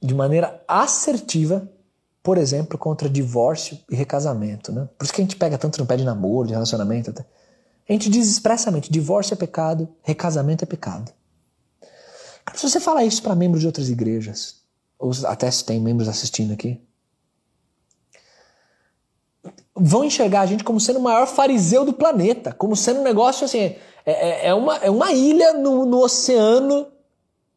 de 0.02 0.14
maneira 0.14 0.64
assertiva 0.68 1.68
por 2.22 2.38
exemplo, 2.38 2.78
contra 2.78 3.10
divórcio 3.10 3.80
e 3.90 3.96
recasamento. 3.96 4.72
Né? 4.72 4.88
Por 4.98 5.04
isso 5.04 5.14
que 5.14 5.22
a 5.22 5.24
gente 5.24 5.36
pega 5.36 5.58
tanto 5.58 5.80
no 5.80 5.86
pé 5.86 5.98
de 5.98 6.04
namoro, 6.04 6.48
de 6.48 6.54
relacionamento. 6.54 7.10
Até. 7.10 7.26
A 7.90 7.92
gente 7.92 8.10
diz 8.10 8.30
expressamente: 8.30 8.92
divórcio 8.92 9.34
é 9.34 9.38
pecado, 9.38 9.90
recasamento 10.04 10.64
é 10.64 10.68
pecado. 10.68 11.12
Se 12.54 12.70
você 12.70 12.80
falar 12.80 13.04
isso 13.04 13.22
para 13.22 13.36
membros 13.36 13.62
de 13.62 13.68
outras 13.68 13.90
igrejas, 13.90 14.56
ou 14.98 15.12
até 15.26 15.50
se 15.50 15.64
tem 15.64 15.80
membros 15.80 16.08
assistindo 16.08 16.54
aqui, 16.54 16.82
vão 19.76 20.04
enxergar 20.04 20.42
a 20.42 20.46
gente 20.46 20.64
como 20.64 20.80
sendo 20.80 21.00
o 21.00 21.02
maior 21.02 21.26
fariseu 21.28 21.86
do 21.86 21.94
planeta, 21.94 22.52
como 22.52 22.76
sendo 22.76 23.00
um 23.00 23.04
negócio 23.04 23.46
assim, 23.46 23.60
é, 23.60 23.78
é, 24.06 24.48
é 24.48 24.54
uma, 24.54 24.78
é 24.78 24.90
uma 24.90 25.12
ilha 25.12 25.54
no, 25.54 25.86
no 25.86 26.00
oceano 26.04 26.88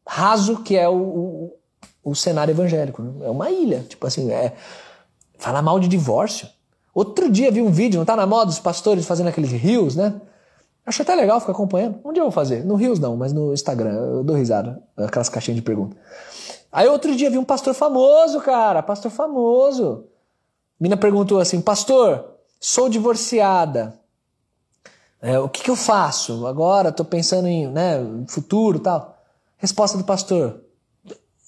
raso 0.07 0.63
que 0.63 0.77
é 0.77 0.89
o, 0.89 0.95
o, 0.95 1.57
o 2.05 2.15
cenário 2.15 2.53
evangélico. 2.53 3.03
É 3.23 3.31
uma 3.31 3.51
ilha. 3.51 3.85
Tipo 3.89 4.07
assim, 4.07 4.31
é. 4.31 4.55
Falar 5.39 5.63
mal 5.63 5.81
de 5.81 5.89
divórcio. 5.89 6.49
Outro 6.95 7.31
dia 7.31 7.51
vi 7.51 7.63
um 7.63 7.71
vídeo, 7.71 7.99
não 7.99 8.05
tá 8.05 8.15
na 8.15 8.27
moda, 8.27 8.51
os 8.51 8.61
pastores 8.61 9.07
fazendo 9.07 9.29
aqueles 9.29 9.51
rios, 9.51 9.97
né? 9.97 10.21
Acho 10.85 11.03
até 11.03 11.15
legal 11.15 11.39
ficar 11.41 11.53
acompanhando. 11.53 12.01
Onde 12.03 12.19
eu 12.19 12.25
vou 12.25 12.33
fazer? 12.33 12.65
No 12.65 12.75
Rios 12.75 12.99
não, 12.99 13.17
mas 13.17 13.33
no 13.33 13.53
Instagram. 13.53 13.93
Eu 13.93 14.25
dou 14.25 14.37
risada. 14.37 14.83
Aquelas 14.97 15.29
caixinhas 15.29 15.57
de 15.57 15.63
pergunta. 15.63 15.97
Aí 16.73 16.89
outro 16.89 17.15
dia 17.15 17.31
vi 17.31 17.39
um 17.39 17.45
pastor 17.45 17.75
famoso, 17.75 18.41
cara. 18.41 18.83
Pastor 18.83 19.11
famoso. 19.11 20.07
Mina 20.81 20.97
perguntou 20.97 21.39
assim: 21.39 21.61
Pastor, 21.61 22.25
sou 22.59 22.89
divorciada. 22.89 23.95
É, 25.21 25.39
o 25.39 25.49
que, 25.49 25.63
que 25.63 25.71
eu 25.71 25.77
faço? 25.77 26.47
Agora 26.49 26.91
tô 26.91 27.05
pensando 27.05 27.47
em 27.47 27.69
né, 27.69 27.99
futuro 28.27 28.81
tal. 28.81 29.17
Resposta 29.59 29.97
do 29.97 30.03
pastor: 30.03 30.63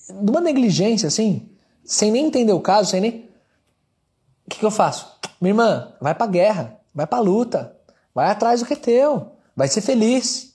de 0.08 0.30
uma 0.30 0.40
negligência 0.40 1.08
assim, 1.08 1.48
sem 1.84 2.12
nem 2.12 2.26
entender 2.26 2.52
o 2.52 2.60
caso, 2.60 2.90
sem 2.90 3.00
nem. 3.00 3.28
O 4.46 4.50
que, 4.50 4.60
que 4.60 4.64
eu 4.64 4.70
faço? 4.70 5.18
Minha 5.40 5.50
irmã, 5.50 5.92
vai 6.00 6.14
pra 6.14 6.26
guerra, 6.26 6.78
vai 6.94 7.06
pra 7.06 7.18
luta, 7.18 7.73
vai 8.14 8.28
atrás 8.28 8.60
do 8.60 8.66
que 8.66 8.74
é 8.74 8.76
teu, 8.76 9.32
vai 9.56 9.68
ser 9.68 9.80
feliz. 9.80 10.54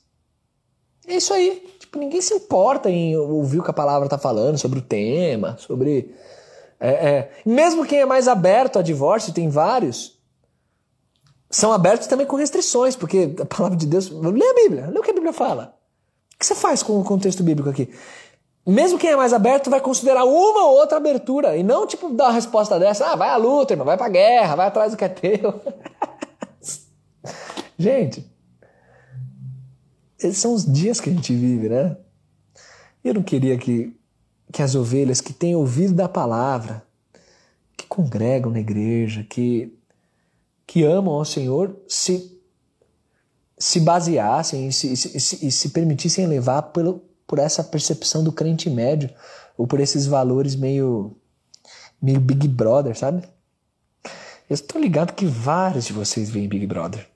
É 1.07 1.15
isso 1.15 1.33
aí. 1.33 1.67
Tipo, 1.79 1.99
ninguém 1.99 2.21
se 2.21 2.33
importa 2.33 2.89
em 2.89 3.17
ouvir 3.17 3.59
o 3.59 3.63
que 3.63 3.71
a 3.71 3.73
palavra 3.73 4.07
tá 4.07 4.17
falando 4.17 4.57
sobre 4.57 4.79
o 4.79 4.83
tema, 4.83 5.57
sobre. 5.57 6.15
É, 6.79 6.89
é. 6.89 7.31
Mesmo 7.45 7.85
quem 7.85 7.99
é 7.99 8.05
mais 8.05 8.27
aberto 8.27 8.79
a 8.79 8.81
divórcio, 8.81 9.33
tem 9.33 9.49
vários, 9.49 10.17
são 11.49 11.73
abertos 11.73 12.07
também 12.07 12.27
com 12.27 12.35
restrições, 12.35 12.95
porque 12.95 13.35
a 13.41 13.45
palavra 13.45 13.77
de 13.77 13.87
Deus. 13.87 14.09
Lê 14.09 14.47
a 14.47 14.53
Bíblia, 14.53 14.87
lê 14.87 14.99
o 14.99 15.03
que 15.03 15.11
a 15.11 15.15
Bíblia 15.15 15.33
fala. 15.33 15.75
O 16.35 16.39
que 16.39 16.45
você 16.45 16.55
faz 16.55 16.81
com 16.83 16.99
o 16.99 17.03
contexto 17.03 17.43
bíblico 17.43 17.69
aqui? 17.69 17.89
mesmo 18.69 18.99
quem 18.99 19.09
é 19.09 19.15
mais 19.15 19.33
aberto 19.33 19.69
vai 19.69 19.81
considerar 19.81 20.25
uma 20.25 20.65
ou 20.65 20.77
outra 20.77 20.97
abertura 20.97 21.57
e 21.57 21.63
não 21.63 21.87
tipo 21.87 22.09
dar 22.09 22.25
uma 22.25 22.33
resposta 22.33 22.77
dessa, 22.77 23.07
ah, 23.07 23.15
vai 23.15 23.29
à 23.29 23.35
luta, 23.35 23.73
irmão, 23.73 23.85
vai 23.85 23.97
pra 23.97 24.09
guerra, 24.09 24.55
vai 24.55 24.67
atrás 24.67 24.91
do 24.91 24.97
que 24.97 25.05
é 25.05 25.09
teu. 25.09 25.59
gente, 27.79 28.29
esses 30.19 30.37
são 30.37 30.53
os 30.53 30.71
dias 30.71 30.99
que 30.99 31.09
a 31.09 31.13
gente 31.13 31.33
vive, 31.33 31.69
né? 31.69 31.95
Eu 33.03 33.13
não 33.13 33.23
queria 33.23 33.57
que, 33.57 33.95
que 34.51 34.61
as 34.61 34.75
ovelhas 34.75 35.21
que 35.21 35.33
têm 35.33 35.55
ouvido 35.55 35.93
da 35.93 36.09
palavra, 36.09 36.83
que 37.77 37.87
congregam 37.87 38.51
na 38.51 38.59
igreja, 38.59 39.23
que, 39.23 39.73
que 40.67 40.83
amam 40.83 41.13
ao 41.13 41.23
Senhor, 41.23 41.75
se, 41.87 42.37
se 43.57 43.79
baseassem 43.79 44.67
e 44.67 44.73
se, 44.73 44.95
se, 44.97 45.19
se, 45.19 45.51
se 45.51 45.69
permitissem 45.69 46.27
levar 46.27 46.61
pelo, 46.63 47.01
por 47.25 47.39
essa 47.39 47.63
percepção 47.63 48.23
do 48.23 48.33
crente 48.33 48.69
médio 48.69 49.09
ou 49.57 49.65
por 49.65 49.79
esses 49.79 50.05
valores 50.05 50.55
meio 50.55 51.15
meio 52.01 52.19
Big 52.19 52.47
Brother, 52.47 52.97
sabe? 52.97 53.27
Eu 54.49 54.53
estou 54.53 54.81
ligado 54.81 55.13
que 55.13 55.25
vários 55.25 55.85
de 55.85 55.93
vocês 55.93 56.29
veem 56.29 56.47
Big 56.47 56.65
Brother. 56.65 57.08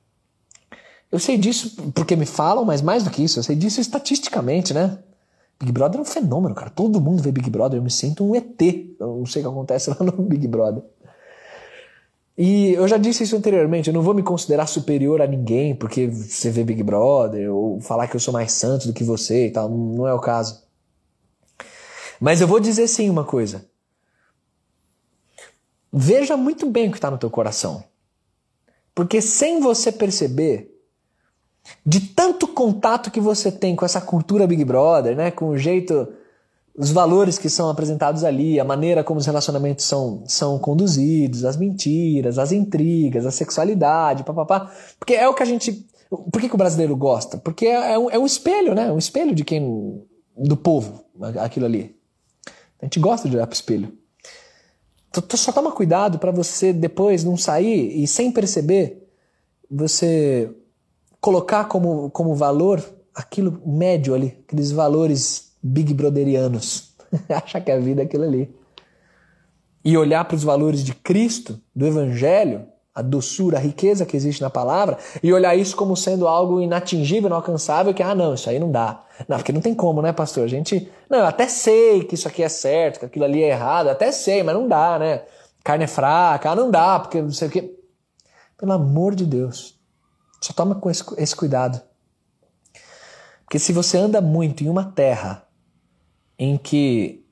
Eu 1.13 1.19
sei 1.19 1.37
disso 1.37 1.75
porque 1.93 2.15
me 2.15 2.25
falam, 2.25 2.65
mas 2.65 2.81
mais 2.81 3.03
do 3.03 3.11
que 3.11 3.23
isso, 3.23 3.37
eu 3.37 3.43
sei 3.43 3.55
disso 3.55 3.79
estatisticamente, 3.79 4.73
né? 4.73 4.97
Big 5.59 5.71
Brother 5.71 5.99
é 5.99 6.01
um 6.01 6.05
fenômeno, 6.05 6.55
cara. 6.55 6.71
Todo 6.71 6.99
mundo 6.99 7.21
vê 7.21 7.31
Big 7.31 7.51
Brother. 7.51 7.77
Eu 7.77 7.83
me 7.83 7.91
sinto 7.91 8.25
um 8.25 8.35
ET. 8.35 8.59
Eu 8.99 9.17
não 9.17 9.25
sei 9.27 9.43
o 9.43 9.45
que 9.45 9.51
acontece 9.51 9.91
lá 9.93 9.97
no 9.99 10.11
Big 10.23 10.47
Brother. 10.47 10.81
E 12.35 12.73
eu 12.73 12.87
já 12.87 12.97
disse 12.97 13.23
isso 13.23 13.35
anteriormente, 13.35 13.89
eu 13.89 13.93
não 13.93 14.01
vou 14.01 14.15
me 14.15 14.23
considerar 14.23 14.65
superior 14.65 15.21
a 15.21 15.27
ninguém 15.27 15.75
porque 15.75 16.07
você 16.07 16.49
vê 16.49 16.63
Big 16.63 16.81
Brother, 16.81 17.53
ou 17.53 17.79
falar 17.79 18.07
que 18.07 18.15
eu 18.15 18.19
sou 18.19 18.33
mais 18.33 18.51
santo 18.51 18.87
do 18.87 18.93
que 18.93 19.03
você 19.03 19.49
e 19.49 19.51
tal, 19.51 19.69
não 19.69 20.07
é 20.07 20.13
o 20.15 20.19
caso. 20.19 20.63
Mas 22.19 22.41
eu 22.41 22.47
vou 22.47 22.59
dizer 22.59 22.87
sim 22.87 23.07
uma 23.07 23.23
coisa. 23.23 23.67
Veja 25.91 26.35
muito 26.35 26.67
bem 26.71 26.87
o 26.87 26.91
que 26.91 26.97
está 26.97 27.11
no 27.11 27.19
teu 27.19 27.29
coração. 27.29 27.83
Porque 28.95 29.21
sem 29.21 29.59
você 29.59 29.91
perceber, 29.91 30.72
de 31.85 31.99
tanto 31.99 32.47
contato 32.47 33.11
que 33.11 33.19
você 33.19 33.51
tem 33.51 33.75
com 33.75 33.85
essa 33.85 34.01
cultura 34.01 34.47
Big 34.47 34.63
Brother, 34.65 35.15
né, 35.15 35.31
com 35.31 35.49
o 35.49 35.57
jeito 35.57 36.07
os 36.75 36.91
valores 36.91 37.37
que 37.37 37.49
são 37.49 37.69
apresentados 37.69 38.23
ali, 38.23 38.59
a 38.59 38.63
maneira 38.63 39.03
como 39.03 39.19
os 39.19 39.25
relacionamentos 39.25 39.85
são, 39.85 40.23
são 40.25 40.57
conduzidos, 40.57 41.45
as 41.45 41.55
mentiras, 41.55 42.39
as 42.39 42.51
intrigas, 42.51 43.25
a 43.25 43.31
sexualidade, 43.31 44.23
papapá. 44.23 44.71
Porque 44.97 45.13
é 45.13 45.27
o 45.27 45.35
que 45.35 45.43
a 45.43 45.45
gente. 45.45 45.87
Por 46.09 46.41
que, 46.41 46.49
que 46.49 46.55
o 46.55 46.57
brasileiro 46.57 46.95
gosta? 46.95 47.37
Porque 47.37 47.67
é, 47.67 47.93
é, 47.93 47.99
um, 47.99 48.09
é 48.09 48.17
um 48.17 48.25
espelho, 48.25 48.73
né? 48.73 48.91
Um 48.91 48.97
espelho 48.97 49.35
de 49.35 49.43
quem. 49.43 50.03
do 50.35 50.57
povo, 50.57 51.05
aquilo 51.39 51.67
ali. 51.67 51.95
A 52.81 52.85
gente 52.85 52.99
gosta 52.99 53.29
de 53.29 53.35
olhar 53.35 53.45
pro 53.45 53.55
espelho. 53.55 53.93
Só 55.35 55.51
toma 55.51 55.71
cuidado 55.71 56.17
para 56.17 56.31
você 56.31 56.73
depois 56.73 57.23
não 57.23 57.37
sair 57.37 58.01
e 58.01 58.07
sem 58.07 58.31
perceber 58.31 59.07
você 59.69 60.51
colocar 61.23 61.69
como, 61.69 62.11
como 62.11 62.35
valor 62.35 62.83
aquilo 63.15 63.61
médio 63.65 64.13
ali, 64.13 64.37
aqueles 64.45 64.73
valores 64.73 65.53
Big 65.63 65.93
Brotherianos. 65.93 66.91
Achar 67.31 67.61
que 67.61 67.71
a 67.71 67.79
vida 67.79 68.01
é 68.01 68.05
aquilo 68.05 68.25
ali. 68.25 68.53
E 69.85 69.97
olhar 69.97 70.25
para 70.25 70.35
os 70.35 70.43
valores 70.43 70.83
de 70.83 70.93
Cristo, 70.93 71.57
do 71.73 71.87
Evangelho, 71.87 72.65
a 72.93 73.01
doçura, 73.01 73.57
a 73.57 73.61
riqueza 73.61 74.05
que 74.05 74.17
existe 74.17 74.41
na 74.41 74.49
palavra, 74.49 74.97
e 75.23 75.31
olhar 75.31 75.55
isso 75.55 75.77
como 75.77 75.95
sendo 75.95 76.27
algo 76.27 76.59
inatingível, 76.59 77.27
inalcançável, 77.27 77.93
que, 77.93 78.03
ah, 78.03 78.13
não, 78.13 78.33
isso 78.33 78.49
aí 78.49 78.59
não 78.59 78.69
dá. 78.69 79.05
Não, 79.25 79.37
porque 79.37 79.53
não 79.53 79.61
tem 79.61 79.73
como, 79.73 80.01
né, 80.01 80.11
pastor? 80.11 80.43
A 80.43 80.47
gente, 80.47 80.91
não, 81.09 81.19
eu 81.19 81.25
até 81.25 81.47
sei 81.47 82.03
que 82.03 82.15
isso 82.15 82.27
aqui 82.27 82.43
é 82.43 82.49
certo, 82.49 82.99
que 82.99 83.05
aquilo 83.05 83.23
ali 83.23 83.41
é 83.41 83.51
errado, 83.51 83.87
até 83.87 84.11
sei, 84.11 84.43
mas 84.43 84.53
não 84.53 84.67
dá, 84.67 84.99
né? 84.99 85.21
Carne 85.63 85.85
é 85.85 85.87
fraca, 85.87 86.51
ah, 86.51 86.55
não 86.55 86.69
dá, 86.69 86.99
porque 86.99 87.21
não 87.21 87.31
sei 87.31 87.47
o 87.47 87.51
quê. 87.51 87.73
Pelo 88.57 88.73
amor 88.73 89.15
de 89.15 89.25
Deus, 89.25 89.81
só 90.43 90.51
toma 90.51 90.75
com 90.75 90.89
esse, 90.89 91.03
esse 91.17 91.35
cuidado. 91.35 91.81
Porque 93.45 93.57
se 93.57 93.71
você 93.71 93.97
anda 93.97 94.19
muito 94.19 94.63
em 94.63 94.69
uma 94.69 94.83
terra 94.83 95.47
em 96.37 96.57
que 96.57 97.23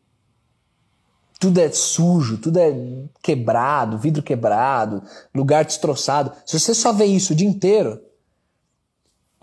tudo 1.40 1.60
é 1.60 1.70
sujo, 1.72 2.38
tudo 2.38 2.58
é 2.58 2.74
quebrado, 3.22 3.98
vidro 3.98 4.24
quebrado, 4.24 5.04
lugar 5.36 5.66
destroçado. 5.66 6.32
Se 6.46 6.58
você 6.58 6.74
só 6.74 6.94
vê 6.94 7.06
isso 7.06 7.34
o 7.34 7.36
dia 7.36 7.48
inteiro, 7.48 8.00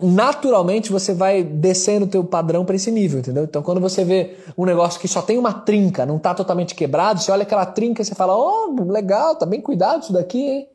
naturalmente 0.01 0.91
você 0.91 1.13
vai 1.13 1.43
descendo 1.43 2.05
o 2.05 2.09
teu 2.09 2.23
padrão 2.23 2.65
para 2.65 2.75
esse 2.75 2.89
nível, 2.89 3.19
entendeu? 3.19 3.43
Então 3.43 3.61
quando 3.61 3.81
você 3.81 4.03
vê 4.03 4.37
um 4.57 4.65
negócio 4.65 4.99
que 4.99 5.07
só 5.07 5.21
tem 5.21 5.37
uma 5.37 5.53
trinca, 5.53 6.05
não 6.07 6.17
está 6.17 6.33
totalmente 6.33 6.73
quebrado, 6.73 7.19
você 7.19 7.31
olha 7.31 7.43
aquela 7.43 7.65
trinca 7.67 8.01
e 8.01 8.05
você 8.05 8.15
fala, 8.15 8.35
oh, 8.35 8.73
legal, 8.87 9.35
tá 9.35 9.45
bem 9.45 9.61
cuidado 9.61 10.03
isso 10.03 10.13
daqui, 10.13 10.41
hein? 10.41 10.69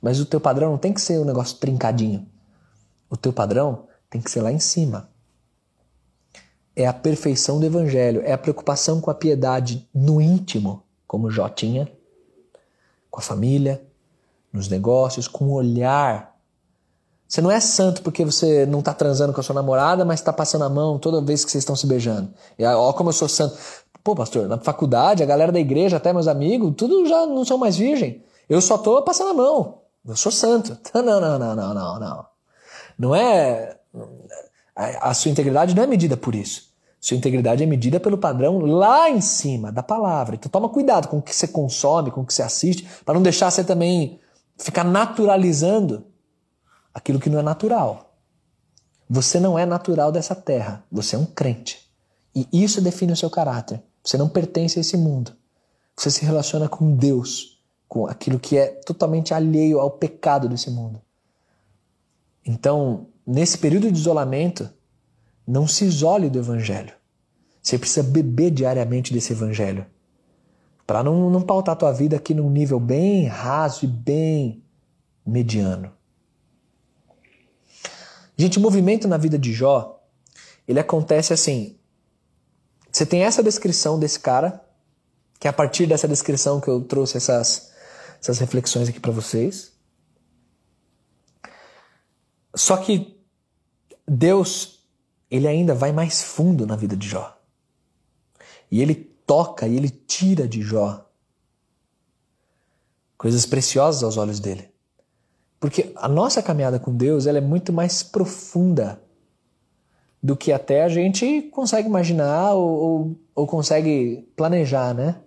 Mas 0.00 0.20
o 0.20 0.26
teu 0.26 0.40
padrão 0.40 0.70
não 0.70 0.78
tem 0.78 0.92
que 0.92 1.00
ser 1.00 1.18
um 1.18 1.24
negócio 1.24 1.56
trincadinho. 1.58 2.26
O 3.10 3.16
teu 3.16 3.32
padrão 3.32 3.86
tem 4.10 4.20
que 4.20 4.30
ser 4.30 4.40
lá 4.40 4.52
em 4.52 4.58
cima. 4.58 5.08
É 6.74 6.86
a 6.86 6.92
perfeição 6.92 7.58
do 7.58 7.66
evangelho, 7.66 8.22
é 8.24 8.32
a 8.32 8.38
preocupação 8.38 9.00
com 9.00 9.10
a 9.10 9.14
piedade 9.14 9.88
no 9.92 10.20
íntimo, 10.20 10.84
como 11.06 11.30
Jó 11.30 11.48
tinha, 11.48 11.90
com 13.10 13.18
a 13.18 13.22
família, 13.22 13.82
nos 14.52 14.68
negócios, 14.68 15.26
com 15.26 15.46
o 15.46 15.54
olhar. 15.54 16.36
Você 17.26 17.40
não 17.40 17.50
é 17.50 17.60
santo 17.60 18.02
porque 18.02 18.24
você 18.24 18.64
não 18.64 18.78
está 18.78 18.94
transando 18.94 19.32
com 19.32 19.40
a 19.40 19.42
sua 19.42 19.54
namorada, 19.54 20.04
mas 20.04 20.20
está 20.20 20.32
passando 20.32 20.64
a 20.64 20.68
mão 20.68 20.98
toda 20.98 21.20
vez 21.20 21.44
que 21.44 21.50
vocês 21.50 21.62
estão 21.62 21.76
se 21.76 21.86
beijando. 21.86 22.32
E 22.58 22.64
ó, 22.64 22.92
como 22.92 23.08
eu 23.10 23.14
sou 23.14 23.28
santo. 23.28 23.56
Pô, 24.04 24.14
pastor, 24.14 24.48
na 24.48 24.58
faculdade, 24.58 25.22
a 25.22 25.26
galera 25.26 25.52
da 25.52 25.60
igreja, 25.60 25.96
até 25.96 26.12
meus 26.12 26.28
amigos, 26.28 26.72
tudo 26.76 27.06
já 27.06 27.26
não 27.26 27.44
são 27.44 27.58
mais 27.58 27.76
virgem. 27.76 28.22
Eu 28.48 28.60
só 28.60 28.78
tô 28.78 29.02
passando 29.02 29.30
a 29.30 29.34
mão. 29.34 29.82
Eu 30.06 30.16
sou 30.16 30.32
santo. 30.32 30.78
Não, 30.94 31.20
não, 31.20 31.38
não, 31.38 31.54
não, 31.54 31.74
não, 31.74 32.00
não. 32.00 32.26
Não 32.98 33.14
é. 33.14 33.78
A 34.74 35.12
sua 35.12 35.30
integridade 35.30 35.74
não 35.74 35.82
é 35.82 35.86
medida 35.86 36.16
por 36.16 36.34
isso. 36.34 36.68
Sua 37.00 37.16
integridade 37.16 37.62
é 37.62 37.66
medida 37.66 38.00
pelo 38.00 38.16
padrão 38.18 38.58
lá 38.58 39.10
em 39.10 39.20
cima 39.20 39.70
da 39.70 39.82
palavra. 39.82 40.34
Então 40.34 40.50
toma 40.50 40.68
cuidado 40.68 41.08
com 41.08 41.18
o 41.18 41.22
que 41.22 41.34
você 41.34 41.48
consome, 41.48 42.10
com 42.10 42.22
o 42.22 42.26
que 42.26 42.32
você 42.32 42.42
assiste, 42.42 42.88
para 43.04 43.14
não 43.14 43.22
deixar 43.22 43.50
você 43.50 43.62
também 43.62 44.20
ficar 44.56 44.84
naturalizando 44.84 46.06
aquilo 46.92 47.20
que 47.20 47.30
não 47.30 47.38
é 47.38 47.42
natural. 47.42 48.16
Você 49.08 49.38
não 49.38 49.58
é 49.58 49.64
natural 49.64 50.10
dessa 50.10 50.34
terra. 50.34 50.84
Você 50.90 51.16
é 51.16 51.18
um 51.18 51.26
crente. 51.26 51.88
E 52.34 52.46
isso 52.52 52.80
define 52.80 53.12
o 53.12 53.16
seu 53.16 53.30
caráter. 53.30 53.82
Você 54.02 54.16
não 54.16 54.28
pertence 54.28 54.78
a 54.78 54.80
esse 54.80 54.96
mundo. 54.96 55.32
Você 55.96 56.10
se 56.10 56.24
relaciona 56.24 56.68
com 56.68 56.94
Deus 56.94 57.57
com 57.88 58.06
aquilo 58.06 58.38
que 58.38 58.56
é 58.56 58.66
totalmente 58.66 59.32
alheio 59.32 59.80
ao 59.80 59.90
pecado 59.90 60.48
desse 60.48 60.70
mundo. 60.70 61.00
Então, 62.44 63.08
nesse 63.26 63.58
período 63.58 63.90
de 63.90 63.98
isolamento, 63.98 64.68
não 65.46 65.66
se 65.66 65.84
isole 65.84 66.28
do 66.28 66.38
Evangelho. 66.38 66.92
Você 67.62 67.78
precisa 67.78 68.02
beber 68.02 68.50
diariamente 68.50 69.12
desse 69.12 69.32
Evangelho. 69.32 69.86
Para 70.86 71.02
não, 71.02 71.30
não 71.30 71.42
pautar 71.42 71.72
a 71.74 71.76
tua 71.76 71.92
vida 71.92 72.16
aqui 72.16 72.34
num 72.34 72.50
nível 72.50 72.78
bem 72.78 73.26
raso 73.26 73.84
e 73.84 73.88
bem 73.88 74.62
mediano. 75.26 75.92
Gente, 78.36 78.58
o 78.58 78.60
movimento 78.60 79.08
na 79.08 79.16
vida 79.16 79.38
de 79.38 79.52
Jó, 79.52 80.00
ele 80.66 80.78
acontece 80.78 81.32
assim. 81.32 81.76
Você 82.90 83.04
tem 83.04 83.22
essa 83.22 83.42
descrição 83.42 83.98
desse 83.98 84.20
cara, 84.20 84.64
que 85.38 85.46
é 85.46 85.50
a 85.50 85.52
partir 85.52 85.86
dessa 85.86 86.08
descrição 86.08 86.60
que 86.60 86.68
eu 86.68 86.82
trouxe 86.82 87.16
essas, 87.16 87.67
essas 88.20 88.38
reflexões 88.38 88.88
aqui 88.88 89.00
para 89.00 89.12
vocês. 89.12 89.72
Só 92.54 92.76
que 92.76 93.18
Deus, 94.06 94.80
ele 95.30 95.46
ainda 95.46 95.74
vai 95.74 95.92
mais 95.92 96.22
fundo 96.22 96.66
na 96.66 96.76
vida 96.76 96.96
de 96.96 97.06
Jó. 97.06 97.38
E 98.70 98.82
ele 98.82 98.94
toca 98.94 99.66
e 99.66 99.76
ele 99.76 99.90
tira 99.90 100.48
de 100.48 100.62
Jó 100.62 101.06
coisas 103.16 103.44
preciosas 103.44 104.02
aos 104.02 104.16
olhos 104.16 104.38
dele. 104.38 104.70
Porque 105.58 105.92
a 105.96 106.08
nossa 106.08 106.42
caminhada 106.42 106.78
com 106.78 106.94
Deus 106.94 107.26
ela 107.26 107.38
é 107.38 107.40
muito 107.40 107.72
mais 107.72 108.02
profunda 108.02 109.02
do 110.22 110.36
que 110.36 110.52
até 110.52 110.84
a 110.84 110.88
gente 110.88 111.42
consegue 111.42 111.88
imaginar 111.88 112.54
ou, 112.54 112.68
ou, 112.68 113.16
ou 113.34 113.46
consegue 113.46 114.28
planejar, 114.36 114.94
né? 114.94 115.20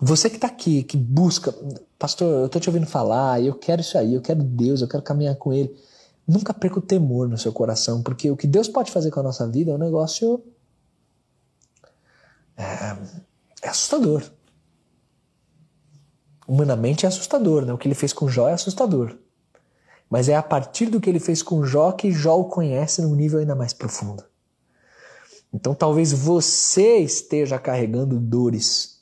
Você 0.00 0.30
que 0.30 0.36
está 0.36 0.46
aqui, 0.46 0.84
que 0.84 0.96
busca, 0.96 1.52
pastor, 1.98 2.28
eu 2.28 2.46
estou 2.46 2.60
te 2.60 2.68
ouvindo 2.68 2.86
falar, 2.86 3.42
eu 3.42 3.54
quero 3.54 3.80
isso 3.80 3.98
aí, 3.98 4.14
eu 4.14 4.22
quero 4.22 4.44
Deus, 4.44 4.80
eu 4.80 4.86
quero 4.86 5.02
caminhar 5.02 5.34
com 5.34 5.52
Ele. 5.52 5.74
Nunca 6.26 6.54
perca 6.54 6.78
o 6.78 6.82
temor 6.82 7.28
no 7.28 7.36
seu 7.36 7.52
coração, 7.52 8.00
porque 8.02 8.30
o 8.30 8.36
que 8.36 8.46
Deus 8.46 8.68
pode 8.68 8.92
fazer 8.92 9.10
com 9.10 9.18
a 9.18 9.24
nossa 9.24 9.48
vida 9.48 9.72
é 9.72 9.74
um 9.74 9.78
negócio. 9.78 10.44
É, 12.56 12.96
é 13.62 13.68
assustador. 13.68 14.22
Humanamente 16.46 17.04
é 17.04 17.08
assustador, 17.08 17.64
né? 17.64 17.72
O 17.72 17.78
que 17.78 17.88
ele 17.88 17.94
fez 17.94 18.12
com 18.12 18.28
Jó 18.28 18.48
é 18.48 18.52
assustador. 18.52 19.18
Mas 20.08 20.28
é 20.28 20.36
a 20.36 20.42
partir 20.42 20.86
do 20.86 21.00
que 21.00 21.10
ele 21.10 21.20
fez 21.20 21.42
com 21.42 21.64
Jó 21.64 21.92
que 21.92 22.12
Jó 22.12 22.38
o 22.38 22.44
conhece 22.44 23.02
num 23.02 23.14
nível 23.14 23.40
ainda 23.40 23.54
mais 23.54 23.72
profundo. 23.72 24.24
Então 25.52 25.74
talvez 25.74 26.12
você 26.12 26.98
esteja 26.98 27.58
carregando 27.58 28.18
dores 28.18 28.97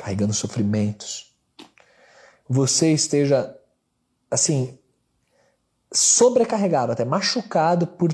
carregando 0.00 0.32
sofrimentos, 0.32 1.34
você 2.48 2.92
esteja 2.92 3.54
assim 4.30 4.78
sobrecarregado, 5.92 6.92
até 6.92 7.04
machucado 7.04 7.86
por 7.86 8.10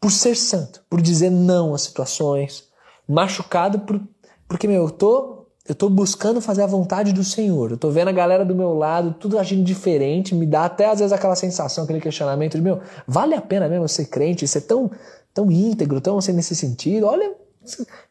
por 0.00 0.10
ser 0.10 0.36
santo, 0.36 0.84
por 0.88 1.00
dizer 1.00 1.30
não 1.30 1.74
às 1.74 1.82
situações, 1.82 2.68
machucado 3.06 3.80
por 3.80 4.00
porque 4.48 4.66
meu, 4.66 4.84
eu 4.84 4.90
tô 4.90 5.46
eu 5.66 5.74
tô 5.74 5.88
buscando 5.88 6.40
fazer 6.40 6.62
a 6.62 6.66
vontade 6.66 7.10
do 7.10 7.24
Senhor. 7.24 7.70
Eu 7.70 7.78
tô 7.78 7.90
vendo 7.90 8.08
a 8.08 8.12
galera 8.12 8.44
do 8.44 8.54
meu 8.54 8.74
lado, 8.74 9.14
tudo 9.14 9.38
agindo 9.38 9.64
diferente, 9.64 10.34
me 10.34 10.44
dá 10.46 10.66
até 10.66 10.90
às 10.90 10.98
vezes 10.98 11.12
aquela 11.12 11.34
sensação, 11.34 11.84
aquele 11.84 12.02
questionamento 12.02 12.58
de, 12.58 12.62
meu, 12.62 12.82
vale 13.06 13.34
a 13.34 13.40
pena 13.40 13.66
mesmo 13.66 13.88
ser 13.88 14.06
crente, 14.06 14.46
ser 14.46 14.62
tão 14.62 14.90
tão 15.32 15.50
íntegro, 15.50 16.00
tão 16.00 16.16
assim 16.16 16.32
nesse 16.32 16.54
sentido? 16.54 17.06
Olha, 17.06 17.34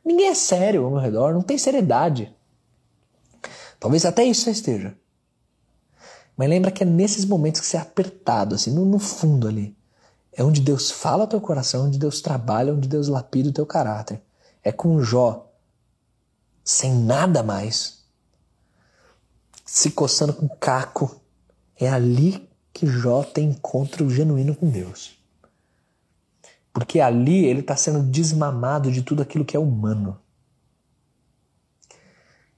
Ninguém 0.03 0.27
é 0.27 0.35
sério 0.35 0.85
ao 0.85 0.91
meu 0.91 0.99
redor, 0.99 1.33
não 1.33 1.41
tem 1.41 1.57
seriedade. 1.57 2.33
Talvez 3.79 4.05
até 4.05 4.23
isso 4.23 4.49
esteja. 4.49 4.97
Mas 6.35 6.49
lembra 6.49 6.71
que 6.71 6.83
é 6.83 6.85
nesses 6.85 7.25
momentos 7.25 7.61
que 7.61 7.67
você 7.67 7.77
é 7.77 7.81
apertado, 7.81 8.55
assim, 8.55 8.71
no, 8.71 8.85
no 8.85 8.99
fundo 8.99 9.47
ali. 9.47 9.75
É 10.31 10.43
onde 10.43 10.61
Deus 10.61 10.89
fala 10.89 11.27
teu 11.27 11.39
coração, 11.39 11.85
onde 11.85 11.99
Deus 11.99 12.21
trabalha, 12.21 12.73
onde 12.73 12.87
Deus 12.87 13.07
lapida 13.07 13.49
o 13.49 13.53
teu 13.53 13.65
caráter. 13.65 14.21
É 14.63 14.71
com 14.71 15.01
Jó, 15.01 15.51
sem 16.63 16.93
nada 16.93 17.43
mais, 17.43 18.03
se 19.65 19.91
coçando 19.91 20.33
com 20.33 20.47
caco. 20.47 21.21
É 21.79 21.89
ali 21.89 22.49
que 22.71 22.87
Jó 22.87 23.23
tem 23.23 23.49
encontro 23.49 24.09
genuíno 24.09 24.55
com 24.55 24.69
Deus. 24.69 25.22
Porque 26.73 26.99
ali 26.99 27.45
ele 27.45 27.59
está 27.59 27.75
sendo 27.75 28.01
desmamado 28.01 28.91
de 28.91 29.03
tudo 29.03 29.21
aquilo 29.21 29.45
que 29.45 29.55
é 29.55 29.59
humano. 29.59 30.19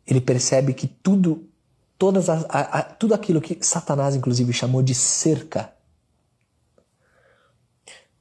Ele 0.07 0.21
percebe 0.21 0.73
que 0.73 0.87
tudo, 0.87 1.49
todas 1.97 2.29
a, 2.29 2.39
a, 2.49 2.81
tudo 2.81 3.13
aquilo 3.13 3.41
que 3.41 3.57
Satanás 3.61 4.15
inclusive 4.15 4.53
chamou 4.53 4.81
de 4.81 4.95
cerca, 4.95 5.73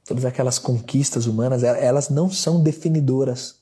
todas 0.03 0.25
aquelas 0.25 0.59
conquistas 0.59 1.27
humanas, 1.27 1.63
elas 1.63 2.09
não 2.09 2.29
são 2.29 2.61
definidoras 2.61 3.61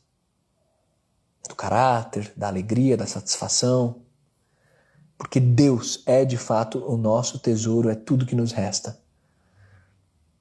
do 1.48 1.56
caráter, 1.56 2.34
da 2.36 2.48
alegria, 2.48 2.98
da 2.98 3.06
satisfação. 3.06 4.02
Porque 5.18 5.40
Deus 5.40 6.02
é 6.06 6.26
de 6.26 6.38
fato 6.38 6.80
o 6.80 6.98
nosso 6.98 7.38
tesouro, 7.38 7.90
é 7.90 7.96
tudo 7.96 8.26
que 8.26 8.36
nos 8.36 8.52
resta. 8.52 9.03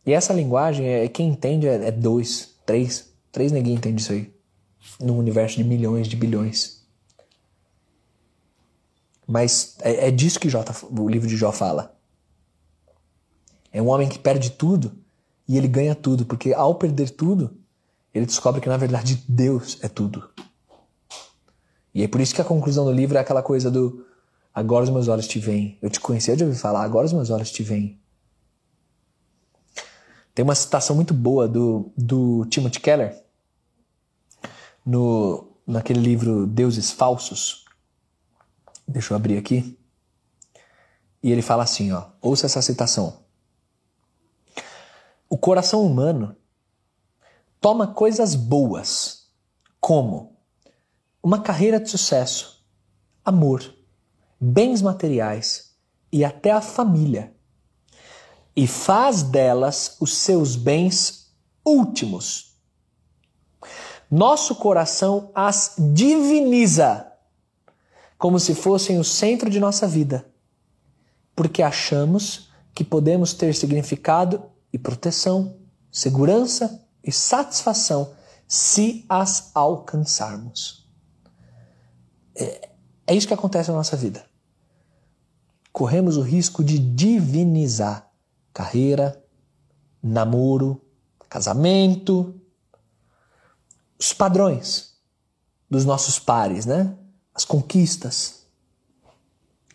E 0.05 0.13
essa 0.13 0.33
linguagem, 0.33 0.87
é 0.87 1.09
quem 1.09 1.29
entende 1.29 1.67
é, 1.67 1.89
é 1.89 1.91
dois, 1.91 2.55
três. 2.67 3.13
Três 3.31 3.53
neguinhos 3.53 3.79
entendem 3.79 3.99
isso 3.99 4.13
aí. 4.13 4.33
Num 5.01 5.19
universo 5.19 5.57
de 5.57 5.65
milhões 5.65 6.09
de 6.09 6.17
bilhões. 6.17 6.83
Mas 9.27 9.77
é, 9.81 10.09
é 10.09 10.11
disso 10.11 10.41
que 10.41 10.49
Jó, 10.49 10.63
tá, 10.63 10.75
o 10.91 11.09
livro 11.09 11.29
de 11.29 11.37
Jó 11.37 11.53
fala. 11.53 11.97
É 13.73 13.81
um 13.81 13.89
homem 13.89 14.09
que 14.09 14.19
perde 14.19 14.51
tudo 14.51 14.93
e 15.49 15.57
ele 15.57 15.69
ganha 15.69 15.95
tudo, 15.95 16.27
porque 16.27 16.53
ao 16.53 16.75
perder 16.75 17.11
tudo, 17.11 17.57
ele 18.13 18.27
descobre 18.27 18.61
que 18.61 18.69
na 18.69 18.77
verdade 18.77 19.25
Deus 19.27 19.79
é 19.83 19.89
tudo. 19.89 20.29
E 21.95 22.03
é 22.03 22.09
por 22.09 22.21
isso 22.21 22.35
que 22.35 22.41
a 22.41 22.45
conclusão 22.45 22.85
do 22.85 22.93
livro 22.93 23.17
é 23.17 23.21
aquela 23.21 23.43
coisa 23.43 23.71
do 23.71 24.05
agora 24.55 24.85
os 24.85 24.91
meus 24.91 25.09
olhos 25.09 25.27
te 25.27 25.39
veem. 25.39 25.79
Eu 25.81 25.89
te 25.89 26.01
conheci, 26.01 26.31
eu 26.31 26.39
já 26.39 26.45
ouvi 26.45 26.59
falar, 26.59 26.83
agora 26.83 27.07
os 27.07 27.13
meus 27.13 27.31
olhos 27.31 27.51
te 27.51 27.63
veem. 27.63 27.99
Tem 30.35 30.43
uma 30.43 30.55
citação 30.55 30.97
muito 30.97 31.13
boa 31.13 31.47
do, 31.47 31.93
do 31.97 32.47
Timothy 32.47 32.81
Keller 32.81 33.23
no, 34.85 35.47
naquele 35.67 36.01
livro 36.01 36.47
Deuses 36.47 36.91
Falsos. 36.91 37.65
Deixa 38.89 39.13
eu 39.13 39.17
abrir 39.17 39.37
aqui. 39.37 39.79
E 41.23 41.31
ele 41.31 41.43
fala 41.43 41.63
assim, 41.63 41.93
ó, 41.93 42.07
ouça 42.21 42.47
essa 42.47 42.63
citação. 42.63 43.23
O 45.29 45.39
coração 45.39 45.85
humano 45.85 46.37
toma 47.61 47.87
coisas 47.87 48.35
boas, 48.35 49.31
como 49.81 50.37
uma 51.23 51.41
carreira 51.41 51.79
de 51.79 51.89
sucesso, 51.89 52.65
amor, 53.25 53.63
bens 54.41 54.83
materiais 54.83 55.77
e 56.11 56.25
até 56.25 56.51
a 56.51 56.61
família 56.61 57.32
e 58.55 58.67
faz 58.67 59.23
delas 59.23 59.97
os 60.01 60.17
seus 60.17 60.57
bens 60.57 61.33
últimos. 61.65 62.53
Nosso 64.11 64.57
coração 64.57 65.31
as 65.35 65.75
diviniza 65.79 67.11
como 68.19 68.39
se 68.39 68.55
fossem 68.55 68.99
o 68.99 69.05
centro 69.05 69.51
de 69.51 69.59
nossa 69.59 69.89
vida, 69.89 70.27
porque 71.35 71.63
achamos 71.63 72.51
que 72.75 72.85
podemos 72.85 73.33
ter 73.33 73.55
significado 73.55 74.45
e 74.73 74.79
proteção, 74.79 75.57
segurança 75.91 76.87
e 77.03 77.11
satisfação 77.11 78.15
se 78.47 79.05
as 79.09 79.51
alcançarmos. 79.55 80.87
É, 82.37 82.69
é 83.07 83.15
isso 83.15 83.27
que 83.27 83.35
acontece 83.35 83.71
na 83.71 83.77
nossa 83.77 83.97
vida. 83.97 84.25
Corremos 85.73 86.17
o 86.17 86.23
risco 86.23 86.63
de 86.63 86.79
divinizar 86.79 88.12
carreira, 88.53 89.23
namoro, 90.03 90.81
casamento, 91.29 92.35
os 93.99 94.13
padrões 94.13 94.93
dos 95.71 95.85
nossos 95.85 96.19
pares, 96.19 96.67
né? 96.67 96.95
As 97.35 97.45
conquistas, 97.45 98.47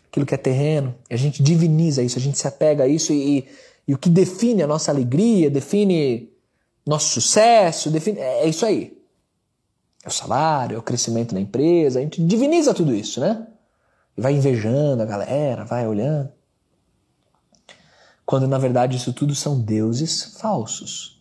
aquilo 0.06 0.24
que 0.24 0.34
é 0.34 0.38
terreno. 0.38 0.94
A 1.10 1.16
gente 1.16 1.42
diviniza 1.42 2.02
isso, 2.02 2.18
a 2.18 2.20
gente 2.20 2.38
se 2.38 2.46
apega 2.46 2.84
a 2.84 2.88
isso 2.88 3.12
e, 3.12 3.38
e, 3.38 3.48
e 3.88 3.94
o 3.94 3.98
que 3.98 4.08
define 4.08 4.62
a 4.62 4.66
nossa 4.66 4.92
alegria, 4.92 5.50
define 5.50 6.30
nosso 6.86 7.08
sucesso, 7.08 7.90
define, 7.90 8.20
é, 8.20 8.44
é 8.44 8.48
isso 8.48 8.64
aí. 8.64 8.96
É 10.04 10.08
o 10.08 10.12
salário, 10.12 10.76
é 10.76 10.78
o 10.78 10.82
crescimento 10.82 11.34
da 11.34 11.40
empresa, 11.40 11.98
a 11.98 12.02
gente 12.02 12.22
diviniza 12.22 12.72
tudo 12.72 12.94
isso, 12.94 13.20
né? 13.20 13.46
E 14.16 14.20
vai 14.20 14.34
invejando 14.34 15.02
a 15.02 15.06
galera, 15.06 15.64
vai 15.64 15.86
olhando. 15.86 16.37
Quando 18.28 18.46
na 18.46 18.58
verdade 18.58 18.98
isso 18.98 19.10
tudo 19.10 19.34
são 19.34 19.58
deuses 19.58 20.36
falsos. 20.38 21.18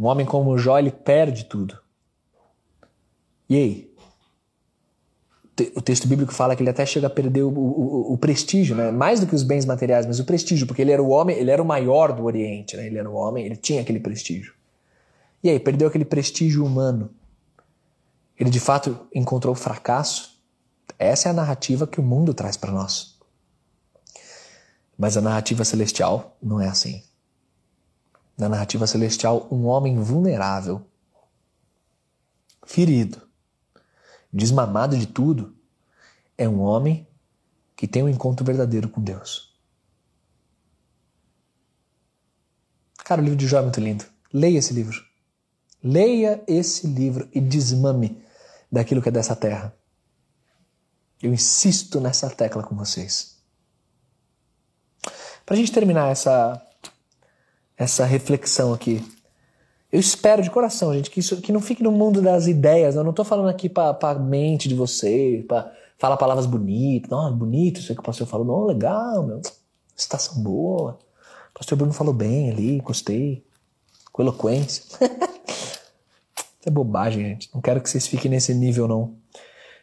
Um 0.00 0.06
homem 0.06 0.24
como 0.24 0.56
Jó, 0.56 0.78
ele 0.78 0.90
perde 0.90 1.44
tudo. 1.44 1.78
E 3.46 3.56
aí? 3.56 3.94
O 5.74 5.82
texto 5.82 6.08
bíblico 6.08 6.32
fala 6.32 6.56
que 6.56 6.62
ele 6.62 6.70
até 6.70 6.86
chega 6.86 7.08
a 7.08 7.10
perder 7.10 7.42
o, 7.42 7.50
o, 7.50 8.14
o, 8.14 8.16
prestígio, 8.16 8.74
né? 8.74 8.90
mais 8.90 9.20
do 9.20 9.26
que 9.26 9.34
os 9.34 9.42
bens 9.42 9.66
materiais, 9.66 10.06
mas 10.06 10.18
o 10.18 10.24
prestígio, 10.24 10.66
porque 10.66 10.80
ele 10.80 10.92
era 10.92 11.02
o 11.02 11.10
homem, 11.10 11.36
ele 11.36 11.50
era 11.50 11.62
o 11.62 11.66
maior 11.66 12.10
do 12.10 12.24
Oriente, 12.24 12.74
né? 12.74 12.86
ele 12.86 12.96
era 12.96 13.10
o 13.10 13.14
homem, 13.14 13.44
ele 13.44 13.56
tinha 13.56 13.82
aquele 13.82 14.00
prestígio. 14.00 14.54
E 15.44 15.50
aí, 15.50 15.60
perdeu 15.60 15.88
aquele 15.88 16.06
prestígio 16.06 16.64
humano. 16.64 17.10
Ele 18.40 18.48
de 18.48 18.60
fato 18.60 18.98
encontrou 19.14 19.54
fracasso. 19.54 20.40
Essa 20.98 21.28
é 21.28 21.32
a 21.32 21.34
narrativa 21.34 21.86
que 21.86 22.00
o 22.00 22.02
mundo 22.02 22.32
traz 22.32 22.56
para 22.56 22.72
nós. 22.72 23.15
Mas 24.96 25.16
a 25.16 25.20
narrativa 25.20 25.64
celestial 25.64 26.36
não 26.42 26.60
é 26.60 26.68
assim. 26.68 27.02
Na 28.36 28.48
narrativa 28.48 28.86
celestial, 28.86 29.48
um 29.50 29.66
homem 29.66 29.98
vulnerável, 29.98 30.86
ferido, 32.64 33.26
desmamado 34.32 34.96
de 34.96 35.06
tudo, 35.06 35.56
é 36.36 36.48
um 36.48 36.60
homem 36.60 37.08
que 37.74 37.86
tem 37.86 38.02
um 38.02 38.08
encontro 38.08 38.44
verdadeiro 38.44 38.88
com 38.88 39.02
Deus. 39.02 39.54
Cara, 42.98 43.20
o 43.20 43.24
livro 43.24 43.38
de 43.38 43.46
Jó 43.46 43.58
é 43.58 43.62
muito 43.62 43.80
lindo. 43.80 44.04
Leia 44.32 44.58
esse 44.58 44.74
livro. 44.74 45.00
Leia 45.82 46.42
esse 46.46 46.86
livro 46.86 47.28
e 47.32 47.40
desmame 47.40 48.22
daquilo 48.70 49.00
que 49.00 49.08
é 49.08 49.12
dessa 49.12 49.36
terra. 49.36 49.74
Eu 51.22 51.32
insisto 51.32 52.00
nessa 52.00 52.28
tecla 52.28 52.62
com 52.62 52.74
vocês. 52.74 53.35
Para 55.46 55.54
a 55.54 55.56
gente 55.56 55.70
terminar 55.70 56.10
essa, 56.10 56.60
essa 57.78 58.04
reflexão 58.04 58.74
aqui, 58.74 59.00
eu 59.92 60.00
espero 60.00 60.42
de 60.42 60.50
coração, 60.50 60.92
gente, 60.92 61.08
que 61.08 61.20
isso 61.20 61.40
que 61.40 61.52
não 61.52 61.60
fique 61.60 61.84
no 61.84 61.92
mundo 61.92 62.20
das 62.20 62.48
ideias. 62.48 62.96
Eu 62.96 63.04
não 63.04 63.10
estou 63.10 63.24
falando 63.24 63.48
aqui 63.48 63.68
para 63.68 63.96
a 64.00 64.14
mente 64.14 64.68
de 64.68 64.74
vocês, 64.74 65.44
para 65.46 65.72
falar 65.96 66.16
palavras 66.16 66.46
bonitas. 66.46 67.08
Não, 67.08 67.32
bonito 67.32 67.78
isso 67.78 67.94
que 67.94 68.00
o 68.00 68.02
pastor 68.02 68.26
falou. 68.26 68.44
Não, 68.44 68.66
legal, 68.66 69.24
meu. 69.24 69.40
Estação 69.96 70.42
boa. 70.42 70.98
O 71.54 71.58
pastor 71.58 71.78
Bruno 71.78 71.92
falou 71.92 72.12
bem 72.12 72.50
ali, 72.50 72.80
gostei. 72.80 73.46
Com 74.12 74.22
eloquência. 74.22 74.82
é 76.66 76.70
bobagem, 76.70 77.24
gente. 77.24 77.50
Não 77.54 77.60
quero 77.60 77.80
que 77.80 77.88
vocês 77.88 78.08
fiquem 78.08 78.32
nesse 78.32 78.52
nível, 78.52 78.88
não. 78.88 79.14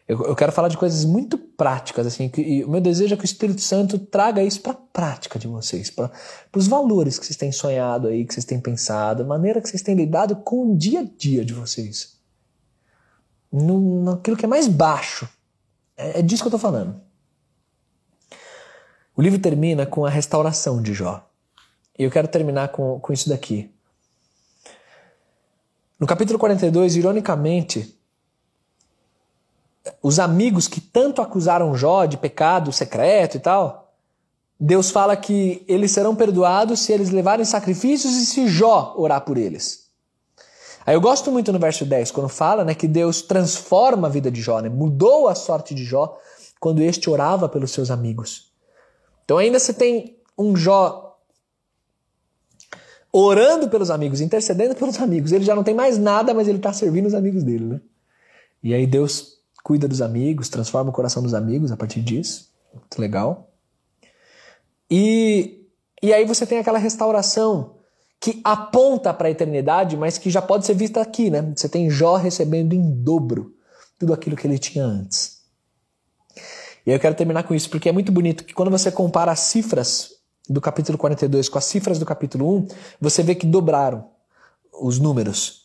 Eu, 0.07 0.21
eu 0.25 0.35
quero 0.35 0.51
falar 0.51 0.67
de 0.67 0.77
coisas 0.77 1.05
muito 1.05 1.37
práticas, 1.37 2.05
assim, 2.05 2.27
que, 2.27 2.41
e 2.41 2.63
o 2.63 2.69
meu 2.69 2.81
desejo 2.81 3.13
é 3.13 3.17
que 3.17 3.23
o 3.23 3.25
Espírito 3.25 3.61
Santo 3.61 3.97
traga 3.97 4.43
isso 4.43 4.61
para 4.61 4.73
a 4.73 4.75
prática 4.75 5.39
de 5.39 5.47
vocês, 5.47 5.89
para 5.89 6.11
os 6.55 6.67
valores 6.67 7.17
que 7.17 7.25
vocês 7.25 7.37
têm 7.37 7.51
sonhado 7.51 8.07
aí, 8.07 8.25
que 8.25 8.33
vocês 8.33 8.45
têm 8.45 8.59
pensado, 8.59 9.23
a 9.23 9.25
maneira 9.25 9.61
que 9.61 9.69
vocês 9.69 9.81
têm 9.81 9.95
lidado 9.95 10.35
com 10.37 10.73
o 10.73 10.77
dia 10.77 10.99
a 10.99 11.03
dia 11.03 11.45
de 11.45 11.53
vocês. 11.53 12.17
No, 13.51 14.03
naquilo 14.03 14.35
que 14.35 14.45
é 14.45 14.47
mais 14.47 14.67
baixo. 14.67 15.29
É, 15.95 16.19
é 16.19 16.21
disso 16.21 16.43
que 16.43 16.47
eu 16.47 16.55
estou 16.55 16.59
falando. 16.59 16.99
O 19.15 19.21
livro 19.21 19.39
termina 19.39 19.85
com 19.85 20.05
a 20.05 20.09
restauração 20.09 20.81
de 20.81 20.93
Jó. 20.93 21.29
E 21.97 22.03
eu 22.03 22.11
quero 22.11 22.27
terminar 22.27 22.69
com, 22.69 22.99
com 22.99 23.13
isso 23.13 23.29
daqui. 23.29 23.71
No 25.99 26.07
capítulo 26.07 26.39
42, 26.39 26.95
ironicamente, 26.95 27.95
os 30.01 30.19
amigos 30.19 30.67
que 30.67 30.79
tanto 30.79 31.21
acusaram 31.21 31.75
Jó 31.75 32.05
de 32.05 32.17
pecado 32.17 32.71
secreto 32.71 33.37
e 33.37 33.39
tal, 33.39 33.93
Deus 34.59 34.91
fala 34.91 35.15
que 35.15 35.63
eles 35.67 35.91
serão 35.91 36.15
perdoados 36.15 36.79
se 36.79 36.93
eles 36.93 37.09
levarem 37.09 37.45
sacrifícios 37.45 38.13
e 38.13 38.25
se 38.25 38.47
Jó 38.47 38.93
orar 38.97 39.21
por 39.21 39.37
eles. 39.37 39.83
Aí 40.85 40.95
eu 40.95 41.01
gosto 41.01 41.31
muito 41.31 41.51
no 41.51 41.59
verso 41.59 41.85
10, 41.85 42.11
quando 42.11 42.29
fala 42.29 42.63
né, 42.63 42.75
que 42.75 42.87
Deus 42.87 43.21
transforma 43.21 44.07
a 44.07 44.11
vida 44.11 44.29
de 44.29 44.41
Jó, 44.41 44.59
né, 44.59 44.69
mudou 44.69 45.27
a 45.27 45.35
sorte 45.35 45.73
de 45.73 45.83
Jó 45.83 46.17
quando 46.59 46.81
este 46.81 47.09
orava 47.09 47.49
pelos 47.49 47.71
seus 47.71 47.91
amigos. 47.91 48.51
Então 49.25 49.37
ainda 49.37 49.59
você 49.59 49.73
tem 49.73 50.17
um 50.37 50.55
Jó 50.55 51.17
orando 53.11 53.69
pelos 53.69 53.91
amigos, 53.91 54.21
intercedendo 54.21 54.75
pelos 54.75 54.99
amigos. 54.99 55.31
Ele 55.31 55.45
já 55.45 55.55
não 55.55 55.63
tem 55.63 55.75
mais 55.75 55.97
nada, 55.97 56.33
mas 56.33 56.47
ele 56.47 56.57
está 56.57 56.73
servindo 56.73 57.05
os 57.05 57.13
amigos 57.13 57.43
dele. 57.43 57.65
Né? 57.65 57.81
E 58.63 58.73
aí 58.73 58.87
Deus 58.87 59.32
cuida 59.63 59.87
dos 59.87 60.01
amigos, 60.01 60.49
transforma 60.49 60.89
o 60.89 60.93
coração 60.93 61.23
dos 61.23 61.33
amigos 61.33 61.71
a 61.71 61.77
partir 61.77 62.01
disso. 62.01 62.51
Muito 62.73 62.99
legal. 62.99 63.49
E, 64.91 65.65
e 66.01 66.13
aí 66.13 66.25
você 66.25 66.45
tem 66.45 66.59
aquela 66.59 66.77
restauração 66.77 67.77
que 68.19 68.39
aponta 68.43 69.13
para 69.13 69.27
a 69.27 69.31
eternidade, 69.31 69.97
mas 69.97 70.17
que 70.17 70.29
já 70.29 70.41
pode 70.41 70.65
ser 70.65 70.75
vista 70.75 71.01
aqui, 71.01 71.29
né? 71.29 71.41
Você 71.55 71.67
tem 71.67 71.89
Jó 71.89 72.15
recebendo 72.15 72.73
em 72.73 73.03
dobro 73.03 73.55
tudo 73.97 74.13
aquilo 74.13 74.35
que 74.35 74.45
ele 74.45 74.59
tinha 74.59 74.85
antes. 74.85 75.41
E 76.85 76.91
eu 76.91 76.99
quero 76.99 77.15
terminar 77.15 77.43
com 77.43 77.55
isso, 77.55 77.69
porque 77.69 77.87
é 77.87 77.91
muito 77.91 78.11
bonito 78.11 78.43
que 78.43 78.53
quando 78.53 78.71
você 78.71 78.91
compara 78.91 79.31
as 79.31 79.39
cifras 79.39 80.11
do 80.47 80.59
capítulo 80.59 80.97
42 80.97 81.47
com 81.47 81.57
as 81.57 81.65
cifras 81.65 81.97
do 81.97 82.05
capítulo 82.05 82.57
1, 82.57 82.67
você 82.99 83.23
vê 83.23 83.33
que 83.33 83.45
dobraram 83.45 84.05
os 84.81 84.99
números. 84.99 85.62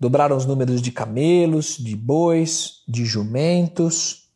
Dobraram 0.00 0.34
os 0.34 0.46
números 0.46 0.80
de 0.80 0.90
camelos, 0.90 1.76
de 1.76 1.94
bois, 1.94 2.82
de 2.88 3.04
jumentos. 3.04 4.30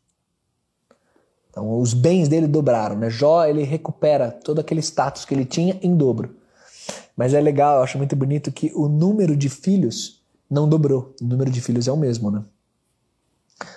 Então, 1.49 1.81
os 1.81 1.95
bens 1.95 2.29
dele 2.29 2.47
dobraram. 2.47 2.97
Né? 2.97 3.09
Jó 3.09 3.47
ele 3.47 3.63
recupera 3.63 4.31
todo 4.31 4.61
aquele 4.61 4.83
status 4.83 5.25
que 5.25 5.33
ele 5.33 5.47
tinha 5.47 5.79
em 5.83 5.97
dobro. 5.97 6.37
Mas 7.17 7.33
é 7.33 7.41
legal, 7.41 7.79
eu 7.79 7.83
acho 7.83 7.97
muito 7.97 8.15
bonito 8.15 8.53
que 8.53 8.71
o 8.75 8.89
número 8.89 9.35
de 9.35 9.49
filhos 9.49 10.23
não 10.51 10.69
dobrou. 10.69 11.15
O 11.23 11.25
número 11.25 11.51
de 11.51 11.61
filhos 11.61 11.89
é 11.89 11.93
o 11.93 11.97
mesmo, 11.97 12.31
né? 12.31 12.45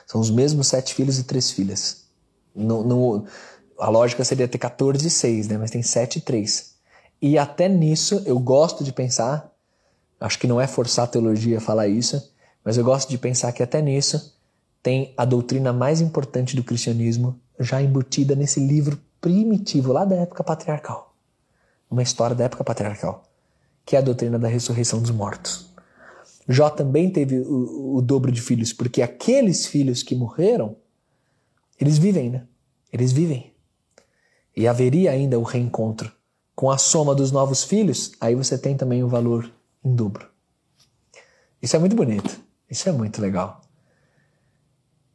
São 0.05 0.19
os 0.19 0.29
mesmos 0.29 0.67
sete 0.67 0.93
filhos 0.93 1.19
e 1.19 1.23
três 1.23 1.51
filhas. 1.51 2.07
A 3.79 3.89
lógica 3.89 4.25
seria 4.25 4.47
ter 4.47 4.57
14 4.57 5.05
e 5.05 5.09
6, 5.09 5.47
né? 5.47 5.57
Mas 5.57 5.69
tem 5.69 5.83
7 5.83 6.17
e 6.17 6.21
3. 6.21 6.75
E 7.21 7.37
até 7.37 7.69
nisso 7.69 8.21
eu 8.25 8.39
gosto 8.39 8.83
de 8.83 8.91
pensar 8.91 9.53
Acho 10.19 10.39
que 10.39 10.47
não 10.47 10.59
é 10.59 10.67
forçar 10.67 11.05
a 11.05 11.07
teologia 11.07 11.57
a 11.57 11.61
falar 11.61 11.87
isso, 11.87 12.33
mas 12.63 12.77
eu 12.77 12.83
gosto 12.83 13.09
de 13.09 13.17
pensar 13.17 13.51
que 13.51 13.61
até 13.61 13.81
nisso 13.81 14.35
tem 14.81 15.13
a 15.17 15.25
doutrina 15.25 15.71
mais 15.71 16.01
importante 16.01 16.55
do 16.55 16.63
cristianismo 16.63 17.39
já 17.59 17.81
embutida 17.81 18.35
nesse 18.35 18.59
livro 18.59 18.99
primitivo 19.19 19.91
lá 19.91 20.05
da 20.05 20.15
época 20.15 20.43
patriarcal. 20.43 21.15
Uma 21.89 22.03
história 22.03 22.35
da 22.35 22.45
época 22.45 22.63
patriarcal, 22.63 23.23
que 23.85 23.95
é 23.95 23.99
a 23.99 24.01
doutrina 24.01 24.37
da 24.37 24.47
ressurreição 24.47 25.01
dos 25.01 25.11
mortos. 25.11 25.67
Jó 26.47 26.69
também 26.69 27.09
teve 27.09 27.39
o, 27.39 27.97
o 27.97 28.01
dobro 28.01 28.31
de 28.31 28.41
filhos, 28.41 28.71
porque 28.71 29.01
aqueles 29.01 29.65
filhos 29.65 30.01
que 30.01 30.15
morreram, 30.15 30.77
eles 31.79 31.97
vivem, 31.97 32.29
né? 32.29 32.43
Eles 32.91 33.11
vivem. 33.11 33.53
E 34.55 34.67
haveria 34.67 35.11
ainda 35.11 35.37
o 35.37 35.43
reencontro. 35.43 36.11
Com 36.55 36.71
a 36.71 36.77
soma 36.77 37.13
dos 37.13 37.31
novos 37.31 37.63
filhos, 37.63 38.13
aí 38.19 38.33
você 38.33 38.57
tem 38.57 38.75
também 38.75 39.03
o 39.03 39.07
valor 39.07 39.51
em 39.83 39.95
dobro. 39.95 40.27
Isso 41.61 41.75
é 41.75 41.79
muito 41.79 41.95
bonito. 41.95 42.39
Isso 42.69 42.87
é 42.89 42.91
muito 42.91 43.21
legal. 43.21 43.61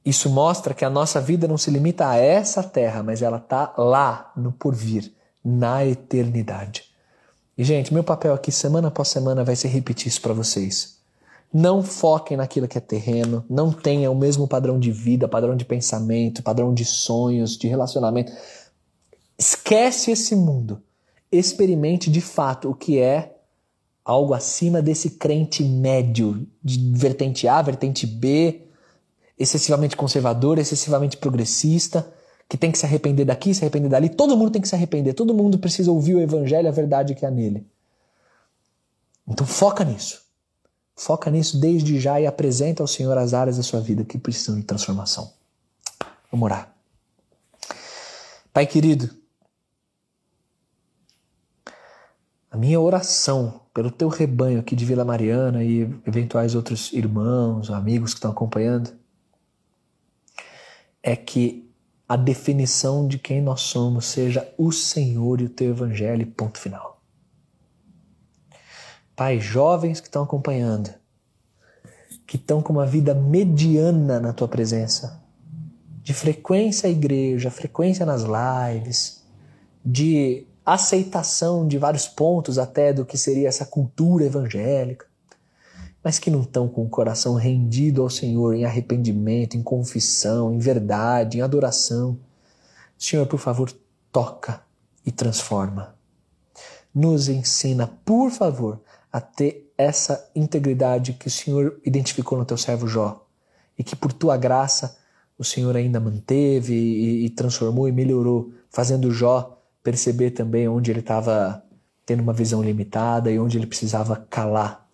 Isso 0.04 0.28
mostra 0.28 0.74
que 0.74 0.84
a 0.84 0.90
nossa 0.90 1.20
vida 1.20 1.46
não 1.46 1.56
se 1.56 1.70
limita 1.70 2.08
a 2.08 2.16
essa 2.16 2.62
terra, 2.62 3.02
mas 3.02 3.22
ela 3.22 3.36
está 3.36 3.72
lá 3.76 4.32
no 4.36 4.50
porvir, 4.50 5.12
na 5.44 5.84
eternidade. 5.86 6.84
E, 7.56 7.62
gente, 7.62 7.94
meu 7.94 8.02
papel 8.02 8.34
aqui 8.34 8.50
semana 8.50 8.88
após 8.88 9.08
semana 9.08 9.44
vai 9.44 9.54
ser 9.54 9.68
repetir 9.68 10.08
isso 10.08 10.20
para 10.20 10.32
vocês. 10.32 10.98
Não 11.52 11.82
foquem 11.82 12.36
naquilo 12.36 12.66
que 12.66 12.78
é 12.78 12.80
terreno, 12.80 13.44
não 13.48 13.70
tenham 13.70 14.12
o 14.12 14.18
mesmo 14.18 14.48
padrão 14.48 14.80
de 14.80 14.90
vida, 14.90 15.28
padrão 15.28 15.54
de 15.54 15.64
pensamento, 15.64 16.42
padrão 16.42 16.72
de 16.72 16.84
sonhos, 16.84 17.56
de 17.56 17.68
relacionamento. 17.68 18.32
Esquece 19.38 20.10
esse 20.10 20.34
mundo. 20.34 20.82
Experimente 21.30 22.10
de 22.10 22.20
fato 22.20 22.70
o 22.70 22.74
que 22.74 22.98
é 22.98 23.31
algo 24.04 24.34
acima 24.34 24.82
desse 24.82 25.10
crente 25.10 25.62
médio, 25.62 26.46
de 26.62 26.92
vertente 26.92 27.46
A, 27.46 27.62
vertente 27.62 28.06
B, 28.06 28.62
excessivamente 29.38 29.96
conservador, 29.96 30.58
excessivamente 30.58 31.16
progressista, 31.16 32.12
que 32.48 32.56
tem 32.56 32.70
que 32.70 32.78
se 32.78 32.84
arrepender 32.84 33.24
daqui, 33.24 33.54
se 33.54 33.62
arrepender 33.62 33.88
dali. 33.88 34.08
Todo 34.08 34.36
mundo 34.36 34.50
tem 34.50 34.60
que 34.60 34.68
se 34.68 34.74
arrepender, 34.74 35.14
todo 35.14 35.32
mundo 35.32 35.58
precisa 35.58 35.90
ouvir 35.90 36.16
o 36.16 36.20
evangelho, 36.20 36.68
a 36.68 36.72
verdade 36.72 37.14
que 37.14 37.24
há 37.24 37.30
nele. 37.30 37.66
Então 39.26 39.46
foca 39.46 39.84
nisso. 39.84 40.22
Foca 40.94 41.30
nisso 41.30 41.58
desde 41.58 41.98
já 41.98 42.20
e 42.20 42.26
apresenta 42.26 42.82
ao 42.82 42.86
Senhor 42.86 43.16
as 43.16 43.32
áreas 43.32 43.56
da 43.56 43.62
sua 43.62 43.80
vida 43.80 44.04
que 44.04 44.18
precisam 44.18 44.56
de 44.56 44.62
transformação. 44.64 45.32
Vamos 46.30 46.44
orar. 46.44 46.74
Pai 48.52 48.66
querido, 48.66 49.08
a 52.52 52.56
minha 52.58 52.78
oração 52.78 53.62
pelo 53.72 53.90
teu 53.90 54.08
rebanho 54.08 54.60
aqui 54.60 54.76
de 54.76 54.84
Vila 54.84 55.06
Mariana 55.06 55.64
e 55.64 55.80
eventuais 56.06 56.54
outros 56.54 56.92
irmãos, 56.92 57.70
amigos 57.70 58.12
que 58.12 58.18
estão 58.18 58.30
acompanhando, 58.30 58.92
é 61.02 61.16
que 61.16 61.66
a 62.06 62.14
definição 62.14 63.08
de 63.08 63.18
quem 63.18 63.40
nós 63.40 63.62
somos 63.62 64.04
seja 64.04 64.52
o 64.58 64.70
Senhor 64.70 65.40
e 65.40 65.44
o 65.44 65.48
teu 65.48 65.70
Evangelho, 65.70 66.26
ponto 66.26 66.58
final. 66.58 67.00
Pai, 69.16 69.40
jovens 69.40 69.98
que 69.98 70.08
estão 70.08 70.22
acompanhando, 70.22 70.90
que 72.26 72.36
estão 72.36 72.60
com 72.60 72.74
uma 72.74 72.84
vida 72.84 73.14
mediana 73.14 74.20
na 74.20 74.34
tua 74.34 74.46
presença, 74.46 75.24
de 76.02 76.12
frequência 76.12 76.86
à 76.86 76.92
igreja, 76.92 77.50
frequência 77.50 78.04
nas 78.04 78.24
lives, 78.24 79.24
de 79.82 80.46
aceitação 80.64 81.66
de 81.66 81.78
vários 81.78 82.06
pontos 82.06 82.58
até 82.58 82.92
do 82.92 83.04
que 83.04 83.18
seria 83.18 83.48
essa 83.48 83.66
cultura 83.66 84.24
evangélica, 84.24 85.06
mas 86.02 86.18
que 86.18 86.30
não 86.30 86.42
estão 86.42 86.68
com 86.68 86.84
o 86.84 86.88
coração 86.88 87.34
rendido 87.34 88.02
ao 88.02 88.10
Senhor 88.10 88.54
em 88.54 88.64
arrependimento, 88.64 89.56
em 89.56 89.62
confissão, 89.62 90.52
em 90.52 90.58
verdade, 90.58 91.38
em 91.38 91.40
adoração. 91.40 92.18
Senhor, 92.98 93.26
por 93.26 93.38
favor, 93.38 93.72
toca 94.10 94.62
e 95.04 95.12
transforma. 95.12 95.94
Nos 96.94 97.28
ensina, 97.28 97.86
por 98.04 98.30
favor, 98.30 98.80
a 99.12 99.20
ter 99.20 99.72
essa 99.76 100.30
integridade 100.34 101.12
que 101.14 101.26
o 101.26 101.30
Senhor 101.30 101.80
identificou 101.84 102.38
no 102.38 102.44
teu 102.44 102.56
servo 102.56 102.86
Jó 102.86 103.26
e 103.78 103.84
que 103.84 103.96
por 103.96 104.12
tua 104.12 104.36
graça 104.36 104.96
o 105.38 105.44
Senhor 105.44 105.76
ainda 105.76 105.98
manteve 105.98 106.74
e, 106.74 107.26
e 107.26 107.30
transformou 107.30 107.88
e 107.88 107.92
melhorou, 107.92 108.52
fazendo 108.70 109.10
Jó 109.10 109.61
perceber 109.82 110.30
também 110.30 110.68
onde 110.68 110.90
ele 110.90 111.00
estava 111.00 111.64
tendo 112.04 112.22
uma 112.22 112.32
visão 112.32 112.62
limitada 112.62 113.30
e 113.30 113.38
onde 113.38 113.58
ele 113.58 113.66
precisava 113.66 114.16
calar 114.28 114.88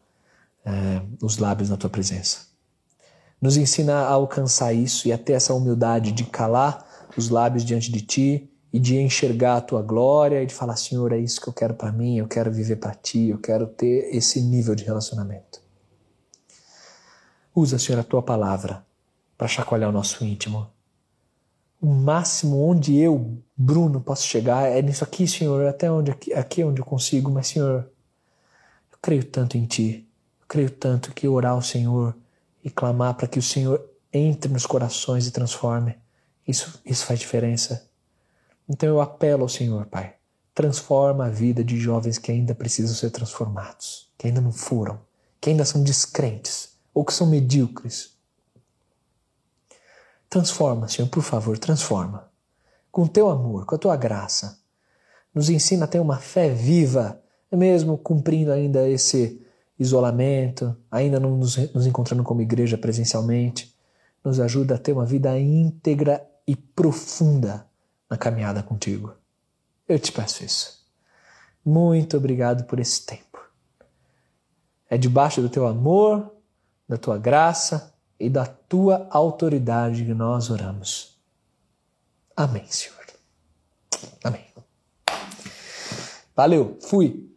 é, 0.65 1.03
os 1.23 1.39
lábios 1.39 1.71
na 1.71 1.77
tua 1.77 1.91
presença. 1.91 2.47
Nos 3.41 3.57
ensina 3.57 3.95
a 3.95 4.11
alcançar 4.11 4.73
isso 4.73 5.09
e 5.09 5.13
a 5.13 5.19
ter 5.19 5.35
essa 5.35 5.55
humildade 5.55 6.13
de 6.13 6.25
calar 6.25 6.87
os 7.17 7.29
lábios 7.29 7.65
diante 7.65 7.91
de 7.91 8.01
ti 8.01 8.51
e 8.73 8.79
de 8.79 8.97
enxergar 8.97 9.57
a 9.57 9.61
tua 9.61 9.83
glória 9.83 10.43
e 10.43 10.47
de 10.47 10.55
falar, 10.55 10.77
Senhor, 10.77 11.13
é 11.13 11.19
isso 11.19 11.41
que 11.41 11.49
eu 11.49 11.53
quero 11.53 11.75
para 11.75 11.91
mim, 11.91 12.19
eu 12.19 12.29
quero 12.29 12.53
viver 12.53 12.77
para 12.77 12.95
ti, 12.95 13.29
eu 13.29 13.39
quero 13.39 13.67
ter 13.67 14.15
esse 14.15 14.41
nível 14.43 14.75
de 14.75 14.85
relacionamento. 14.85 15.61
Usa, 17.55 17.79
Senhor, 17.79 17.99
a 17.99 18.05
tua 18.05 18.23
palavra 18.23 18.85
para 19.37 19.49
chacoalhar 19.49 19.89
o 19.89 19.93
nosso 19.93 20.25
íntimo. 20.25 20.69
O 21.81 21.87
máximo 21.87 22.61
onde 22.61 22.97
eu, 22.99 23.41
Bruno, 23.57 24.01
posso 24.01 24.27
chegar 24.27 24.69
é 24.69 24.83
nisso 24.83 25.05
aqui, 25.05 25.29
Senhor, 25.29 25.67
até 25.67 25.91
onde 25.91 26.11
aqui, 26.11 26.35
aqui 26.35 26.63
é 26.63 26.67
onde 26.67 26.81
eu 26.81 26.85
consigo, 26.85 27.31
mas, 27.31 27.49
Senhor, 27.49 27.89
eu 28.91 28.99
creio 29.01 29.25
tanto 29.25 29.57
em 29.57 29.65
ti, 29.65 30.09
eu 30.41 30.47
creio 30.49 30.71
tanto 30.71 31.15
que 31.15 31.29
orar 31.29 31.53
ao 31.53 31.63
Senhor 31.63 32.17
e 32.65 32.71
clamar 32.71 33.15
para 33.15 33.29
que 33.29 33.39
o 33.39 33.43
Senhor 33.43 33.89
entre 34.13 34.51
nos 34.53 34.67
corações 34.67 35.27
e 35.27 35.31
transforme, 35.31 35.97
isso, 36.47 36.81
isso 36.85 37.05
faz 37.05 37.19
diferença. 37.21 37.89
Então 38.69 38.89
eu 38.89 39.01
apelo 39.01 39.43
ao 39.43 39.49
Senhor, 39.49 39.87
Pai. 39.87 40.15
Transforma 40.55 41.27
a 41.27 41.31
vida 41.31 41.63
de 41.63 41.79
jovens 41.79 42.19
que 42.19 42.33
ainda 42.33 42.55
precisam 42.55 42.95
ser 42.95 43.11
transformados, 43.11 44.11
que 44.19 44.27
ainda 44.27 44.41
não 44.41 44.53
foram, 44.53 45.01
que 45.41 45.51
ainda 45.51 45.65
são 45.65 45.83
descrentes 45.83 46.71
ou 46.93 47.05
que 47.05 47.15
são 47.15 47.27
medíocres. 47.27 48.18
Transforma, 50.29 50.89
Senhor, 50.89 51.09
por 51.09 51.23
favor, 51.23 51.57
transforma. 51.59 52.29
Com 52.91 53.03
o 53.03 53.09
teu 53.09 53.31
amor, 53.31 53.65
com 53.65 53.75
a 53.75 53.79
tua 53.79 53.97
graça. 53.97 54.59
Nos 55.35 55.49
ensina 55.49 55.85
a 55.85 55.89
ter 55.89 56.01
uma 56.01 56.19
fé 56.19 56.51
viva, 56.51 57.21
mesmo 57.51 57.97
cumprindo 57.97 58.53
ainda 58.53 58.89
esse 58.89 59.41
isolamento, 59.79 60.77
ainda 60.91 61.19
não 61.19 61.37
nos, 61.37 61.57
nos 61.73 61.87
encontrando 61.87 62.23
como 62.23 62.43
igreja 62.43 62.77
presencialmente. 62.77 63.75
Nos 64.23 64.39
ajuda 64.39 64.75
a 64.75 64.79
ter 64.79 64.93
uma 64.93 65.07
vida 65.07 65.39
íntegra 65.39 66.27
e 66.47 66.55
profunda 66.55 67.67
na 68.11 68.17
caminhada 68.17 68.63
contigo. 68.63 69.15
Eu 69.89 69.99
te 69.99 70.13
peço 70.13 70.45
isso. 70.45 70.87
Muito 71.65 72.17
obrigado 72.17 72.65
por 72.65 72.79
esse 72.79 73.05
tempo. 73.07 73.39
É 74.91 74.99
debaixo 74.99 75.41
do 75.41 75.49
teu 75.49 75.67
amor, 75.67 76.35
da 76.87 76.97
tua 76.97 77.17
graça 77.17 77.95
e 78.19 78.29
da 78.29 78.47
tua 78.47 79.07
autoridade 79.11 80.05
que 80.05 80.15
nós 80.15 80.51
oramos. 80.51 81.19
Amém, 82.37 82.65
Senhor. 82.69 82.97
Amém. 84.23 84.45
Valeu, 86.35 86.79
fui. 86.81 87.29